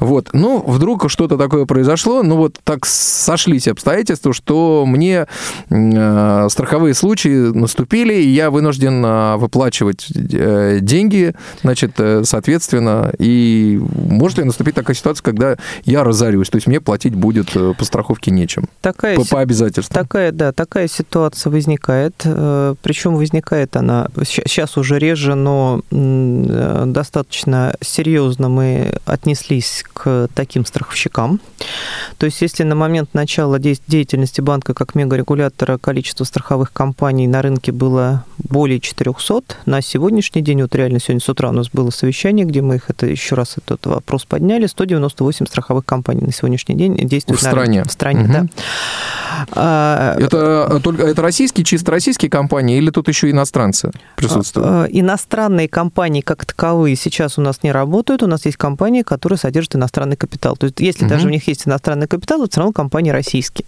Вот. 0.00 0.30
Ну, 0.32 0.62
вдруг 0.66 1.10
что-то 1.10 1.36
такое 1.36 1.66
произошло, 1.66 2.22
ну 2.22 2.36
вот 2.36 2.58
так 2.64 2.86
сошлись 2.86 3.68
обстоятельства, 3.68 4.32
что 4.32 4.84
мне 4.86 5.26
э, 5.68 6.46
страховые 6.50 6.94
случаи 6.94 7.52
наступили, 7.52 8.14
и 8.14 8.28
я 8.28 8.50
вынужден 8.50 9.04
э, 9.04 9.36
выплачивать 9.36 10.08
э, 10.14 10.78
деньги, 10.80 11.34
значит, 11.62 11.92
э, 11.98 12.22
соответственно, 12.24 13.12
и 13.18 13.80
может 14.08 14.38
ли 14.38 14.44
наступить 14.44 14.74
такая 14.74 14.96
ситуация, 14.96 15.22
когда 15.22 15.56
я 15.84 16.04
разорюсь, 16.04 16.48
то 16.48 16.56
есть 16.56 16.66
мне 16.66 16.80
платить 16.80 17.14
будет 17.14 17.52
по 17.52 17.84
страховке 17.84 18.30
нечем? 18.30 18.68
Так 18.80 18.93
такая, 18.94 19.16
по, 19.16 19.24
по 19.24 19.40
обязательствам. 19.40 20.02
Такая, 20.02 20.32
да, 20.32 20.52
такая 20.52 20.88
ситуация 20.88 21.50
возникает. 21.50 22.14
Э, 22.24 22.74
Причем 22.82 23.16
возникает 23.16 23.76
она 23.76 24.08
сейчас 24.24 24.76
уже 24.76 24.98
реже, 24.98 25.34
но 25.34 25.82
э, 25.90 26.84
достаточно 26.86 27.74
серьезно 27.80 28.48
мы 28.48 28.94
отнеслись 29.04 29.84
к 29.92 30.28
таким 30.34 30.64
страховщикам. 30.64 31.40
То 32.18 32.26
есть, 32.26 32.40
если 32.42 32.62
на 32.62 32.74
момент 32.74 33.10
начала 33.14 33.58
деятельности 33.58 34.40
банка 34.40 34.74
как 34.74 34.94
мегарегулятора 34.94 35.78
количество 35.78 36.24
страховых 36.24 36.72
компаний 36.72 37.26
на 37.26 37.42
рынке 37.42 37.72
было 37.72 38.24
более 38.38 38.80
400, 38.80 39.42
на 39.66 39.80
сегодняшний 39.80 40.42
день, 40.42 40.62
вот 40.62 40.74
реально 40.74 41.00
сегодня 41.00 41.20
с 41.20 41.28
утра 41.28 41.48
у 41.48 41.52
нас 41.52 41.68
было 41.70 41.90
совещание, 41.90 42.46
где 42.46 42.62
мы 42.62 42.76
их 42.76 42.90
это 42.90 43.06
еще 43.06 43.34
раз 43.34 43.56
этот 43.56 43.84
вопрос 43.86 44.24
подняли, 44.24 44.66
198 44.66 45.46
страховых 45.46 45.84
компаний 45.84 46.22
на 46.22 46.32
сегодняшний 46.32 46.74
день 46.74 46.96
действуют 46.96 47.40
в 47.40 47.44
на 47.44 47.50
стране. 47.50 47.78
Рынке. 47.78 47.88
В 47.88 47.92
стране, 47.92 48.24
угу. 48.24 48.32
да. 48.32 48.46
А, 49.52 50.16
это 50.18 50.80
только 50.82 51.04
это 51.04 51.22
российские, 51.22 51.64
чисто 51.64 51.90
российские 51.90 52.30
компании 52.30 52.78
или 52.78 52.90
тут 52.90 53.08
еще 53.08 53.30
иностранцы 53.30 53.90
присутствуют? 54.16 54.68
А, 54.68 54.84
иностранные 54.84 55.68
компании 55.68 56.20
как 56.20 56.44
таковые 56.44 56.96
сейчас 56.96 57.38
у 57.38 57.42
нас 57.42 57.62
не 57.62 57.72
работают. 57.72 58.22
У 58.22 58.26
нас 58.26 58.44
есть 58.44 58.56
компании, 58.56 59.02
которые 59.02 59.38
содержат 59.38 59.76
иностранный 59.76 60.16
капитал. 60.16 60.56
То 60.56 60.66
есть 60.66 60.80
если 60.80 61.04
угу. 61.04 61.10
даже 61.10 61.26
у 61.26 61.30
них 61.30 61.46
есть 61.48 61.66
иностранный 61.66 62.06
капитал, 62.06 62.40
то 62.40 62.50
все 62.50 62.60
равно 62.60 62.72
компании 62.72 63.10
российские. 63.10 63.66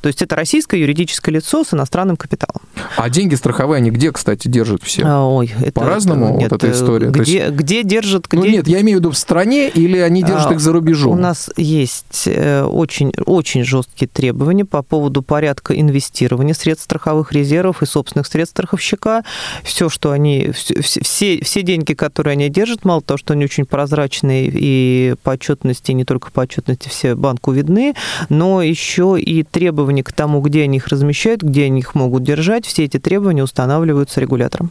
То 0.00 0.08
есть 0.08 0.22
это 0.22 0.36
российское 0.36 0.80
юридическое 0.80 1.34
лицо 1.34 1.64
с 1.64 1.74
иностранным 1.74 2.16
капиталом. 2.16 2.62
А 2.96 3.08
деньги 3.08 3.34
страховые, 3.34 3.78
они 3.78 3.90
где, 3.90 4.12
кстати, 4.12 4.48
держат 4.48 4.82
все? 4.82 5.02
А, 5.04 5.24
ой, 5.24 5.52
это, 5.60 5.72
По-разному 5.72 6.38
нет, 6.38 6.50
вот 6.50 6.62
эта 6.62 6.72
история? 6.72 7.08
Где, 7.08 7.38
есть... 7.38 7.54
где 7.54 7.82
держат... 7.82 8.26
Ну, 8.32 8.40
где... 8.40 8.50
Ну 8.50 8.56
нет, 8.56 8.68
я 8.68 8.80
имею 8.80 8.98
в 8.98 9.00
виду 9.00 9.10
в 9.10 9.18
стране 9.18 9.68
или 9.68 9.98
они 9.98 10.22
держат 10.22 10.52
а, 10.52 10.54
их 10.54 10.60
за 10.60 10.72
рубежом? 10.72 11.12
У 11.12 11.16
нас 11.16 11.50
есть 11.56 12.24
э, 12.26 12.64
очень, 12.64 13.12
очень 13.26 13.64
жесткие 13.64 14.08
требования 14.08 14.64
по 14.64 14.82
поводу 14.82 15.22
порядка 15.22 15.78
инвестирования 15.78 16.54
средств 16.54 16.84
страховых 16.84 17.32
резервов 17.32 17.82
и 17.82 17.86
собственных 17.86 18.26
средств 18.26 18.54
страховщика. 18.54 19.24
Все, 19.62 19.88
что 19.88 20.10
они... 20.10 20.50
Все, 20.52 21.40
все 21.42 21.62
деньги, 21.62 21.94
которые 21.94 22.32
они 22.32 22.48
держат, 22.48 22.84
мало 22.84 23.02
того, 23.02 23.18
что 23.18 23.32
они 23.32 23.44
очень 23.44 23.64
прозрачные 23.64 24.50
и 24.52 25.14
по 25.22 25.30
отчетности, 25.30 25.92
не 25.92 26.04
только 26.04 26.30
по 26.30 26.42
отчетности 26.42 26.88
все 26.88 27.14
банку 27.14 27.52
видны, 27.52 27.94
но 28.28 28.62
еще 28.62 29.16
и 29.20 29.42
требования 29.54 30.02
к 30.02 30.12
тому, 30.12 30.40
где 30.40 30.64
они 30.64 30.78
их 30.78 30.88
размещают, 30.88 31.42
где 31.42 31.66
они 31.66 31.78
их 31.78 31.94
могут 31.94 32.24
держать, 32.24 32.66
все 32.66 32.84
эти 32.84 32.98
требования 32.98 33.44
устанавливаются 33.44 34.20
регулятором. 34.20 34.70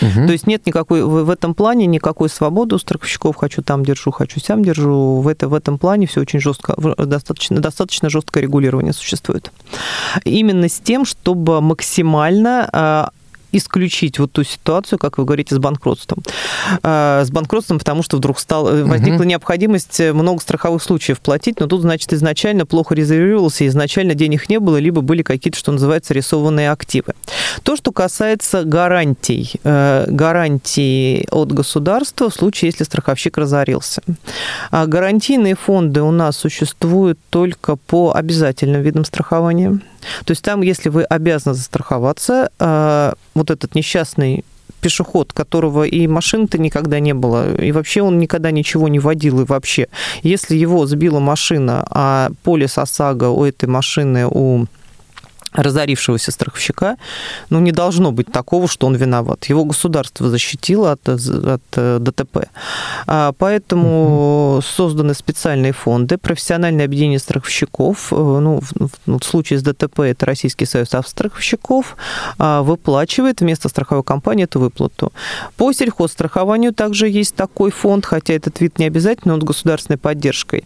Угу. 0.00 0.26
То 0.26 0.32
есть 0.32 0.46
нет 0.46 0.66
никакой 0.66 1.02
в 1.04 1.30
этом 1.30 1.54
плане 1.54 1.86
никакой 1.86 2.28
свободы 2.28 2.76
у 2.76 2.78
страховщиков. 2.78 3.36
Хочу 3.36 3.62
там 3.62 3.84
держу, 3.84 4.10
хочу 4.12 4.40
сям 4.40 4.64
держу. 4.64 5.20
В, 5.20 5.28
это, 5.28 5.48
в 5.48 5.54
этом 5.54 5.78
плане 5.78 6.06
все 6.06 6.20
очень 6.20 6.40
жестко, 6.40 6.74
достаточно, 6.96 7.60
достаточно 7.60 8.08
жесткое 8.08 8.44
регулирование 8.44 8.92
существует. 8.92 9.50
Именно 10.24 10.68
с 10.68 10.78
тем, 10.78 11.04
чтобы 11.04 11.60
максимально 11.60 12.68
а, 12.72 13.10
исключить 13.56 14.18
вот 14.18 14.32
ту 14.32 14.44
ситуацию, 14.44 14.98
как 14.98 15.18
вы 15.18 15.24
говорите, 15.24 15.54
с 15.54 15.58
банкротством. 15.58 16.22
А, 16.82 17.24
с 17.24 17.30
банкротством, 17.30 17.78
потому 17.78 18.02
что 18.02 18.16
вдруг 18.16 18.38
стал, 18.38 18.68
э, 18.68 18.84
возникла 18.84 19.20
угу. 19.20 19.24
необходимость 19.24 20.00
э, 20.00 20.12
много 20.12 20.40
страховых 20.40 20.82
случаев 20.82 21.20
платить, 21.20 21.60
но 21.60 21.66
тут, 21.66 21.82
значит, 21.82 22.12
изначально 22.12 22.66
плохо 22.66 22.94
резервировался, 22.94 23.66
изначально 23.66 24.14
денег 24.14 24.48
не 24.48 24.58
было, 24.58 24.76
либо 24.76 25.00
были 25.00 25.22
какие-то, 25.22 25.58
что 25.58 25.72
называется, 25.72 26.14
рисованные 26.14 26.70
активы. 26.70 27.14
То, 27.62 27.76
что 27.76 27.92
касается 27.92 28.64
гарантий, 28.64 29.52
э, 29.62 30.06
гарантий 30.08 31.26
от 31.30 31.52
государства 31.52 32.30
в 32.30 32.34
случае, 32.34 32.70
если 32.70 32.84
страховщик 32.84 33.38
разорился. 33.38 34.02
А 34.70 34.86
гарантийные 34.86 35.54
фонды 35.54 36.02
у 36.02 36.10
нас 36.10 36.36
существуют 36.36 37.18
только 37.30 37.76
по 37.76 38.12
обязательным 38.14 38.82
видам 38.82 39.04
страхования. 39.04 39.80
То 40.24 40.30
есть 40.32 40.42
там, 40.42 40.62
если 40.62 40.88
вы 40.88 41.04
обязаны 41.04 41.54
застраховаться, 41.54 42.50
а, 42.58 43.14
вот 43.34 43.50
этот 43.50 43.74
несчастный 43.74 44.44
пешеход, 44.80 45.32
которого 45.32 45.84
и 45.84 46.06
машин-то 46.06 46.58
никогда 46.58 47.00
не 47.00 47.14
было, 47.14 47.56
и 47.56 47.72
вообще 47.72 48.02
он 48.02 48.18
никогда 48.18 48.50
ничего 48.50 48.88
не 48.88 48.98
водил, 48.98 49.40
и 49.40 49.44
вообще, 49.44 49.88
если 50.22 50.56
его 50.56 50.86
сбила 50.86 51.20
машина, 51.20 51.86
а 51.88 52.30
полис 52.42 52.76
ОСАГО 52.76 53.30
у 53.30 53.44
этой 53.44 53.66
машины, 53.66 54.26
у 54.26 54.66
разорившегося 55.54 56.32
страховщика, 56.32 56.96
ну, 57.50 57.60
не 57.60 57.72
должно 57.72 58.12
быть 58.12 58.30
такого, 58.30 58.68
что 58.68 58.86
он 58.86 58.96
виноват. 58.96 59.44
Его 59.46 59.64
государство 59.64 60.28
защитило 60.28 60.92
от, 60.92 61.08
от 61.08 61.62
э, 61.76 61.98
ДТП. 62.00 62.48
А, 63.06 63.32
поэтому 63.38 64.60
созданы 64.62 65.14
специальные 65.14 65.72
фонды, 65.72 66.18
профессиональное 66.18 66.84
объединение 66.84 67.20
страховщиков, 67.20 68.12
э, 68.12 68.16
ну, 68.16 68.60
в, 68.60 68.72
в 69.06 69.24
случае 69.24 69.60
с 69.60 69.62
ДТП 69.62 70.00
это 70.00 70.26
Российский 70.26 70.66
союз 70.66 70.92
автостраховщиков, 70.94 71.96
а, 72.38 72.62
выплачивает 72.62 73.40
вместо 73.40 73.68
страховой 73.68 74.02
компании 74.02 74.44
эту 74.44 74.60
выплату. 74.60 75.12
По 75.56 75.72
сельхозстрахованию 75.72 76.74
также 76.74 77.08
есть 77.08 77.36
такой 77.36 77.70
фонд, 77.70 78.06
хотя 78.06 78.34
этот 78.34 78.60
вид 78.60 78.78
не 78.78 78.86
обязательно, 78.86 79.34
он 79.34 79.40
с 79.40 79.44
государственной 79.44 79.98
поддержкой. 79.98 80.64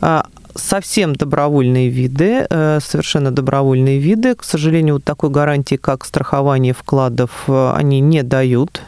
А, 0.00 0.26
совсем 0.56 1.14
добровольные 1.14 1.88
виды, 1.88 2.46
э, 2.48 2.78
совершенно 2.82 3.30
добровольные 3.30 3.98
виды. 3.98 4.34
К 4.34 4.44
сожалению, 4.44 4.94
вот 4.94 5.04
такой 5.04 5.30
гарантии, 5.30 5.76
как 5.76 6.04
страхование 6.04 6.72
вкладов, 6.72 7.30
э, 7.48 7.72
они 7.74 8.00
не 8.00 8.22
дают. 8.22 8.82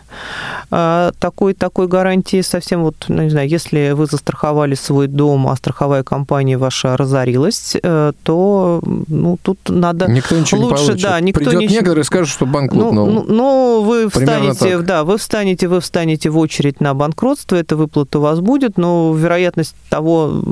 Э, 0.71 1.13
такой, 1.19 1.55
такой 1.55 1.87
гарантии 1.87 2.43
совсем 2.43 2.83
вот, 2.83 2.97
ну, 3.09 3.23
не 3.23 3.31
знаю, 3.31 3.49
если 3.49 3.93
вы 3.93 4.07
застраховали 4.07 4.75
свой 4.75 5.07
дом, 5.07 5.49
а 5.49 5.57
страховая 5.57 6.03
компания 6.03 6.59
ваша 6.59 6.97
разорилась, 6.97 7.77
то 8.23 8.81
ну, 9.09 9.39
тут 9.43 9.59
надо 9.69 10.11
никто 10.11 10.37
ничего 10.37 10.63
лучше, 10.63 10.83
не 10.83 10.87
получит. 10.87 11.03
да, 11.03 11.21
никто 11.21 11.41
Придет 11.41 11.61
ничего... 11.61 11.75
некоторые 11.75 12.05
скажут, 12.05 12.29
что 12.29 12.47
банк 12.47 12.73
ну, 12.73 12.93
ну, 12.93 13.25
ну, 13.29 13.83
вы 13.83 14.09
встанете, 14.09 14.79
да, 14.79 15.05
вы 15.05 15.19
встанете, 15.19 15.69
вы 15.69 15.81
встанете 15.81 16.31
в 16.31 16.39
очередь 16.39 16.81
на 16.81 16.95
банкротство, 16.95 17.57
эта 17.57 17.77
выплата 17.77 18.19
у 18.19 18.23
вас 18.23 18.41
будет, 18.41 18.79
но 18.79 19.15
вероятность 19.15 19.75
того, 19.89 20.43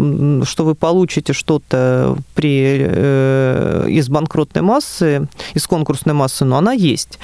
что 0.45 0.65
вы 0.65 0.75
получите 0.75 1.06
получите 1.07 1.33
что-то 1.33 2.17
при, 2.35 2.79
э, 2.81 3.87
из 3.89 4.09
банкротной 4.09 4.63
массы, 4.63 5.29
из 5.55 5.65
конкурсной 5.69 6.15
массы, 6.15 6.45
но 6.45 6.57
она 6.57 6.73
есть. 6.73 7.21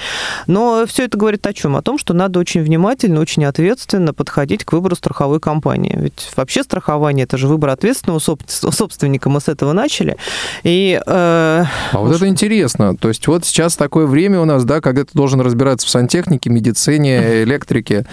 Но 0.47 0.85
все 0.87 1.03
это 1.03 1.17
говорит 1.17 1.45
о 1.45 1.53
чем? 1.53 1.75
О 1.75 1.81
том, 1.81 1.97
что 1.97 2.13
надо 2.13 2.39
очень 2.39 2.61
внимательно, 2.61 3.19
очень 3.19 3.43
ответственно 3.43 4.13
подходить 4.13 4.63
к 4.63 4.71
выбору 4.71 4.95
страховой 4.95 5.41
компании. 5.41 5.97
Ведь 5.99 6.31
вообще 6.37 6.63
страхование– 6.63 7.23
это 7.25 7.37
же 7.37 7.47
выбор 7.49 7.71
ответственного 7.71 8.19
собственника, 8.19 9.29
мы 9.29 9.41
с 9.41 9.49
этого 9.49 9.73
начали. 9.73 10.15
И, 10.63 10.97
э, 11.05 11.05
а 11.05 11.65
вот 11.93 12.15
это 12.15 12.25
интересно. 12.25 12.95
То 12.95 13.09
есть 13.09 13.27
вот 13.27 13.43
сейчас 13.43 13.75
такое 13.75 14.05
время 14.05 14.39
у 14.39 14.45
нас, 14.45 14.63
да, 14.63 14.79
когда 14.79 15.03
ты 15.03 15.11
должен 15.13 15.41
разбираться 15.41 15.87
в 15.87 15.89
сантехнике, 15.89 16.49
медицине, 16.49 17.43
электрике, 17.43 18.05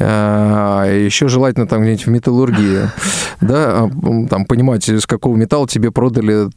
э, 0.00 1.04
еще 1.04 1.28
желательно 1.28 1.68
там 1.68 1.82
где-нибудь 1.82 2.06
в 2.06 2.10
металлургии, 2.10 2.90
да, 3.40 3.84
а, 3.84 3.90
там 4.28 4.46
понимать, 4.46 4.90
какого 5.12 5.36
металла 5.36 5.68
тебе 5.68 5.90
продали 5.90 6.48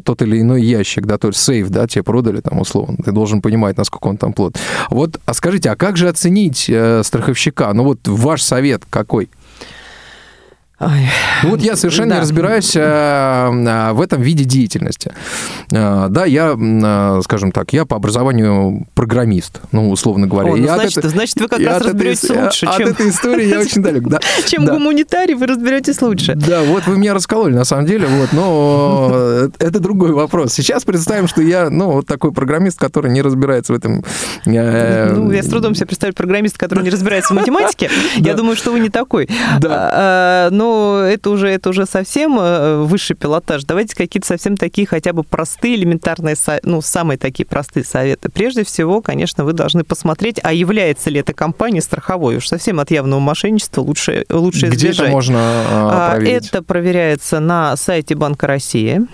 тот 0.00 0.22
или 0.22 0.40
иной 0.40 0.62
ящик, 0.62 1.04
да, 1.04 1.18
то 1.18 1.28
есть 1.28 1.40
сейф, 1.40 1.68
да, 1.70 1.88
тебе 1.88 2.04
продали 2.04 2.40
там 2.40 2.60
условно. 2.60 2.96
Ты 3.04 3.10
должен 3.10 3.42
понимать, 3.42 3.76
насколько 3.76 4.06
он 4.06 4.16
там 4.16 4.32
плод. 4.32 4.56
Вот, 4.90 5.20
а 5.26 5.34
скажите, 5.34 5.70
а 5.70 5.76
как 5.76 5.96
же 5.96 6.08
оценить 6.08 6.66
э, 6.68 7.02
страховщика? 7.02 7.72
Ну 7.72 7.82
вот 7.82 8.06
ваш 8.06 8.42
совет 8.42 8.82
какой? 8.88 9.28
Ой. 10.80 11.08
Ну 11.42 11.50
вот 11.50 11.60
я 11.60 11.74
совершенно 11.74 12.10
да. 12.10 12.14
не 12.16 12.20
разбираюсь 12.20 12.76
а, 12.76 13.50
а, 13.50 13.92
в 13.94 14.00
этом 14.00 14.22
виде 14.22 14.44
деятельности. 14.44 15.12
А, 15.74 16.08
да, 16.08 16.24
я, 16.24 16.56
а, 16.56 17.20
скажем 17.24 17.50
так, 17.50 17.72
я 17.72 17.84
по 17.84 17.96
образованию 17.96 18.86
программист, 18.94 19.60
ну, 19.72 19.90
условно 19.90 20.28
говоря. 20.28 20.52
О, 20.52 20.56
ну, 20.56 20.64
значит, 20.64 20.98
это, 20.98 21.08
значит, 21.08 21.40
вы 21.40 21.48
как 21.48 21.58
раз 21.60 21.82
разберетесь 21.82 22.24
этой, 22.24 22.44
лучше, 22.44 22.66
от 22.66 22.76
чем... 22.76 22.86
От 22.86 22.92
этой 22.92 23.10
истории 23.10 23.48
я 23.48 23.58
очень 23.58 23.82
далек, 23.82 24.04
да. 24.04 24.20
Чем 24.46 24.66
да. 24.66 24.74
гуманитарий, 24.74 25.34
вы 25.34 25.46
разберетесь 25.46 26.00
лучше. 26.00 26.36
Да, 26.36 26.62
вот 26.62 26.86
вы 26.86 26.96
меня 26.96 27.12
раскололи, 27.12 27.54
на 27.54 27.64
самом 27.64 27.86
деле, 27.86 28.06
вот, 28.06 28.32
но 28.32 29.50
это 29.58 29.80
другой 29.80 30.12
вопрос. 30.12 30.52
Сейчас 30.52 30.84
представим, 30.84 31.26
что 31.26 31.42
я, 31.42 31.70
ну, 31.70 31.90
вот 31.90 32.06
такой 32.06 32.30
программист, 32.30 32.78
который 32.78 33.10
не 33.10 33.22
разбирается 33.22 33.72
в 33.72 33.76
этом. 33.76 34.04
Э, 34.46 35.12
ну, 35.12 35.32
я 35.32 35.42
с 35.42 35.46
трудом 35.46 35.74
себе 35.74 35.86
представляю 35.86 36.14
программист, 36.14 36.56
который 36.56 36.84
не 36.84 36.90
разбирается 36.90 37.34
в 37.34 37.36
математике. 37.36 37.90
Я 38.16 38.34
думаю, 38.34 38.56
что 38.56 38.70
вы 38.70 38.80
не 38.80 38.90
такой. 38.90 39.28
Да. 39.58 40.48
Но 40.52 40.67
это 41.04 41.30
уже, 41.30 41.48
это 41.48 41.70
уже 41.70 41.86
совсем 41.86 42.38
э, 42.38 42.82
высший 42.82 43.16
пилотаж. 43.16 43.64
Давайте 43.64 43.94
какие-то 43.96 44.26
совсем 44.26 44.56
такие 44.56 44.86
хотя 44.86 45.12
бы 45.12 45.22
простые, 45.22 45.76
элементарные, 45.76 46.36
ну, 46.62 46.80
самые 46.82 47.18
такие 47.18 47.46
простые 47.46 47.84
советы. 47.84 48.28
Прежде 48.28 48.64
всего, 48.64 49.00
конечно, 49.02 49.44
вы 49.44 49.52
должны 49.52 49.84
посмотреть, 49.84 50.38
а 50.42 50.52
является 50.52 51.10
ли 51.10 51.20
эта 51.20 51.32
компания 51.32 51.80
страховой. 51.80 52.36
Уж 52.36 52.48
совсем 52.48 52.80
от 52.80 52.90
явного 52.90 53.20
мошенничества 53.20 53.82
лучше, 53.82 54.24
лучше 54.30 54.68
избежать. 54.68 54.94
Где 54.94 55.02
это 55.04 55.10
можно 55.10 55.38
а, 55.40 56.10
проверить? 56.12 56.48
Это 56.48 56.62
проверяется 56.62 57.40
на 57.40 57.76
сайте 57.76 58.14
Банка 58.14 58.46
России. 58.46 59.06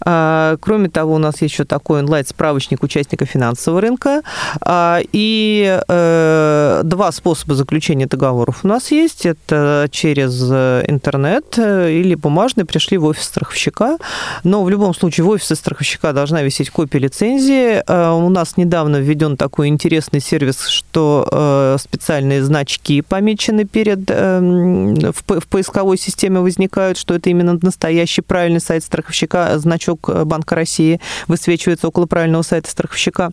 А, 0.00 0.56
кроме 0.60 0.88
того, 0.88 1.14
у 1.14 1.18
нас 1.18 1.42
еще 1.42 1.64
такой 1.64 2.00
онлайн-справочник 2.00 2.82
участников 2.82 3.28
финансового 3.28 3.80
рынка. 3.80 4.22
А, 4.60 5.00
и 5.12 5.80
э, 5.88 6.80
два 6.84 7.12
способа 7.12 7.54
заключения 7.54 8.06
договоров 8.06 8.60
у 8.62 8.68
нас 8.68 8.90
есть. 8.90 9.26
Это 9.26 9.88
через 9.90 10.42
интернет 10.42 11.58
или 11.58 12.14
бумажный. 12.14 12.64
Пришли 12.64 12.98
в 12.98 13.04
офис 13.04 13.24
страховщика. 13.24 13.98
Но 14.44 14.62
в 14.62 14.70
любом 14.70 14.94
случае 14.94 15.24
в 15.24 15.28
офисе 15.28 15.54
страховщика 15.54 16.12
должна 16.12 16.42
висеть 16.42 16.70
копия 16.70 16.98
лицензии. 16.98 17.82
У 17.88 18.28
нас 18.28 18.56
недавно 18.56 18.96
введен 18.96 19.36
такой 19.36 19.68
интересный 19.68 20.20
сервис, 20.20 20.66
что 20.66 21.28
э, 21.30 21.76
специальные 21.80 22.44
значки 22.44 23.02
помечены 23.02 23.64
перед 23.64 24.08
в 24.08 25.46
поисковой 25.48 25.98
системе 25.98 26.40
возникают, 26.40 26.98
что 26.98 27.14
это 27.14 27.30
именно 27.30 27.58
настоящий 27.60 28.22
правильный 28.22 28.60
сайт 28.60 28.84
страховщика 28.84 29.37
страховщика, 29.46 29.58
значок 29.58 30.08
э, 30.08 30.24
Банка 30.24 30.54
России 30.54 31.00
высвечивается 31.26 31.88
около 31.88 32.06
правильного 32.06 32.42
сайта 32.42 32.70
страховщика. 32.70 33.32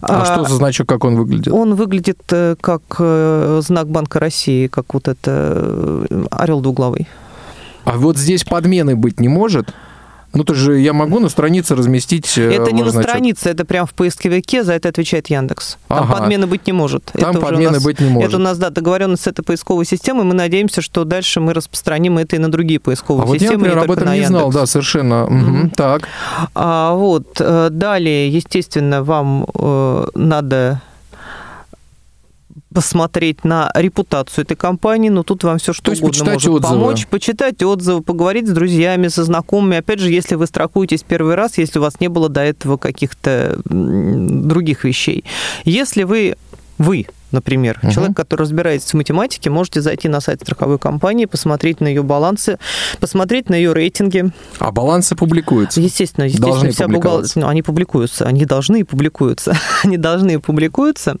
А, 0.00 0.22
а 0.22 0.24
что 0.24 0.44
за 0.44 0.56
значок, 0.56 0.88
как 0.88 1.04
он 1.04 1.16
выглядит? 1.16 1.52
Он 1.52 1.74
выглядит 1.74 2.20
э, 2.30 2.56
как 2.60 2.82
э, 2.98 3.60
знак 3.62 3.88
Банка 3.88 4.20
России, 4.20 4.66
как 4.66 4.94
вот 4.94 5.08
это 5.08 6.06
орел 6.30 6.60
двуглавый. 6.60 7.08
А 7.84 7.98
вот 7.98 8.16
здесь 8.16 8.44
подмены 8.44 8.96
быть 8.96 9.20
не 9.20 9.28
может? 9.28 9.74
Ну, 10.34 10.44
то 10.44 10.54
же 10.54 10.78
я 10.78 10.92
могу 10.92 11.20
на 11.20 11.28
странице 11.28 11.74
разместить... 11.74 12.36
Э, 12.36 12.52
это 12.52 12.72
не 12.72 12.82
на 12.82 12.90
странице, 12.90 13.50
это 13.50 13.64
прям 13.64 13.86
в 13.86 13.94
поисковике, 13.94 14.64
за 14.64 14.72
это 14.72 14.88
отвечает 14.88 15.28
Яндекс. 15.28 15.78
Там 15.88 16.04
ага. 16.04 16.18
подмены 16.18 16.46
быть 16.46 16.66
не 16.66 16.72
может. 16.72 17.04
Там 17.12 17.30
это 17.30 17.40
подмены 17.40 17.72
нас, 17.72 17.84
быть 17.84 18.00
не 18.00 18.08
может. 18.08 18.28
Это 18.28 18.38
у 18.38 18.40
нас, 18.40 18.58
да, 18.58 18.70
договоренность 18.70 19.22
с 19.22 19.26
этой 19.26 19.42
поисковой 19.42 19.84
системой. 19.84 20.24
Мы 20.24 20.34
надеемся, 20.34 20.82
что 20.82 21.04
дальше 21.04 21.40
мы 21.40 21.54
распространим 21.54 22.18
это 22.18 22.36
и 22.36 22.38
на 22.38 22.50
другие 22.50 22.80
поисковые 22.80 23.24
а 23.24 23.32
системы. 23.32 23.58
Вот 23.58 23.66
я, 23.66 23.74
например, 23.74 23.84
об 23.84 23.90
этом 23.90 24.14
не 24.14 24.26
знал, 24.26 24.50
да, 24.50 24.66
совершенно. 24.66 25.24
Угу. 25.24 25.70
Так. 25.76 26.08
А, 26.54 26.94
вот, 26.94 27.36
э, 27.38 27.68
далее, 27.70 28.28
естественно, 28.28 29.02
вам 29.02 29.46
э, 29.54 30.06
надо 30.14 30.82
посмотреть 32.74 33.44
на 33.44 33.70
репутацию 33.74 34.44
этой 34.44 34.56
компании, 34.56 35.08
но 35.08 35.22
тут 35.22 35.44
вам 35.44 35.58
все 35.58 35.72
что 35.72 35.92
То 35.92 35.92
угодно 35.92 36.32
может 36.32 36.48
отзывы. 36.48 36.60
помочь. 36.60 37.06
Почитать 37.06 37.62
отзывы, 37.62 38.02
поговорить 38.02 38.48
с 38.48 38.50
друзьями, 38.50 39.08
со 39.08 39.22
знакомыми. 39.24 39.76
Опять 39.78 40.00
же, 40.00 40.10
если 40.10 40.34
вы 40.34 40.46
страхуетесь 40.46 41.04
первый 41.04 41.36
раз, 41.36 41.56
если 41.56 41.78
у 41.78 41.82
вас 41.82 42.00
не 42.00 42.08
было 42.08 42.28
до 42.28 42.40
этого 42.42 42.76
каких-то 42.76 43.60
других 43.64 44.84
вещей. 44.84 45.24
Если 45.64 46.02
вы, 46.02 46.36
вы 46.78 47.06
например. 47.34 47.78
Угу. 47.82 47.92
Человек, 47.92 48.16
который 48.16 48.42
разбирается 48.42 48.90
в 48.90 48.94
математике, 48.94 49.50
можете 49.50 49.82
зайти 49.82 50.08
на 50.08 50.20
сайт 50.20 50.40
страховой 50.40 50.78
компании, 50.78 51.26
посмотреть 51.26 51.80
на 51.80 51.88
ее 51.88 52.02
балансы, 52.02 52.58
посмотреть 53.00 53.50
на 53.50 53.54
ее 53.54 53.74
рейтинги. 53.74 54.30
А 54.58 54.72
балансы 54.72 55.14
публикуются? 55.16 55.80
Естественно, 55.80 56.24
естественно. 56.24 56.52
Должны 56.52 56.70
вся 56.70 56.86
ну, 56.88 57.48
они 57.48 57.62
публикуются, 57.62 58.24
они 58.24 58.44
должны 58.44 58.80
и 58.80 58.82
публикуются. 58.84 59.56
они 59.84 59.96
должны 59.96 60.34
и 60.34 60.36
публикуются. 60.38 61.16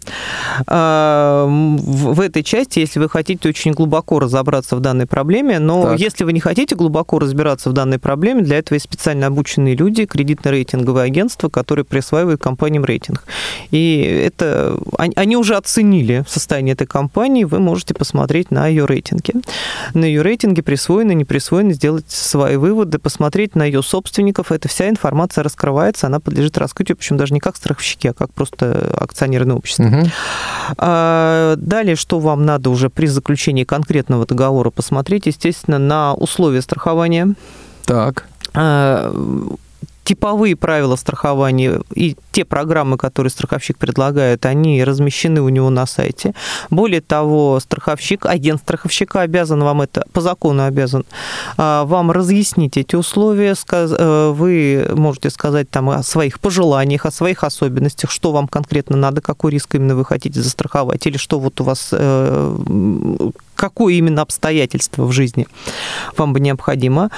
А, 0.66 1.46
в 1.46 2.20
этой 2.20 2.42
части, 2.42 2.78
если 2.78 3.00
вы 3.00 3.08
хотите 3.08 3.48
очень 3.48 3.72
глубоко 3.72 4.20
разобраться 4.20 4.76
в 4.76 4.80
данной 4.80 5.06
проблеме, 5.06 5.58
но 5.58 5.82
так. 5.82 6.00
если 6.00 6.24
вы 6.24 6.32
не 6.32 6.40
хотите 6.40 6.76
глубоко 6.76 7.18
разбираться 7.18 7.70
в 7.70 7.72
данной 7.72 7.98
проблеме, 7.98 8.42
для 8.42 8.58
этого 8.58 8.74
есть 8.76 8.84
специально 8.84 9.26
обученные 9.26 9.74
люди, 9.74 10.02
кредитно-рейтинговые 10.02 11.02
агентства, 11.02 11.48
которые 11.48 11.84
присваивают 11.84 12.40
компаниям 12.40 12.84
рейтинг. 12.84 13.24
И 13.70 14.00
это 14.26 14.78
они 15.16 15.36
уже 15.36 15.56
оценили 15.56 16.03
состояние 16.26 16.74
этой 16.74 16.86
компании, 16.86 17.44
вы 17.44 17.58
можете 17.58 17.94
посмотреть 17.94 18.50
на 18.50 18.66
ее 18.66 18.86
рейтинге. 18.86 19.34
На 19.94 20.04
ее 20.04 20.22
рейтинге 20.22 20.62
присвоены, 20.62 21.14
не 21.14 21.24
присвоены, 21.24 21.74
сделать 21.74 22.10
свои 22.10 22.56
выводы, 22.56 22.98
посмотреть 22.98 23.54
на 23.54 23.64
ее 23.64 23.82
собственников. 23.82 24.52
Эта 24.52 24.68
вся 24.68 24.88
информация 24.88 25.42
раскрывается, 25.42 26.06
она 26.06 26.20
подлежит 26.20 26.58
раскрытию, 26.58 26.96
причем 26.96 27.16
даже 27.16 27.34
не 27.34 27.40
как 27.40 27.56
страховщики, 27.56 28.08
а 28.08 28.12
как 28.12 28.32
просто 28.32 28.96
акционерное 29.00 29.56
общество. 29.56 29.84
Угу. 29.84 30.10
Далее, 30.78 31.96
что 31.96 32.18
вам 32.18 32.44
надо 32.44 32.70
уже 32.70 32.90
при 32.90 33.06
заключении 33.06 33.64
конкретного 33.64 34.26
договора 34.26 34.70
посмотреть, 34.70 35.26
естественно, 35.26 35.78
на 35.78 36.14
условия 36.14 36.62
страхования. 36.62 37.34
Так 37.84 38.26
а, 38.54 39.12
типовые 40.04 40.54
правила 40.54 40.96
страхования 40.96 41.80
и 41.94 42.16
те 42.30 42.44
программы, 42.44 42.98
которые 42.98 43.30
страховщик 43.30 43.78
предлагает, 43.78 44.46
они 44.46 44.84
размещены 44.84 45.40
у 45.40 45.48
него 45.48 45.70
на 45.70 45.86
сайте. 45.86 46.34
Более 46.70 47.00
того, 47.00 47.58
страховщик, 47.60 48.26
агент 48.26 48.60
страховщика 48.60 49.22
обязан 49.22 49.62
вам 49.62 49.82
это, 49.82 50.04
по 50.12 50.20
закону 50.20 50.64
обязан, 50.64 51.04
а, 51.56 51.84
вам 51.84 52.10
разъяснить 52.10 52.76
эти 52.76 52.96
условия. 52.96 53.54
Э, 53.72 54.32
вы 54.34 54.86
можете 54.94 55.30
сказать 55.30 55.70
там 55.70 55.90
о 55.90 56.02
своих 56.02 56.38
пожеланиях, 56.40 57.06
о 57.06 57.10
своих 57.10 57.44
особенностях, 57.44 58.10
что 58.10 58.32
вам 58.32 58.46
конкретно 58.46 58.96
надо, 58.96 59.20
какой 59.20 59.52
риск 59.52 59.74
именно 59.74 59.96
вы 59.96 60.04
хотите 60.04 60.40
застраховать, 60.40 61.06
или 61.06 61.16
что 61.16 61.38
вот 61.38 61.60
у 61.60 61.64
вас 61.64 61.88
э, 61.92 63.30
какое 63.54 63.94
именно 63.94 64.22
обстоятельство 64.22 65.04
в 65.04 65.12
жизни 65.12 65.46
вам 66.16 66.32
бы 66.32 66.40
необходимо. 66.40 67.10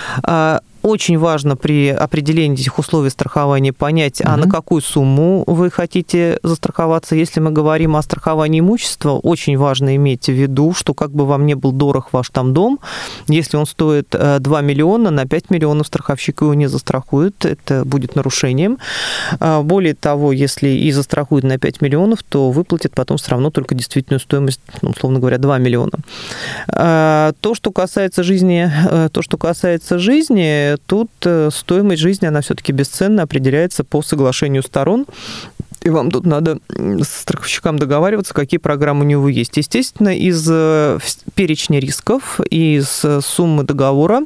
Очень 0.86 1.18
важно 1.18 1.56
при 1.56 1.88
определении 1.88 2.60
этих 2.60 2.78
условий 2.78 3.10
страхования 3.10 3.72
понять, 3.72 4.20
угу. 4.20 4.30
а 4.30 4.36
на 4.36 4.48
какую 4.48 4.80
сумму 4.80 5.42
вы 5.48 5.68
хотите 5.68 6.38
застраховаться. 6.44 7.16
Если 7.16 7.40
мы 7.40 7.50
говорим 7.50 7.96
о 7.96 8.02
страховании 8.02 8.60
имущества, 8.60 9.14
очень 9.14 9.58
важно 9.58 9.96
иметь 9.96 10.28
в 10.28 10.32
виду, 10.32 10.74
что 10.74 10.94
как 10.94 11.10
бы 11.10 11.26
вам 11.26 11.44
не 11.44 11.54
был 11.54 11.72
дорог 11.72 12.12
ваш 12.12 12.30
там 12.30 12.54
дом, 12.54 12.78
если 13.26 13.56
он 13.56 13.66
стоит 13.66 14.10
2 14.10 14.38
э, 14.38 14.62
миллиона, 14.62 15.10
на 15.10 15.26
5 15.26 15.50
миллионов 15.50 15.88
страховщик 15.88 16.42
его 16.42 16.54
не 16.54 16.68
застрахует, 16.68 17.44
это 17.44 17.84
будет 17.84 18.14
нарушением. 18.14 18.78
А, 19.40 19.62
более 19.62 19.94
того, 19.94 20.30
если 20.30 20.68
и 20.68 20.92
застрахует 20.92 21.42
на 21.42 21.58
5 21.58 21.80
миллионов, 21.80 22.22
то 22.22 22.52
выплатит 22.52 22.92
потом 22.94 23.16
все 23.16 23.32
равно 23.32 23.50
только 23.50 23.74
действительную 23.74 24.20
стоимость, 24.20 24.60
ну, 24.82 24.90
условно 24.90 25.18
говоря, 25.18 25.38
2 25.38 25.58
миллиона. 25.58 25.98
А, 26.68 27.32
то, 27.40 27.56
что 27.56 27.72
касается 27.72 28.22
жизни, 28.22 28.70
э, 28.88 29.08
то, 29.10 29.22
что 29.22 29.36
касается 29.36 29.98
жизни, 29.98 30.75
тут 30.76 31.10
э, 31.24 31.50
стоимость 31.52 32.02
жизни, 32.02 32.26
она 32.26 32.40
все-таки 32.40 32.72
бесценна, 32.72 33.22
определяется 33.22 33.84
по 33.84 34.02
соглашению 34.02 34.62
сторон. 34.62 35.06
И 35.82 35.90
вам 35.90 36.10
тут 36.10 36.26
надо 36.26 36.58
с 36.68 37.08
страховщикам 37.20 37.78
договариваться, 37.78 38.34
какие 38.34 38.58
программы 38.58 39.04
у 39.04 39.08
него 39.08 39.28
есть. 39.28 39.56
Естественно, 39.56 40.16
из 40.16 40.44
э, 40.50 40.98
перечня 41.34 41.78
рисков 41.78 42.40
из 42.50 43.04
суммы 43.20 43.62
договора, 43.62 44.22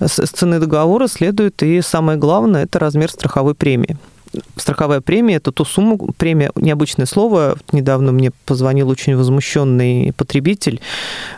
с 0.00 0.26
цены 0.26 0.58
договора 0.58 1.06
следует 1.06 1.62
и 1.62 1.80
самое 1.80 2.18
главное, 2.18 2.64
это 2.64 2.78
размер 2.78 3.10
страховой 3.10 3.54
премии 3.54 3.96
страховая 4.56 5.00
премия– 5.00 5.36
это 5.36 5.52
ту 5.52 5.64
сумму, 5.64 5.98
премия, 6.16 6.50
необычное 6.54 7.06
слово, 7.06 7.56
недавно 7.72 8.12
мне 8.12 8.30
позвонил 8.46 8.88
очень 8.88 9.16
возмущенный 9.16 10.12
потребитель 10.16 10.80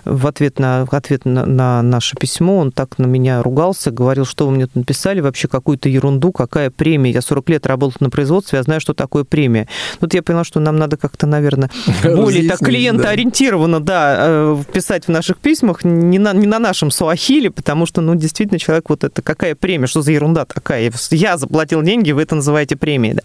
в 0.05 0.27
ответ 0.27 0.59
на, 0.59 0.83
ответ 0.83 1.25
на, 1.25 1.47
на 1.47 1.83
наше 1.83 2.17
письмо, 2.17 2.59
он 2.59 2.73
так 2.73 2.99
на 2.99 3.07
меня 3.07 3.43
ругался, 3.43 3.91
говорил, 3.91 4.25
что 4.25 4.47
вы 4.47 4.53
мне 4.53 4.67
тут 4.67 4.77
написали, 4.77 5.21
вообще 5.21 5.49
какую-то 5.49 5.89
ерунду, 5.89 6.33
какая 6.33 6.71
премия, 6.71 7.13
я 7.13 7.23
40 7.23 7.49
лет 7.51 7.67
работал 7.67 7.97
на 8.01 8.11
производстве, 8.11 8.59
я 8.59 8.63
знаю, 8.63 8.81
что 8.81 8.95
такое 8.95 9.25
премия. 9.25 9.69
Тут 10.01 10.15
я 10.15 10.23
поняла, 10.23 10.45
что 10.45 10.61
нам 10.61 10.77
надо 10.77 10.97
как-то, 10.97 11.27
наверное, 11.27 11.71
более 12.05 12.49
так 12.49 12.59
клиентоориентированно, 12.59 13.81
да, 13.81 14.17
э, 14.19 14.63
писать 14.73 15.07
в 15.07 15.09
наших 15.09 15.39
письмах, 15.39 15.85
не 15.85 16.19
на, 16.19 16.33
не 16.33 16.47
на 16.47 16.59
нашем 16.59 16.91
суахиле, 16.91 17.51
потому 17.51 17.87
что, 17.87 18.01
ну, 18.01 18.15
действительно, 18.15 18.59
человек 18.59 18.91
вот 18.91 19.05
это, 19.05 19.23
какая 19.23 19.55
премия, 19.55 19.87
что 19.87 20.03
за 20.03 20.13
ерунда 20.13 20.45
такая, 20.45 20.93
я 21.11 21.37
заплатил 21.37 21.83
деньги, 21.83 22.13
вы 22.13 22.23
это 22.23 22.35
называете 22.35 22.77
премии. 22.83 23.13
Да. 23.13 23.23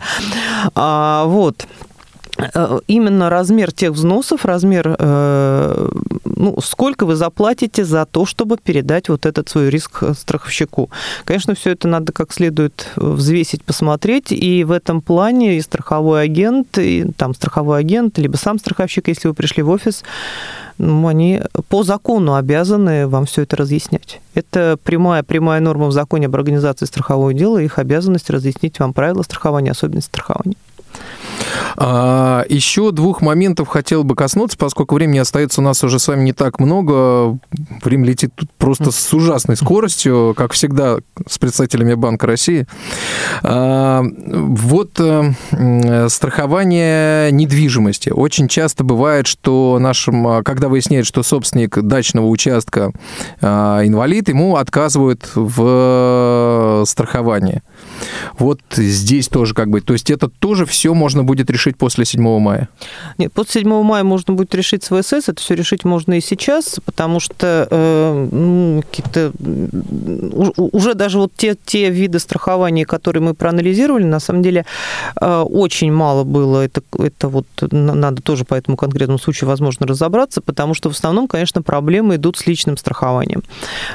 А, 0.76 1.26
вот 1.26 1.66
именно 2.88 3.30
размер 3.30 3.72
тех 3.72 3.92
взносов, 3.92 4.46
размер, 4.46 4.96
э, 4.98 5.90
ну, 6.24 6.58
сколько 6.62 7.06
вы 7.06 7.16
заплатите 7.16 7.84
за 7.84 8.06
то, 8.06 8.26
чтобы 8.26 8.58
передать 8.58 9.10
вот 9.10 9.26
этот 9.26 9.50
свой 9.50 9.70
риск 9.70 10.04
страховщику. 10.16 10.90
Конечно, 11.26 11.56
все 11.56 11.72
это 11.72 11.88
надо 11.88 12.12
как 12.14 12.32
следует 12.32 12.90
взвесить, 12.96 13.64
посмотреть, 13.64 14.32
и 14.32 14.64
в 14.64 14.72
этом 14.72 15.02
плане 15.02 15.58
и 15.58 15.62
страховой 15.62 16.24
агент, 16.24 16.78
и 16.78 17.08
там 17.18 17.34
страховой 17.34 17.80
агент, 17.80 18.18
либо 18.20 18.38
сам 18.38 18.60
страховщик, 18.60 19.08
если 19.08 19.28
вы 19.28 19.34
пришли 19.34 19.64
в 19.64 19.70
офис, 19.70 20.04
ну, 20.78 21.08
они 21.08 21.42
по 21.70 21.84
закону 21.84 22.36
обязаны 22.36 23.08
вам 23.08 23.26
все 23.26 23.42
это 23.44 23.56
разъяснять. 23.56 24.22
Это 24.36 24.78
прямая, 24.84 25.24
прямая 25.24 25.60
норма 25.60 25.88
в 25.88 25.92
законе 25.92 26.28
об 26.28 26.36
организации 26.36 26.86
страхового 26.86 27.34
дела, 27.34 27.58
их 27.58 27.80
обязанность 27.80 28.30
разъяснить 28.30 28.80
вам 28.80 28.94
правила 28.94 29.24
страхования, 29.24 29.72
особенности 29.72 30.10
страхования. 30.10 30.56
А, 31.76 32.46
еще 32.50 32.92
двух 32.92 33.22
моментов 33.22 33.68
хотел 33.68 34.04
бы 34.04 34.16
коснуться, 34.16 34.58
поскольку 34.58 34.96
времени 34.96 35.20
остается 35.20 35.62
у 35.62 35.64
нас 35.64 35.84
уже 35.84 36.00
с 36.00 36.08
вами 36.08 36.24
не 36.24 36.34
так 36.34 36.60
много. 36.60 37.38
Время 37.84 38.06
летит 38.06 38.32
просто 38.58 38.92
с 38.92 39.14
ужасной 39.14 39.58
скоростью, 39.58 40.34
как 40.36 40.54
всегда 40.54 40.98
с 41.28 41.38
представителями 41.38 41.94
Банка 41.94 42.28
России. 42.28 42.68
А, 43.44 44.04
вот 44.04 45.00
э, 45.00 46.08
страхование 46.10 47.32
недвижимости. 47.32 48.10
Очень 48.10 48.48
часто 48.48 48.84
бывает, 48.84 49.28
что 49.28 49.78
нашим, 49.80 50.44
когда 50.44 50.70
выясняют, 50.70 51.08
что 51.08 51.24
собственник 51.24 51.78
дачного 51.82 52.28
участка 52.28 52.92
а, 53.42 53.82
инвалид, 53.86 54.30
ему 54.30 54.56
отказывают 54.56 55.30
в 55.36 56.84
страховании. 56.88 57.62
Вот 58.38 58.60
здесь 58.76 59.28
тоже 59.28 59.54
как 59.54 59.70
бы, 59.70 59.82
то 59.82 59.94
есть 59.94 60.10
это 60.10 60.28
тоже 60.28 60.66
все 60.66 60.94
можно 60.94 61.24
будет 61.24 61.50
решить 61.50 61.78
после 61.78 62.06
7 62.06 62.40
мая? 62.40 62.70
Нет, 63.18 63.34
после 63.34 63.62
7 63.62 63.84
мая 63.84 64.04
можно 64.04 64.34
будет 64.34 64.54
решить 64.56 64.84
свой 64.84 65.04
СС, 65.04 65.30
это 65.30 65.42
все 65.42 65.56
решить 65.56 65.86
можно 65.86 66.18
и 66.18 66.22
сейчас, 66.22 66.80
потому 66.86 67.20
что 67.20 67.68
э, 67.70 68.28
ну, 68.32 68.84
какие-то 68.84 69.32
уже 70.58 70.94
даже 70.94 71.18
вот 71.18 71.32
те, 71.36 71.56
те 71.66 71.90
виды 71.90 72.20
страхования, 72.20 72.86
которые 72.86 73.24
мы 73.24 73.34
проанализировали, 73.34 74.04
на 74.04 74.20
самом 74.20 74.42
деле 74.42 74.66
э, 75.20 75.40
очень 75.42 75.92
мало 75.92 76.24
было, 76.24 76.62
это, 76.62 76.82
это 77.00 77.28
вот 77.28 77.46
надо 77.72 78.22
тоже 78.22 78.46
по 78.46 78.56
этому 78.56 78.78
конкретному 78.78 79.20
случаю, 79.20 79.50
возможно, 79.50 79.88
разобраться, 79.88 80.42
потому 80.42 80.74
что 80.74 80.90
в 80.90 80.94
основном, 80.94 81.28
конечно, 81.28 81.62
проблемы 81.62 82.16
идут 82.16 82.38
с 82.38 82.48
личным 82.48 82.78
страхованием. 82.78 83.44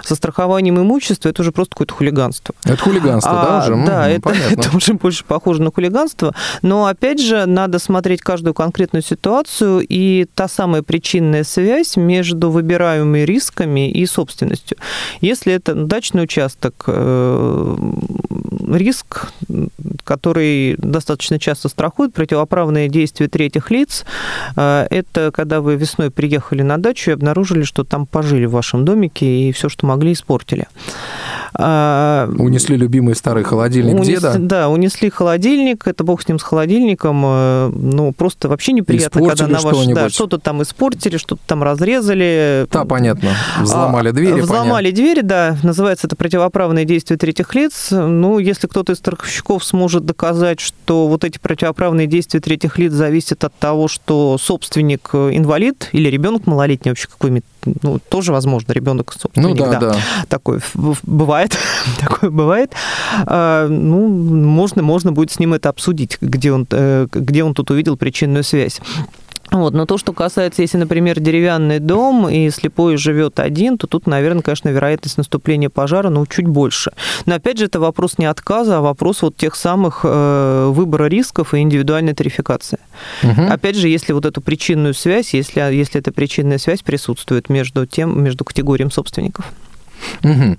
Со 0.04 0.14
страхованием 0.14 0.78
имущества 0.78 1.28
это 1.28 1.42
уже 1.42 1.52
просто 1.52 1.74
какое-то 1.74 1.94
хулиганство. 1.94 2.54
Это 2.64 2.82
хулиганство, 2.82 3.40
а, 3.40 3.44
да, 3.44 3.58
уже? 3.58 3.86
Да, 3.86 3.91
это, 4.08 4.30
это 4.50 4.76
уже 4.76 4.94
больше 4.94 5.24
похоже 5.24 5.62
на 5.62 5.70
хулиганство. 5.70 6.34
Но, 6.62 6.86
опять 6.86 7.20
же, 7.20 7.46
надо 7.46 7.78
смотреть 7.78 8.20
каждую 8.22 8.54
конкретную 8.54 9.02
ситуацию 9.02 9.84
и 9.88 10.26
та 10.34 10.48
самая 10.48 10.82
причинная 10.82 11.44
связь 11.44 11.96
между 11.96 12.50
выбираемыми 12.50 13.20
рисками 13.20 13.90
и 13.90 14.06
собственностью. 14.06 14.76
Если 15.20 15.52
это 15.52 15.74
дачный 15.74 16.24
участок, 16.24 16.84
э, 16.86 17.76
риск, 18.70 19.32
который 20.04 20.76
достаточно 20.78 21.38
часто 21.38 21.68
страхует, 21.68 22.12
противоправные 22.14 22.88
действия 22.88 23.28
третьих 23.28 23.70
лиц, 23.70 24.04
э, 24.56 24.86
это 24.90 25.30
когда 25.32 25.60
вы 25.60 25.76
весной 25.76 26.10
приехали 26.10 26.62
на 26.62 26.78
дачу 26.78 27.10
и 27.10 27.14
обнаружили, 27.14 27.62
что 27.62 27.84
там 27.84 28.06
пожили 28.06 28.46
в 28.46 28.52
вашем 28.52 28.84
домике 28.84 29.48
и 29.48 29.52
все, 29.52 29.68
что 29.68 29.86
могли, 29.86 30.12
испортили. 30.12 30.66
А, 31.54 32.30
унесли 32.38 32.76
любимый 32.76 33.14
старый 33.14 33.44
холодильник 33.44 33.94
унесли, 33.94 34.14
деда? 34.14 34.36
Да, 34.38 34.68
унесли 34.68 35.10
холодильник, 35.10 35.86
это 35.86 36.02
бог 36.02 36.22
с 36.22 36.28
ним 36.28 36.38
с 36.38 36.42
холодильником, 36.42 37.22
э, 37.24 37.72
ну, 37.74 38.12
просто 38.12 38.48
вообще 38.48 38.72
неприятно, 38.72 39.18
испортили 39.18 39.38
когда 39.38 39.58
на 39.58 39.60
ваш... 39.60 39.76
что-нибудь. 39.76 39.94
Да, 39.94 40.08
что-то 40.08 40.38
там 40.38 40.62
испортили, 40.62 41.16
что-то 41.18 41.42
там 41.46 41.62
разрезали. 41.62 42.66
Да, 42.70 42.84
понятно. 42.84 43.30
Взломали 43.60 44.08
а, 44.08 44.12
двери, 44.12 44.40
Взломали 44.40 44.86
понятно. 44.86 44.92
двери, 44.92 45.20
да. 45.20 45.56
Называется 45.62 46.06
это 46.06 46.16
противоправные 46.16 46.84
действия 46.86 47.16
третьих 47.16 47.54
лиц. 47.54 47.88
Ну, 47.90 48.38
если 48.38 48.66
кто-то 48.66 48.92
из 48.92 48.98
страховщиков 48.98 49.62
сможет 49.62 50.06
доказать, 50.06 50.60
что 50.60 51.06
вот 51.06 51.24
эти 51.24 51.38
противоправные 51.38 52.06
действия 52.06 52.40
третьих 52.40 52.78
лиц 52.78 52.92
зависят 52.92 53.44
от 53.44 53.54
того, 53.54 53.88
что 53.88 54.38
собственник 54.38 55.10
э, 55.12 55.30
инвалид 55.34 55.90
или 55.92 56.08
ребенок 56.08 56.46
малолетний 56.46 56.90
вообще 56.90 57.08
какой-нибудь 57.08 57.44
ну, 57.82 57.98
тоже 58.08 58.32
возможно, 58.32 58.72
ребенок 58.72 59.14
ну, 59.34 59.54
да, 59.54 59.70
да. 59.72 59.80
да. 59.80 59.96
Такой 60.28 60.60
бывает, 61.02 61.56
такое 62.00 62.30
бывает. 62.30 62.72
А, 63.26 63.68
ну, 63.68 64.08
можно, 64.08 64.82
можно 64.82 65.12
будет 65.12 65.30
с 65.30 65.38
ним 65.38 65.54
это 65.54 65.68
обсудить, 65.68 66.18
где 66.20 66.52
он, 66.52 66.66
э, 66.70 67.06
где 67.12 67.44
он 67.44 67.54
тут 67.54 67.70
увидел 67.70 67.96
причинную 67.96 68.44
связь. 68.44 68.80
Вот. 69.52 69.74
Но 69.74 69.86
то, 69.86 69.98
что 69.98 70.12
касается, 70.12 70.62
если, 70.62 70.78
например, 70.78 71.20
деревянный 71.20 71.78
дом 71.78 72.28
и 72.28 72.50
слепой 72.50 72.96
живет 72.96 73.38
один, 73.38 73.78
то 73.78 73.86
тут, 73.86 74.06
наверное, 74.06 74.42
конечно, 74.42 74.68
вероятность 74.70 75.18
наступления 75.18 75.68
пожара, 75.68 76.08
ну, 76.08 76.26
чуть 76.26 76.46
больше. 76.46 76.92
Но, 77.26 77.34
опять 77.34 77.58
же, 77.58 77.66
это 77.66 77.78
вопрос 77.80 78.18
не 78.18 78.26
отказа, 78.26 78.78
а 78.78 78.80
вопрос 78.80 79.22
вот 79.22 79.36
тех 79.36 79.54
самых 79.54 80.00
э, 80.04 80.70
выбора 80.70 81.04
рисков 81.04 81.54
и 81.54 81.58
индивидуальной 81.58 82.14
тарификации. 82.14 82.78
Угу. 83.22 83.42
Опять 83.50 83.76
же, 83.76 83.88
если 83.88 84.12
вот 84.12 84.24
эту 84.24 84.40
причинную 84.40 84.94
связь, 84.94 85.34
если, 85.34 85.60
если 85.74 86.00
эта 86.00 86.12
причинная 86.12 86.58
связь 86.58 86.82
присутствует 86.82 87.48
между 87.48 87.86
тем, 87.86 88.22
между 88.22 88.44
категорией 88.44 88.90
собственников. 88.90 89.52
Угу. 90.24 90.56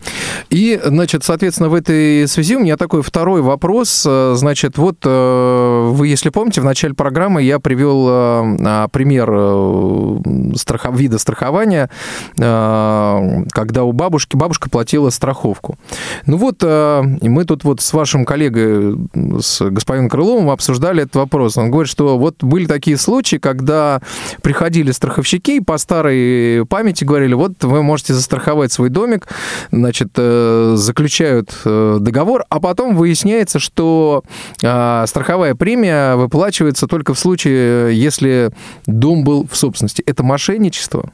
И, 0.50 0.80
значит, 0.84 1.24
соответственно, 1.24 1.70
в 1.70 1.74
этой 1.74 2.28
связи 2.28 2.56
у 2.56 2.60
меня 2.60 2.78
такой 2.78 3.02
второй 3.02 3.42
вопрос. 3.42 4.06
Э, 4.08 4.34
значит, 4.36 4.78
вот 4.78 4.98
э, 5.04 5.90
вы, 5.92 6.08
если 6.08 6.30
помните, 6.30 6.62
в 6.62 6.66
начале 6.66 6.94
программы 6.94 7.42
я 7.44 7.60
привел 7.60 8.08
э, 8.10 8.88
пример 8.92 10.58
страхов... 10.58 10.96
вида 10.98 11.18
страхования, 11.18 11.90
когда 12.36 13.84
у 13.84 13.92
бабушки 13.92 14.36
бабушка 14.36 14.70
платила 14.70 15.10
страховку. 15.10 15.78
Ну 16.26 16.38
вот, 16.38 16.62
мы 16.64 17.46
тут 17.46 17.64
вот 17.64 17.82
с 17.82 17.94
вашим 17.94 18.26
коллегой, 18.26 18.98
с 19.40 19.62
господином 19.70 20.10
Крыловым 20.10 20.50
обсуждали 20.50 21.04
этот 21.04 21.16
вопрос. 21.16 21.58
Он 21.58 21.72
говорит, 21.72 21.90
что 21.90 22.18
вот 22.18 22.44
были 22.44 22.66
такие 22.66 22.98
случаи, 22.98 23.38
когда 23.38 24.02
приходили 24.42 24.92
страховщики 24.92 25.58
и 25.58 25.60
по 25.60 25.78
старой 25.78 26.66
памяти 26.66 27.04
говорили, 27.04 27.34
вот 27.34 27.64
вы 27.64 27.84
можете 27.84 28.14
застраховать 28.14 28.72
свой 28.72 28.90
домик, 28.90 29.28
значит, 29.72 30.10
э, 30.16 30.74
заключают 30.76 31.54
э, 31.66 31.98
договор, 32.00 32.46
а 32.50 32.60
потом 32.60 32.96
выясняется, 32.96 33.60
что 33.60 34.24
э, 34.62 35.06
страховая 35.08 35.56
премия 35.56 36.16
выплачивается 36.16 36.88
только 36.88 37.14
в 37.14 37.20
случае, 37.20 38.00
если 38.00 38.52
дом 38.86 39.24
был 39.24 39.48
в 39.50 39.56
собственности. 39.56 40.04
Это 40.06 40.24
мошенничество? 40.24 41.12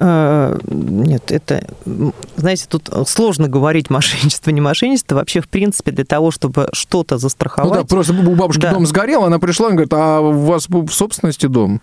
Нет, 0.00 1.32
это, 1.32 1.66
знаете, 2.36 2.66
тут 2.68 2.88
сложно 3.08 3.48
говорить 3.48 3.90
мошенничество, 3.90 4.50
не 4.50 4.60
мошенничество. 4.60 5.16
Вообще, 5.16 5.40
в 5.40 5.48
принципе, 5.48 5.90
для 5.90 6.04
того, 6.04 6.30
чтобы 6.30 6.68
что-то 6.72 7.18
застраховать... 7.18 7.68
Ну 7.68 7.74
да, 7.80 7.84
просто 7.84 8.12
у 8.12 8.34
бабушки 8.36 8.60
да. 8.60 8.74
дом 8.74 8.86
сгорел, 8.86 9.24
она 9.24 9.40
пришла 9.40 9.70
и 9.70 9.72
говорит, 9.72 9.92
а 9.92 10.20
у 10.20 10.30
вас 10.44 10.68
в 10.68 10.90
собственности 10.90 11.46
дом? 11.46 11.80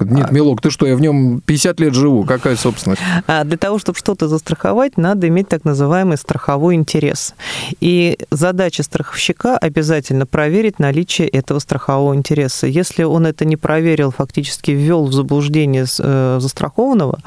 Нет, 0.00 0.30
Милок, 0.32 0.60
ты 0.60 0.70
что, 0.70 0.86
я 0.86 0.96
в 0.96 1.00
нем 1.00 1.40
50 1.44 1.80
лет 1.80 1.94
живу, 1.94 2.24
какая 2.24 2.56
собственность? 2.56 3.02
А 3.26 3.44
для 3.44 3.56
того, 3.56 3.78
чтобы 3.78 3.98
что-то 3.98 4.28
застраховать, 4.28 4.96
надо 4.96 5.28
иметь 5.28 5.48
так 5.48 5.64
называемый 5.64 6.16
страховой 6.16 6.74
интерес. 6.74 7.34
И 7.80 8.18
задача 8.30 8.82
страховщика 8.82 9.56
обязательно 9.58 10.26
проверить 10.26 10.78
наличие 10.78 11.28
этого 11.28 11.58
страхового 11.58 12.14
интереса. 12.14 12.66
Если 12.66 13.02
он 13.02 13.26
это 13.26 13.44
не 13.44 13.56
проверил, 13.56 14.10
фактически 14.10 14.70
ввел 14.70 15.06
в 15.06 15.12
заблуждение 15.12 15.86
э, 15.98 16.38
застрахованного, 16.40 17.18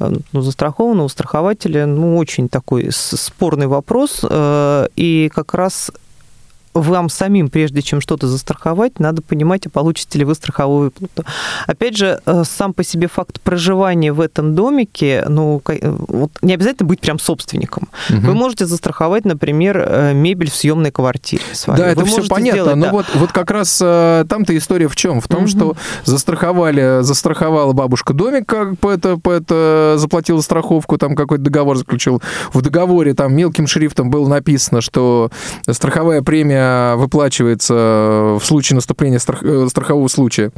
э, 0.00 0.12
ну, 0.32 0.40
застрахованного 0.40 1.08
страхователя, 1.08 1.86
ну, 1.86 2.16
очень 2.16 2.48
такой 2.48 2.88
спорный 2.90 3.66
вопрос, 3.66 4.20
э, 4.28 4.88
и 4.96 5.30
как 5.34 5.54
раз 5.54 5.90
вам 6.80 7.08
самим, 7.08 7.48
прежде 7.48 7.82
чем 7.82 8.00
что-то 8.00 8.28
застраховать, 8.28 9.00
надо 9.00 9.22
понимать, 9.22 9.66
а 9.66 9.70
получите 9.70 10.18
ли 10.18 10.24
вы 10.24 10.34
страховую 10.34 10.92
выплату. 10.98 11.28
Опять 11.66 11.96
же, 11.96 12.20
э, 12.24 12.44
сам 12.44 12.74
по 12.74 12.84
себе 12.84 13.08
факт 13.08 13.40
проживания 13.40 14.12
в 14.12 14.20
этом 14.20 14.54
домике, 14.54 15.24
ну, 15.28 15.62
э, 15.68 15.96
вот 16.08 16.30
не 16.42 16.54
обязательно 16.54 16.86
быть 16.86 17.00
прям 17.00 17.18
собственником. 17.18 17.88
Угу. 18.10 18.20
Вы 18.20 18.34
можете 18.34 18.66
застраховать, 18.66 19.24
например, 19.24 19.82
э, 19.86 20.12
мебель 20.12 20.50
в 20.50 20.54
съемной 20.54 20.90
квартире 20.90 21.42
своей. 21.52 21.80
Да, 21.80 21.88
это 21.88 22.00
вы 22.00 22.06
все 22.06 22.26
понятно, 22.28 22.62
сделать, 22.62 22.76
но 22.76 22.84
да. 22.86 22.92
вот, 22.92 23.06
вот 23.14 23.32
как 23.32 23.50
раз 23.50 23.78
там-то 23.78 24.56
история 24.56 24.88
в 24.88 24.96
чем? 24.96 25.20
В 25.20 25.28
том, 25.28 25.44
угу. 25.44 25.48
что 25.48 25.76
застраховали, 26.04 27.02
застраховала 27.02 27.72
бабушка 27.72 28.12
домик, 28.12 28.46
как 28.46 28.78
по 28.78 28.90
это, 28.90 29.16
по 29.16 29.30
это 29.30 29.94
заплатила 29.96 30.40
страховку, 30.40 30.98
там 30.98 31.14
какой-то 31.14 31.44
договор 31.44 31.76
заключил. 31.76 32.22
В 32.52 32.60
договоре 32.62 33.14
там 33.14 33.34
мелким 33.34 33.66
шрифтом 33.66 34.10
было 34.10 34.28
написано, 34.28 34.80
что 34.80 35.30
страховая 35.68 36.22
премия 36.22 36.65
выплачивается 36.96 38.36
в 38.38 38.44
случае 38.44 38.76
наступления 38.76 39.18
страх... 39.18 39.42
Э, 39.42 39.66
страхового 39.68 40.08
случая. 40.08 40.52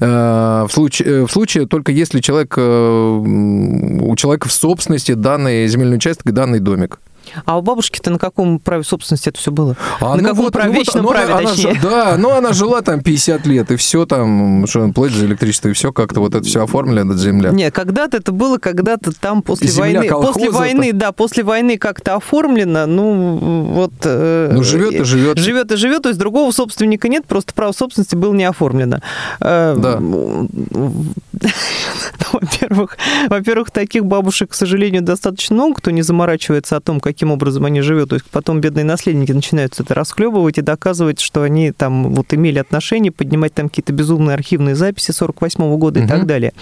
Э, 0.00 0.66
в 0.68 0.72
случае, 0.72 1.08
э, 1.08 1.26
в 1.26 1.30
случае 1.30 1.66
только 1.66 1.92
если 1.92 2.20
человек, 2.20 2.56
у 2.56 4.16
человека 4.16 4.48
в 4.48 4.52
собственности 4.52 5.12
данный 5.12 5.66
земельный 5.68 5.96
участок 5.96 6.26
и 6.26 6.32
данный 6.32 6.60
домик. 6.60 6.98
А 7.44 7.58
у 7.58 7.62
бабушки-то 7.62 8.10
на 8.10 8.18
каком 8.18 8.58
праве 8.58 8.84
собственности 8.84 9.28
это 9.28 9.38
все 9.38 9.50
было? 9.50 9.76
А, 10.00 10.16
на 10.16 10.22
ну 10.22 10.28
каком 10.28 10.44
вот, 10.44 10.52
праве, 10.52 10.70
вот, 10.70 10.78
вечном 10.78 11.04
ну, 11.04 11.10
праве, 11.10 11.32
она, 11.32 11.50
точнее? 11.50 11.78
да, 11.82 12.16
ну 12.18 12.30
она 12.30 12.52
жила 12.52 12.82
там 12.82 13.00
50 13.00 13.46
лет, 13.46 13.70
и 13.70 13.76
все 13.76 14.06
там, 14.06 14.66
что 14.66 14.88
платит 14.92 15.16
за 15.16 15.26
электричество, 15.26 15.68
и 15.68 15.72
все 15.72 15.92
как-то 15.92 16.20
вот 16.20 16.34
это 16.34 16.44
все 16.44 16.64
оформили, 16.64 17.04
эта 17.04 17.16
земля. 17.16 17.50
Нет, 17.50 17.74
когда-то 17.74 18.16
это 18.16 18.32
было, 18.32 18.58
когда-то 18.58 19.12
там 19.12 19.42
после 19.42 19.68
земля 19.68 20.00
войны, 20.00 20.08
колхоза, 20.08 20.32
после 20.32 20.50
войны, 20.50 20.92
да, 20.92 21.12
после 21.12 21.44
войны 21.44 21.78
как-то 21.78 22.16
оформлено, 22.16 22.86
ну 22.86 23.72
вот... 23.72 23.92
Э, 24.04 24.50
ну 24.52 24.62
живет 24.62 24.94
и 24.94 25.04
живет. 25.04 25.38
Живет 25.38 25.72
и 25.72 25.76
живет, 25.76 26.02
то 26.02 26.08
есть 26.08 26.18
другого 26.18 26.50
собственника 26.52 27.08
нет, 27.08 27.26
просто 27.26 27.54
право 27.54 27.72
собственности 27.72 28.14
было 28.14 28.34
не 28.34 28.44
оформлено. 28.44 29.00
Э, 29.40 29.74
да. 29.78 30.00
Во-первых, 32.32 32.96
во-первых, 33.28 33.70
таких 33.70 34.04
бабушек, 34.04 34.50
к 34.50 34.54
сожалению, 34.54 35.02
достаточно 35.02 35.54
много, 35.54 35.74
кто 35.74 35.90
не 35.90 36.02
заморачивается 36.02 36.76
о 36.76 36.80
том, 36.80 37.00
каким 37.22 37.34
образом 37.34 37.64
они 37.66 37.82
живут. 37.82 38.08
То 38.08 38.16
есть 38.16 38.26
потом 38.32 38.60
бедные 38.60 38.84
наследники 38.84 39.30
начинают 39.30 39.78
это 39.78 39.94
расхлебывать 39.94 40.58
и 40.58 40.60
доказывать, 40.60 41.20
что 41.20 41.42
они 41.42 41.70
там 41.70 42.12
вот 42.14 42.34
имели 42.34 42.58
отношения, 42.58 43.12
поднимать 43.12 43.54
там 43.54 43.68
какие-то 43.68 43.92
безумные 43.92 44.34
архивные 44.34 44.74
записи 44.74 45.12
48 45.12 45.62
-го 45.62 45.76
года 45.76 46.00
угу. 46.00 46.06
и 46.06 46.08
так 46.08 46.26
далее. 46.26 46.52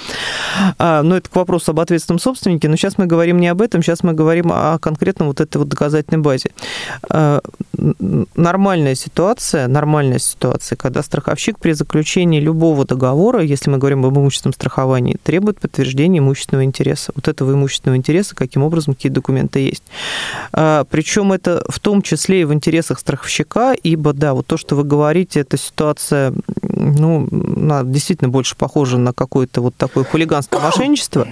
А, 0.79 1.03
но 1.03 1.17
это 1.17 1.31
к 1.31 1.37
вопросу 1.37 1.71
об 1.71 1.81
ответственном 1.81 2.19
собственнике. 2.19 2.69
Но 2.69 2.77
сейчас 2.77 2.99
мы 2.99 3.07
говорим 3.07 3.39
не 3.39 3.49
об 3.49 3.63
этом, 3.63 3.83
сейчас 3.83 4.03
мы 4.03 4.13
говорим 4.13 4.53
о 4.53 4.79
конкретном 4.79 5.29
вот 5.29 5.41
этой 5.41 5.57
вот 5.57 5.69
доказательной 5.69 6.21
базе. 6.21 6.51
Нормальная 8.35 8.95
ситуация, 8.95 9.66
нормальная 9.66 10.18
ситуация, 10.18 10.76
когда 10.76 11.03
страховщик 11.03 11.59
при 11.59 11.72
заключении 11.72 12.39
любого 12.39 12.85
договора, 12.85 13.43
если 13.43 13.70
мы 13.70 13.78
говорим 13.78 14.05
об 14.05 14.18
имущественном 14.18 14.53
страховании, 14.53 15.16
требует 15.22 15.61
подтверждения 15.61 16.18
имущественного 16.18 16.64
интереса. 16.64 17.12
Вот 17.14 17.28
этого 17.28 17.53
имущественного 17.53 17.97
интереса, 17.97 18.35
каким 18.35 18.62
образом, 18.62 18.95
какие 18.95 19.11
документы 19.11 19.61
есть. 19.61 19.83
А, 20.53 20.85
Причем 20.91 21.33
это 21.33 21.64
в 21.68 21.81
том 21.81 22.03
числе 22.03 22.43
и 22.43 22.45
в 22.45 22.53
интересах 22.53 22.99
страховщика, 22.99 23.72
ибо, 23.72 24.12
да, 24.12 24.35
вот 24.35 24.47
то, 24.47 24.59
что 24.59 24.76
вы 24.76 24.85
говорите, 24.85 25.41
эта 25.41 25.57
ситуация, 25.57 26.35
ну, 26.62 27.26
действительно 27.85 28.28
больше 28.28 28.57
похожа 28.57 28.99
на 28.99 29.14
какое-то 29.14 29.62
вот 29.62 29.74
такое 29.76 30.05
хулиганское 30.05 30.61
мошенничество, 30.61 31.26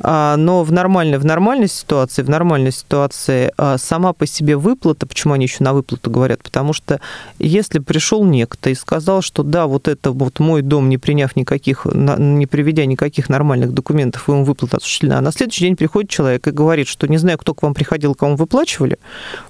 а, 0.00 0.36
но 0.36 0.64
в 0.64 0.72
нормальной, 0.72 1.18
в 1.18 1.24
нормальной 1.24 1.68
ситуации, 1.68 2.22
в 2.22 2.30
нормальной 2.30 2.72
ситуации 2.72 3.52
а, 3.56 3.78
сама 3.78 4.12
по 4.12 4.26
себе 4.26 4.56
выплата, 4.56 5.06
почему 5.06 5.34
они 5.34 5.44
еще 5.44 5.62
на 5.62 5.75
выплату 5.76 6.10
говорят, 6.10 6.42
потому 6.42 6.72
что 6.72 7.00
если 7.38 7.78
пришел 7.78 8.24
некто 8.24 8.70
и 8.70 8.74
сказал, 8.74 9.22
что 9.22 9.42
да, 9.42 9.66
вот 9.66 9.88
это 9.88 10.10
вот 10.12 10.40
мой 10.40 10.62
дом, 10.62 10.88
не 10.88 10.98
приняв 10.98 11.36
никаких, 11.36 11.86
не 11.86 12.46
приведя 12.46 12.86
никаких 12.86 13.28
нормальных 13.28 13.72
документов, 13.72 14.28
ему 14.28 14.44
выплата 14.44 14.78
осуществлена, 14.78 15.18
а 15.18 15.20
на 15.20 15.32
следующий 15.32 15.64
день 15.64 15.76
приходит 15.76 16.10
человек 16.10 16.46
и 16.46 16.50
говорит, 16.50 16.88
что 16.88 17.06
не 17.06 17.18
знаю, 17.18 17.38
кто 17.38 17.54
к 17.54 17.62
вам 17.62 17.74
приходил, 17.74 18.14
кому 18.14 18.36
выплачивали, 18.36 18.98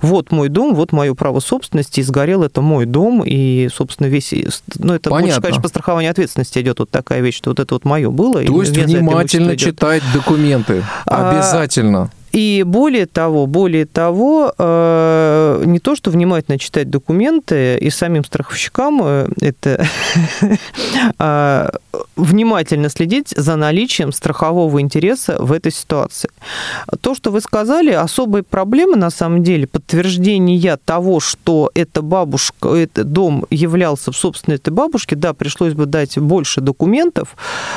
вот 0.01 0.33
мой 0.33 0.49
дом, 0.49 0.75
вот 0.75 0.93
мое 0.93 1.15
право 1.15 1.41
собственности, 1.41 2.01
и 2.01 2.03
сгорел 2.03 2.43
это 2.43 2.61
мой 2.61 2.87
дом, 2.87 3.23
и, 3.25 3.69
собственно, 3.75 4.09
весь... 4.09 4.33
Ну, 4.79 4.95
это 4.95 5.11
Понятно. 5.11 5.27
больше, 5.27 5.41
конечно, 5.41 5.63
по 5.63 5.69
страхованию 5.69 6.11
ответственности 6.11 6.59
идет 6.61 6.79
вот 6.79 6.91
такая 6.91 7.21
вещь, 7.21 7.37
что 7.37 7.51
вот 7.51 7.61
это 7.61 7.75
вот 7.75 7.85
мое 7.85 8.11
было. 8.11 8.43
То 8.45 8.63
есть 8.63 8.77
внимательно 8.77 9.57
читать 9.57 10.03
документы. 10.13 10.85
А, 11.07 11.31
Обязательно. 11.31 12.11
И 12.37 12.65
более 12.67 13.07
того, 13.07 13.47
более 13.47 13.87
того, 13.87 14.53
э, 14.59 15.63
не 15.65 15.79
то, 15.79 15.97
что 15.97 16.11
внимательно 16.11 16.59
читать 16.59 16.91
документы, 16.91 17.79
и 17.79 17.89
самим 17.89 18.27
страховщикам 18.27 19.01
э, 19.03 19.29
это 19.41 19.87
а, 21.19 21.71
внимательно 22.15 22.91
следить 22.91 23.33
за 23.35 23.57
наличием 23.57 24.13
страхового 24.13 24.83
интереса 24.83 25.43
в 25.43 25.51
этой 25.51 25.73
ситуации. 25.73 26.29
То, 27.01 27.15
что 27.15 27.31
вы 27.31 27.41
сказали, 27.41 27.93
особой 27.93 28.43
проблемы 28.43 28.97
на 28.97 29.09
самом 29.09 29.43
деле, 29.43 29.67
подтверждения 29.67 30.77
того, 30.85 31.21
что 31.21 31.71
эта 31.73 32.03
бабушка, 32.03 32.69
этот 32.75 33.13
дом 33.13 33.47
являлся 33.49 34.13
в 34.13 34.17
собственности 34.17 34.61
этой 34.61 34.75
бабушки, 34.75 35.15
да, 35.15 35.33
пришлось 35.33 35.73
бы 35.73 35.87
дать 35.87 36.19
больше 36.19 36.61
документов, 36.61 37.35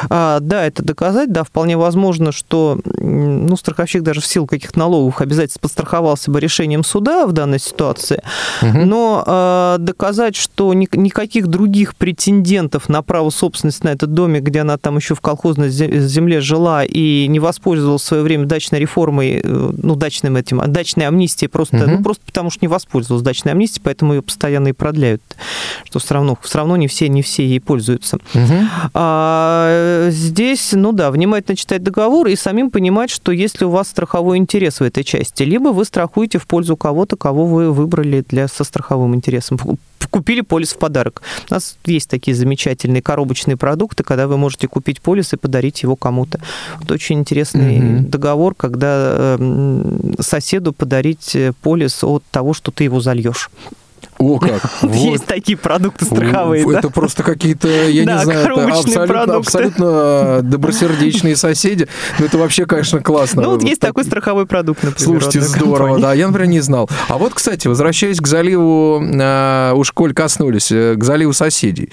а, 0.09 0.41
да, 0.41 0.65
это 0.65 0.83
доказать, 0.83 1.31
да, 1.31 1.45
вполне 1.45 1.77
возможно, 1.77 2.33
что 2.33 2.81
ну, 2.97 3.55
страховщик 3.55 4.03
даже 4.03 4.19
в 4.19 4.25
силу 4.25 4.48
каких-то 4.49 4.79
налоговых 4.79 5.21
обязательств 5.21 5.61
подстраховался 5.61 6.31
бы 6.31 6.39
решением 6.39 6.83
суда 6.83 7.27
в 7.27 7.31
данной 7.31 7.59
ситуации, 7.59 8.21
угу. 8.61 8.79
но 8.85 9.23
э, 9.25 9.75
доказать, 9.79 10.35
что 10.35 10.73
ни, 10.73 10.87
никаких 10.93 11.47
других 11.47 11.95
претендентов 11.95 12.89
на 12.89 13.01
право 13.01 13.29
собственности 13.29 13.85
на 13.85 13.89
этот 13.89 14.13
домик, 14.13 14.43
где 14.43 14.61
она 14.61 14.77
там 14.77 14.97
еще 14.97 15.15
в 15.15 15.21
колхозной 15.21 15.69
земле 15.69 16.41
жила 16.41 16.83
и 16.83 17.27
не 17.27 17.39
воспользовалась 17.39 18.01
в 18.01 18.05
свое 18.05 18.23
время 18.23 18.45
дачной 18.45 18.79
реформой, 18.79 19.41
э, 19.43 19.43
ну, 19.43 19.95
дачным 19.95 20.35
этим, 20.35 20.61
дачной 20.67 21.07
амнистией 21.07 21.49
просто, 21.49 21.77
угу. 21.77 21.89
ну, 21.89 22.03
просто 22.03 22.23
потому 22.25 22.49
что 22.49 22.59
не 22.61 22.67
воспользовалась 22.67 23.23
дачной 23.23 23.51
амнистией, 23.51 23.81
поэтому 23.83 24.13
ее 24.13 24.21
постоянно 24.21 24.69
и 24.69 24.73
продляют, 24.73 25.21
что 25.85 25.99
все 25.99 26.15
равно, 26.15 26.37
все 26.41 26.57
равно 26.57 26.75
не 26.75 26.87
все, 26.87 27.07
не 27.07 27.21
все 27.21 27.45
ей 27.45 27.61
пользуются. 27.61 28.17
Угу. 28.33 28.53
А, 28.93 30.07
здесь, 30.09 30.71
ну 30.73 30.91
да, 30.91 31.11
внимательно 31.11 31.55
читать 31.55 31.83
договор 31.83 32.27
и 32.27 32.35
самим 32.35 32.71
понимать, 32.71 33.09
что 33.11 33.31
если 33.31 33.65
у 33.65 33.69
вас 33.69 33.87
страховой 33.87 34.38
интерес 34.39 34.79
в 34.79 34.83
этой 34.83 35.03
части, 35.03 35.43
либо 35.43 35.69
вы 35.69 35.85
страхуете 35.85 36.39
в 36.39 36.47
пользу 36.47 36.75
кого-то, 36.75 37.15
кого 37.15 37.45
вы 37.45 37.71
выбрали 37.71 38.25
для 38.27 38.47
со 38.47 38.63
страховым 38.63 39.13
интересом 39.13 39.59
купили 40.09 40.41
полис 40.41 40.73
в 40.73 40.77
подарок. 40.77 41.21
У 41.49 41.53
нас 41.53 41.77
есть 41.85 42.09
такие 42.09 42.35
замечательные 42.35 43.01
коробочные 43.01 43.57
продукты, 43.57 44.03
когда 44.03 44.27
вы 44.27 44.37
можете 44.37 44.67
купить 44.67 45.01
полис 45.01 45.33
и 45.33 45.37
подарить 45.37 45.83
его 45.83 45.95
кому-то. 45.95 46.39
Это 46.81 46.93
очень 46.93 47.19
интересный 47.19 47.77
mm-hmm. 47.77 48.09
договор, 48.09 48.55
когда 48.55 49.35
эм, 49.39 50.15
соседу 50.19 50.73
подарить 50.73 51.35
э, 51.35 51.53
полис 51.61 52.03
от 52.03 52.23
того, 52.31 52.53
что 52.53 52.71
ты 52.71 52.85
его 52.85 52.99
зальешь. 53.01 53.49
О, 54.19 54.37
как. 54.37 54.61
Вот. 54.81 54.95
Есть 54.95 55.25
такие 55.25 55.57
продукты 55.57 56.05
страховые, 56.05 56.63
Это 56.63 56.83
да? 56.83 56.89
просто 56.89 57.23
какие-то, 57.23 57.67
я 57.67 58.05
да, 58.05 58.17
не 58.17 58.23
знаю, 58.23 58.39
это 58.39 58.77
абсолютно, 58.79 59.35
абсолютно 59.35 60.39
добросердечные 60.43 61.35
соседи. 61.35 61.87
Ну, 62.17 62.25
это 62.25 62.37
вообще, 62.37 62.65
конечно, 62.65 63.01
классно. 63.01 63.41
Ну, 63.41 63.51
вот 63.51 63.63
есть 63.63 63.79
такой 63.79 64.03
страховой 64.03 64.45
продукт, 64.45 64.83
например. 64.83 65.21
Слушайте, 65.21 65.41
здорово, 65.41 65.77
компании. 65.77 66.01
да, 66.01 66.13
я, 66.13 66.27
например, 66.27 66.49
не 66.49 66.59
знал. 66.59 66.89
А 67.07 67.17
вот, 67.17 67.33
кстати, 67.33 67.67
возвращаясь 67.67 68.19
к 68.19 68.27
заливу, 68.27 69.01
э, 69.01 69.73
уж 69.75 69.91
коль 69.91 70.13
коснулись, 70.13 70.71
э, 70.71 70.95
к 70.95 71.03
заливу 71.03 71.31
соседей. 71.31 71.89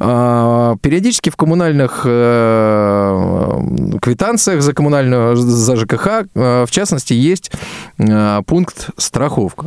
Э, 0.00 0.74
периодически 0.82 1.30
в 1.30 1.36
коммунальных 1.36 2.02
э, 2.04 3.60
квитанциях 4.02 4.62
за 4.62 4.72
коммунальную, 4.72 5.36
за 5.36 5.76
ЖКХ, 5.76 6.06
э, 6.34 6.64
в 6.66 6.70
частности, 6.70 7.12
есть 7.12 7.52
э, 7.98 8.42
пункт 8.46 8.90
страховка 8.96 9.66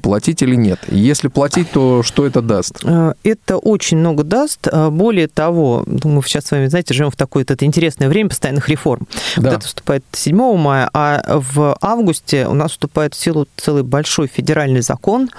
платить 0.00 0.42
или 0.42 0.54
нет? 0.54 0.80
Если 0.88 1.28
платить, 1.28 1.70
то 1.70 2.02
что 2.02 2.26
это 2.26 2.42
даст? 2.42 2.80
Э, 2.84 3.14
это 3.22 3.58
очень 3.58 3.98
много 3.98 4.24
даст. 4.24 4.66
Э, 4.66 4.90
более 4.90 5.28
того, 5.28 5.84
мы 5.86 6.22
сейчас 6.22 6.46
с 6.46 6.50
вами, 6.50 6.66
знаете, 6.66 6.94
живем 6.94 7.10
в 7.10 7.16
такое 7.16 7.42
вот 7.42 7.50
это 7.50 7.64
интересное 7.64 8.08
время 8.08 8.30
постоянных 8.30 8.68
реформ. 8.68 9.06
Да. 9.36 9.42
Вот 9.42 9.58
это 9.58 9.66
вступает 9.66 10.04
7 10.12 10.56
мая, 10.56 10.88
а 10.92 11.22
в 11.38 11.76
августе 11.80 12.46
у 12.46 12.54
нас 12.54 12.72
вступает 12.72 13.14
в 13.14 13.18
силу 13.20 13.46
целый 13.56 13.82
большой 13.82 14.26
федеральный 14.26 14.80
закон, 14.80 15.30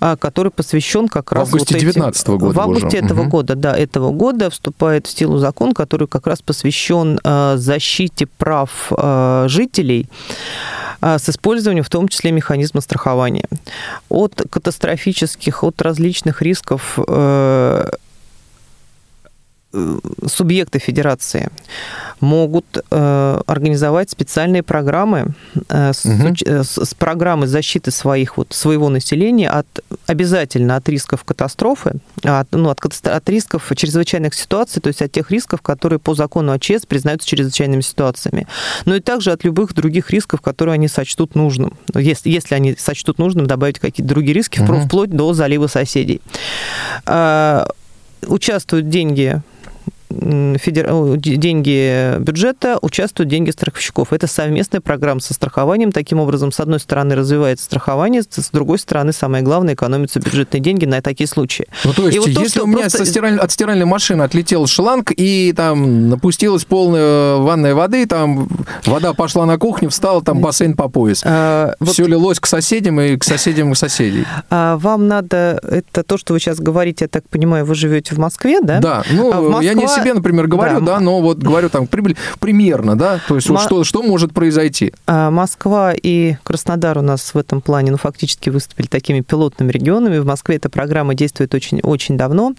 э, 0.00 0.16
который 0.18 0.50
посвящен 0.50 1.08
как 1.08 1.32
раз... 1.32 1.48
В 1.48 1.54
августе 1.54 1.74
вот 1.74 1.80
2019 1.80 2.28
года. 2.28 2.52
В 2.52 2.60
августе 2.60 2.86
уже. 2.86 2.98
этого 2.98 3.20
угу. 3.22 3.30
года, 3.30 3.54
да, 3.54 3.76
этого 3.76 4.10
года 4.10 4.50
вступает 4.50 5.06
в 5.06 5.16
силу 5.16 5.38
закон, 5.38 5.74
который 5.74 6.08
как 6.08 6.26
раз 6.26 6.42
посвящен 6.42 7.18
защите 7.56 8.26
прав 8.26 8.92
жителей 9.46 10.08
с 11.00 11.28
использованием 11.28 11.84
в 11.84 11.90
том 11.90 12.08
числе 12.08 12.32
механизма 12.32 12.80
страхования. 12.80 13.48
От 14.08 14.42
катастрофических, 14.50 15.64
от 15.64 15.80
различных 15.82 16.42
рисков 16.42 16.98
Э, 17.08 17.90
субъекты 20.26 20.78
федерации 20.78 21.50
могут 22.20 22.64
э, 22.90 23.40
организовать 23.46 24.10
специальные 24.10 24.62
программы 24.62 25.34
э, 25.68 25.92
с, 25.92 26.06
угу. 26.06 26.34
с, 26.44 26.84
с 26.84 26.94
программы 26.94 27.46
защиты 27.46 27.90
своих 27.90 28.38
вот 28.38 28.52
своего 28.52 28.88
населения 28.88 29.50
от 29.50 29.66
обязательно 30.06 30.76
от 30.76 30.88
рисков 30.88 31.24
катастрофы, 31.24 31.92
от, 32.22 32.48
ну 32.52 32.70
от, 32.70 32.80
от 33.06 33.28
рисков 33.28 33.70
чрезвычайных 33.74 34.34
ситуаций, 34.34 34.80
то 34.80 34.88
есть 34.88 35.02
от 35.02 35.12
тех 35.12 35.30
рисков, 35.30 35.60
которые 35.60 35.98
по 35.98 36.14
закону 36.14 36.52
ОЧС 36.52 36.86
признаются 36.86 37.28
чрезвычайными 37.28 37.82
ситуациями, 37.82 38.46
но 38.86 38.96
и 38.96 39.00
также 39.00 39.32
от 39.32 39.44
любых 39.44 39.74
других 39.74 40.10
рисков, 40.10 40.40
которые 40.40 40.74
они 40.74 40.88
сочтут 40.88 41.34
нужным, 41.34 41.76
если 41.94 42.30
если 42.30 42.54
они 42.54 42.76
сочтут 42.78 43.18
нужным 43.18 43.46
добавить 43.46 43.78
какие-то 43.78 44.08
другие 44.08 44.34
риски, 44.34 44.60
угу. 44.60 44.80
вплоть 44.80 45.10
до 45.10 45.34
залива 45.34 45.66
соседей. 45.66 46.20
Участвуют 48.26 48.88
деньги 48.88 49.42
федер... 50.08 51.16
деньги 51.16 52.18
бюджета, 52.18 52.78
участвуют 52.82 53.28
деньги 53.30 53.50
страховщиков. 53.50 54.12
Это 54.12 54.26
совместная 54.26 54.80
программа 54.80 55.20
со 55.20 55.34
страхованием. 55.34 55.92
Таким 55.92 56.20
образом, 56.20 56.52
с 56.52 56.60
одной 56.60 56.80
стороны, 56.80 57.14
развивается 57.14 57.64
страхование, 57.64 58.22
с 58.22 58.50
другой 58.50 58.78
стороны, 58.78 59.12
самое 59.12 59.42
главное, 59.42 59.74
экономятся 59.74 60.20
бюджетные 60.20 60.60
деньги 60.60 60.84
на 60.84 61.02
такие 61.02 61.26
случаи. 61.26 61.66
Ну, 61.84 61.92
то 61.92 62.06
есть, 62.06 62.18
вот 62.18 62.34
то, 62.34 62.40
если 62.40 62.60
у 62.60 62.66
меня 62.66 62.80
просто... 62.80 63.04
стираль... 63.04 63.38
от 63.38 63.50
стиральной 63.50 63.86
машины 63.86 64.22
отлетел 64.22 64.66
шланг, 64.66 65.12
и 65.16 65.52
там 65.56 66.08
напустилась 66.08 66.64
полная 66.64 67.36
ванная 67.36 67.74
воды, 67.74 68.06
там 68.06 68.48
вода 68.84 69.12
пошла 69.14 69.46
на 69.46 69.58
кухню, 69.58 69.90
встала, 69.90 70.22
там 70.22 70.40
бассейн 70.40 70.74
по 70.74 70.88
пояс. 70.88 71.22
А, 71.24 71.74
Все 71.84 72.02
вот... 72.02 72.10
лилось 72.10 72.40
к 72.40 72.46
соседям 72.46 73.00
и 73.00 73.16
к 73.16 73.24
соседям 73.24 73.72
к 73.72 73.76
соседей. 73.76 74.24
А 74.50 74.76
вам 74.76 75.08
надо, 75.08 75.60
это 75.62 76.02
то, 76.02 76.18
что 76.18 76.32
вы 76.32 76.40
сейчас 76.40 76.58
говорите, 76.58 77.04
я 77.04 77.08
так 77.08 77.28
понимаю, 77.28 77.64
вы 77.64 77.74
живете 77.74 78.14
в 78.14 78.18
Москве, 78.18 78.60
да? 78.60 78.80
Да, 78.80 79.02
ну, 79.10 79.32
а 79.32 79.40
Москва... 79.40 79.62
я 79.62 79.74
не 79.74 79.86
себе, 80.00 80.14
например, 80.14 80.46
говорю, 80.46 80.80
да, 80.80 80.94
да 80.94 81.00
но 81.00 81.20
вот 81.20 81.38
говорю 81.38 81.68
там 81.68 81.86
прибыль 81.86 82.16
примерно, 82.40 82.96
да, 82.96 83.20
то 83.26 83.36
есть 83.36 83.48
Мо... 83.48 83.56
вот 83.56 83.64
что, 83.64 83.84
что 83.84 84.02
может 84.02 84.32
произойти? 84.32 84.92
А, 85.06 85.30
Москва 85.30 85.92
и 85.94 86.36
Краснодар 86.42 86.98
у 86.98 87.02
нас 87.02 87.34
в 87.34 87.38
этом 87.38 87.60
плане, 87.60 87.90
ну, 87.90 87.98
фактически 87.98 88.50
выступили 88.50 88.86
такими 88.86 89.20
пилотными 89.20 89.70
регионами. 89.70 90.18
В 90.18 90.26
Москве 90.26 90.56
эта 90.56 90.68
программа 90.68 91.14
действует 91.14 91.54
очень, 91.54 91.80
очень 91.80 92.16
давно. 92.16 92.54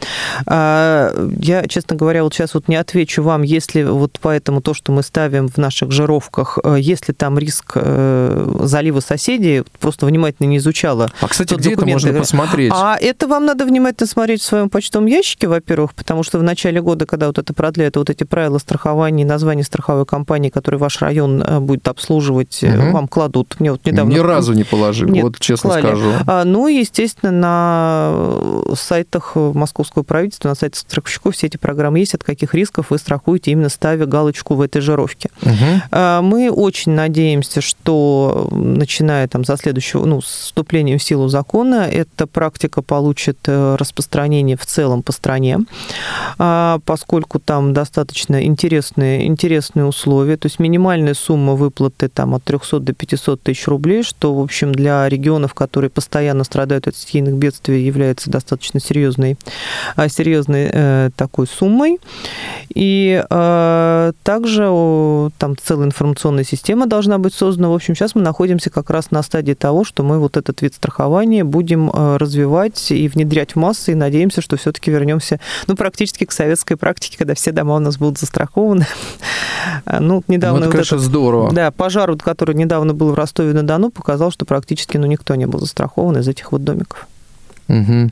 А, 0.46 1.14
я, 1.40 1.68
честно 1.68 1.96
говоря, 1.96 2.24
вот 2.24 2.34
сейчас 2.34 2.54
вот 2.54 2.68
не 2.68 2.76
отвечу 2.76 3.24
вам, 3.24 3.42
если 3.42 3.84
вот 3.84 4.20
поэтому 4.22 4.62
то, 4.62 4.74
что 4.74 4.92
мы 4.92 5.04
ставим 5.04 5.48
в 5.48 5.58
наших 5.58 5.92
жировках, 5.92 6.60
э, 6.64 6.78
если 6.80 7.14
там 7.14 7.38
риск 7.38 7.74
э, 7.76 8.56
залива 8.62 9.00
соседей, 9.00 9.64
просто 9.80 10.06
внимательно 10.06 10.48
не 10.48 10.58
изучала. 10.58 11.10
А, 11.22 11.28
кстати, 11.28 11.54
где 11.56 11.74
это 11.74 11.86
можно 11.86 12.14
посмотреть? 12.14 12.72
А 12.74 12.98
это 13.00 13.28
вам 13.28 13.46
надо 13.46 13.66
внимательно 13.66 14.08
смотреть 14.08 14.42
в 14.42 14.46
своем 14.46 14.70
почтовом 14.70 15.08
ящике, 15.08 15.48
во-первых, 15.48 15.94
потому 15.94 16.24
что 16.24 16.40
в 16.40 16.44
начале 16.44 16.82
года, 16.82 17.06
когда 17.06 17.27
вот 17.28 17.38
это 17.38 17.54
продляют 17.54 17.96
вот 17.98 18.10
эти 18.10 18.24
правила 18.24 18.58
страхования 18.58 19.26
название 19.26 19.64
страховой 19.64 20.06
компании, 20.06 20.50
который 20.50 20.78
ваш 20.78 21.02
район 21.02 21.42
э, 21.42 21.60
будет 21.60 21.88
обслуживать, 21.88 22.64
угу. 22.64 22.92
вам 22.92 23.08
кладут. 23.08 23.56
Мне 23.60 23.72
вот 23.72 23.86
недавно... 23.86 24.12
Ни 24.12 24.20
разу 24.20 24.54
не 24.54 24.64
положили, 24.64 25.12
Нет, 25.12 25.24
вот 25.24 25.40
честно 25.40 25.70
клали. 25.70 25.86
скажу. 25.86 26.12
А, 26.26 26.44
ну, 26.44 26.68
естественно, 26.68 27.32
на 27.32 28.10
э, 28.14 28.74
сайтах 28.76 29.36
московского 29.36 30.04
правительства, 30.04 30.50
на 30.50 30.56
сайтах 30.56 30.80
страховщиков 30.80 31.36
все 31.36 31.48
эти 31.48 31.58
программы 31.58 32.00
есть, 32.00 32.14
от 32.14 32.24
каких 32.24 32.54
рисков 32.54 32.88
вы 32.90 32.98
страхуете, 32.98 33.52
именно 33.52 33.70
ставя 33.70 34.06
галочку 34.06 34.56
в 34.56 34.62
этой 34.62 34.82
жировке. 34.82 35.30
Угу. 35.42 35.98
Мы 36.22 36.50
очень 36.52 36.92
надеемся, 36.94 37.62
что 37.62 38.48
начиная 38.52 39.28
там 39.28 39.46
за 39.46 39.58
следующего, 39.58 40.06
ну, 40.06 40.22
с 40.22 40.26
вступлением 40.26 41.00
в 41.00 41.04
силу 41.04 41.28
закона, 41.28 41.88
эта 41.92 42.28
практика 42.28 42.82
получит 42.82 43.38
распространение 43.48 44.58
в 44.58 44.66
целом 44.66 45.04
по 45.04 45.12
стране, 45.12 45.60
а, 46.38 46.80
поскольку 47.18 47.40
там 47.40 47.74
достаточно 47.74 48.46
интересные, 48.46 49.26
интересные 49.26 49.86
условия. 49.86 50.38
То 50.38 50.46
есть 50.46 50.60
минимальная 50.60 51.16
сумма 51.16 51.54
выплаты 51.54 52.10
там 52.10 52.36
от 52.36 52.44
300 52.44 52.80
до 52.80 52.94
500 52.94 53.42
тысяч 53.42 53.68
рублей, 53.68 54.04
что, 54.04 54.36
в 54.36 54.40
общем, 54.40 54.72
для 54.72 55.10
регионов, 55.10 55.56
которые 55.56 55.90
постоянно 55.90 56.44
страдают 56.44 56.88
от 56.88 56.96
стихийных 56.96 57.34
бедствий, 57.34 57.82
является 57.82 58.30
достаточно 58.30 58.80
серьезной, 58.80 59.36
а, 59.96 60.10
серьезной 60.10 60.70
э, 60.72 61.10
такой 61.16 61.48
суммой. 61.48 61.98
И 62.76 63.24
э, 63.28 64.12
также 64.22 65.32
там 65.40 65.56
целая 65.58 65.88
информационная 65.88 66.44
система 66.44 66.86
должна 66.86 67.18
быть 67.18 67.34
создана. 67.34 67.70
В 67.70 67.74
общем, 67.74 67.96
сейчас 67.96 68.14
мы 68.14 68.22
находимся 68.22 68.70
как 68.70 68.92
раз 68.92 69.10
на 69.10 69.24
стадии 69.24 69.54
того, 69.54 69.84
что 69.84 70.04
мы 70.04 70.20
вот 70.20 70.38
этот 70.38 70.62
вид 70.62 70.76
страхования 70.76 71.44
будем 71.44 71.90
э, 71.90 72.18
развивать 72.18 72.92
и 72.92 73.08
внедрять 73.08 73.54
в 73.54 73.56
массы, 73.56 73.94
и 73.94 73.96
надеемся, 73.96 74.42
что 74.42 74.56
все-таки 74.56 74.92
вернемся 74.92 75.40
ну, 75.66 75.76
практически 75.76 76.28
к 76.28 76.32
советской 76.32 76.76
практике, 76.76 77.07
когда 77.16 77.36
все 77.36 77.52
дома 77.52 77.76
у 77.76 77.80
нас 77.80 77.98
будут 77.98 78.18
застрахованы. 78.18 78.86
Ну, 80.00 80.24
недавно... 80.28 80.60
Ну, 80.60 80.66
это, 80.66 80.68
вот 80.68 80.72
конечно, 80.72 80.96
этот, 80.96 81.06
здорово. 81.06 81.54
Да, 81.54 81.72
пожар, 81.72 82.16
который 82.18 82.56
недавно 82.56 82.94
был 82.94 83.12
в 83.12 83.16
Ростове-на-Дону, 83.16 83.92
показал, 83.92 84.32
что 84.32 84.46
практически 84.46 84.98
ну, 84.98 85.06
никто 85.06 85.36
не 85.36 85.46
был 85.46 85.60
застрахован 85.60 86.18
из 86.18 86.28
этих 86.28 86.52
вот 86.52 86.64
домиков. 86.64 87.08
Угу. 87.68 88.12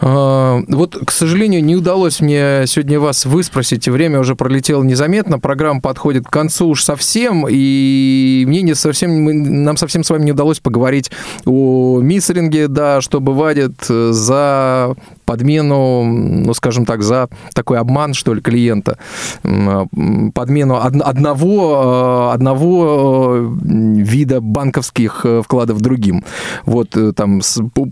А, 0.00 0.60
вот, 0.68 0.96
к 1.04 1.10
сожалению, 1.10 1.64
не 1.64 1.76
удалось 1.76 2.20
мне 2.20 2.64
сегодня 2.66 2.98
вас 3.00 3.26
выспросить. 3.26 3.88
Время 3.88 4.20
уже 4.20 4.34
пролетело 4.34 4.82
незаметно. 4.82 5.38
Программа 5.38 5.80
подходит 5.80 6.26
к 6.26 6.30
концу 6.30 6.68
уж 6.68 6.82
совсем. 6.84 7.46
И 7.48 8.44
мне 8.46 8.62
не 8.62 8.74
совсем, 8.74 9.64
нам 9.64 9.76
совсем 9.76 10.04
с 10.04 10.10
вами 10.10 10.24
не 10.24 10.32
удалось 10.32 10.60
поговорить 10.60 11.10
о 11.44 12.00
миссеринге, 12.00 12.68
да, 12.68 13.00
что 13.00 13.20
бывает 13.20 13.72
за 13.86 14.94
подмену, 15.26 16.04
ну, 16.04 16.54
скажем 16.54 16.84
так, 16.84 17.02
за 17.02 17.28
такой 17.54 17.78
обман, 17.78 18.14
что 18.14 18.34
ли, 18.34 18.40
клиента, 18.40 18.98
подмену 19.42 20.76
одного, 20.76 22.30
одного 22.32 23.50
вида 23.62 24.40
банковских 24.40 25.24
вкладов 25.44 25.80
другим. 25.80 26.24
Вот 26.64 26.96
там 27.14 27.40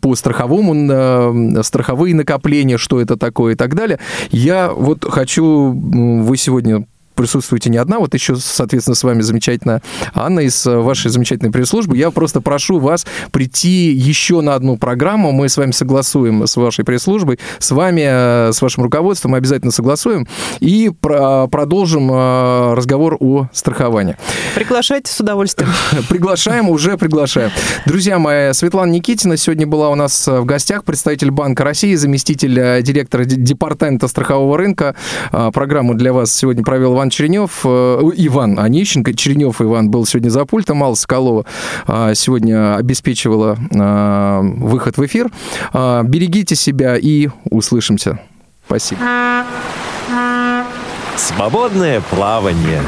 по 0.03 0.15
страховому, 0.17 1.28
страховые 1.63 2.15
накопления, 2.15 2.79
что 2.79 3.01
это 3.01 3.17
такое 3.17 3.55
и 3.55 3.57
так 3.57 3.75
далее. 3.75 3.99
Я 4.31 4.73
вот 4.73 5.05
хочу, 5.05 5.73
вы 5.73 6.37
сегодня 6.37 6.87
присутствуете 7.19 7.69
не 7.69 7.79
одна, 7.79 7.99
вот 7.99 8.15
еще, 8.15 8.37
соответственно, 8.37 8.95
с 8.95 9.03
вами 9.03 9.23
замечательная 9.23 9.83
Анна 10.15 10.41
из 10.41 10.65
э, 10.67 10.77
вашей 10.79 11.11
замечательной 11.11 11.51
пресс-службы. 11.51 11.97
Я 11.97 12.13
просто 12.13 12.41
прошу 12.41 12.79
вас 12.79 13.07
прийти 13.33 13.91
еще 13.91 14.41
на 14.41 14.55
одну 14.55 14.77
программу, 14.77 15.33
мы 15.33 15.49
с 15.49 15.57
вами 15.57 15.73
согласуем 15.73 16.47
с 16.47 16.57
вашей 16.57 16.85
пресс-службой, 16.85 17.41
с 17.59 17.73
вами, 17.73 18.03
э, 18.49 18.53
с 18.53 18.63
вашим 18.63 18.85
руководством 18.85 19.33
мы 19.33 19.39
обязательно 19.39 19.73
согласуем 19.73 20.29
и 20.61 20.93
продолжим 21.01 22.09
э, 22.13 22.75
разговор 22.75 23.17
о 23.19 23.49
страховании. 23.53 24.17
Приглашайте 24.55 25.13
с 25.13 25.19
удовольствием. 25.19 25.71
Приглашаем, 26.09 26.69
уже 26.71 26.97
приглашаем. 26.97 27.51
Друзья 27.85 28.21
мои, 28.21 28.53
Светлана 28.53 28.93
Никитина 28.93 29.37
сегодня 29.37 29.67
была 29.67 29.91
у 29.91 29.97
нас 29.97 30.29
в 30.29 30.45
гостях, 30.45 30.85
представитель 30.85 31.33
Банка 31.33 31.65
России, 31.65 31.97
заместитель 31.97 32.83
директора 32.83 33.25
департамента 33.25 34.07
страхового 34.07 34.57
рынка. 34.57 34.95
Программу 35.53 35.95
для 35.95 36.13
вас 36.13 36.33
сегодня 36.33 36.63
провел 36.63 36.95
Иван 36.95 37.08
Черенев, 37.11 37.61
э, 37.65 38.01
Иван 38.17 38.59
Онищенко, 38.59 39.15
Черенев 39.15 39.61
Иван 39.61 39.91
был 39.91 40.07
сегодня 40.07 40.31
за 40.31 40.45
пультом, 40.45 40.83
Алла 40.83 40.95
Соколова 40.95 41.45
а, 41.87 42.15
сегодня 42.15 42.77
обеспечивала 42.77 43.59
а, 43.75 44.41
выход 44.43 44.97
в 44.97 45.07
эфир. 45.07 45.31
А, 45.73 46.03
берегите 46.03 46.55
себя 46.55 46.97
и 46.97 47.29
услышимся. 47.51 48.21
Спасибо. 48.67 49.01
Свободное 51.17 52.01
плавание. 52.01 52.83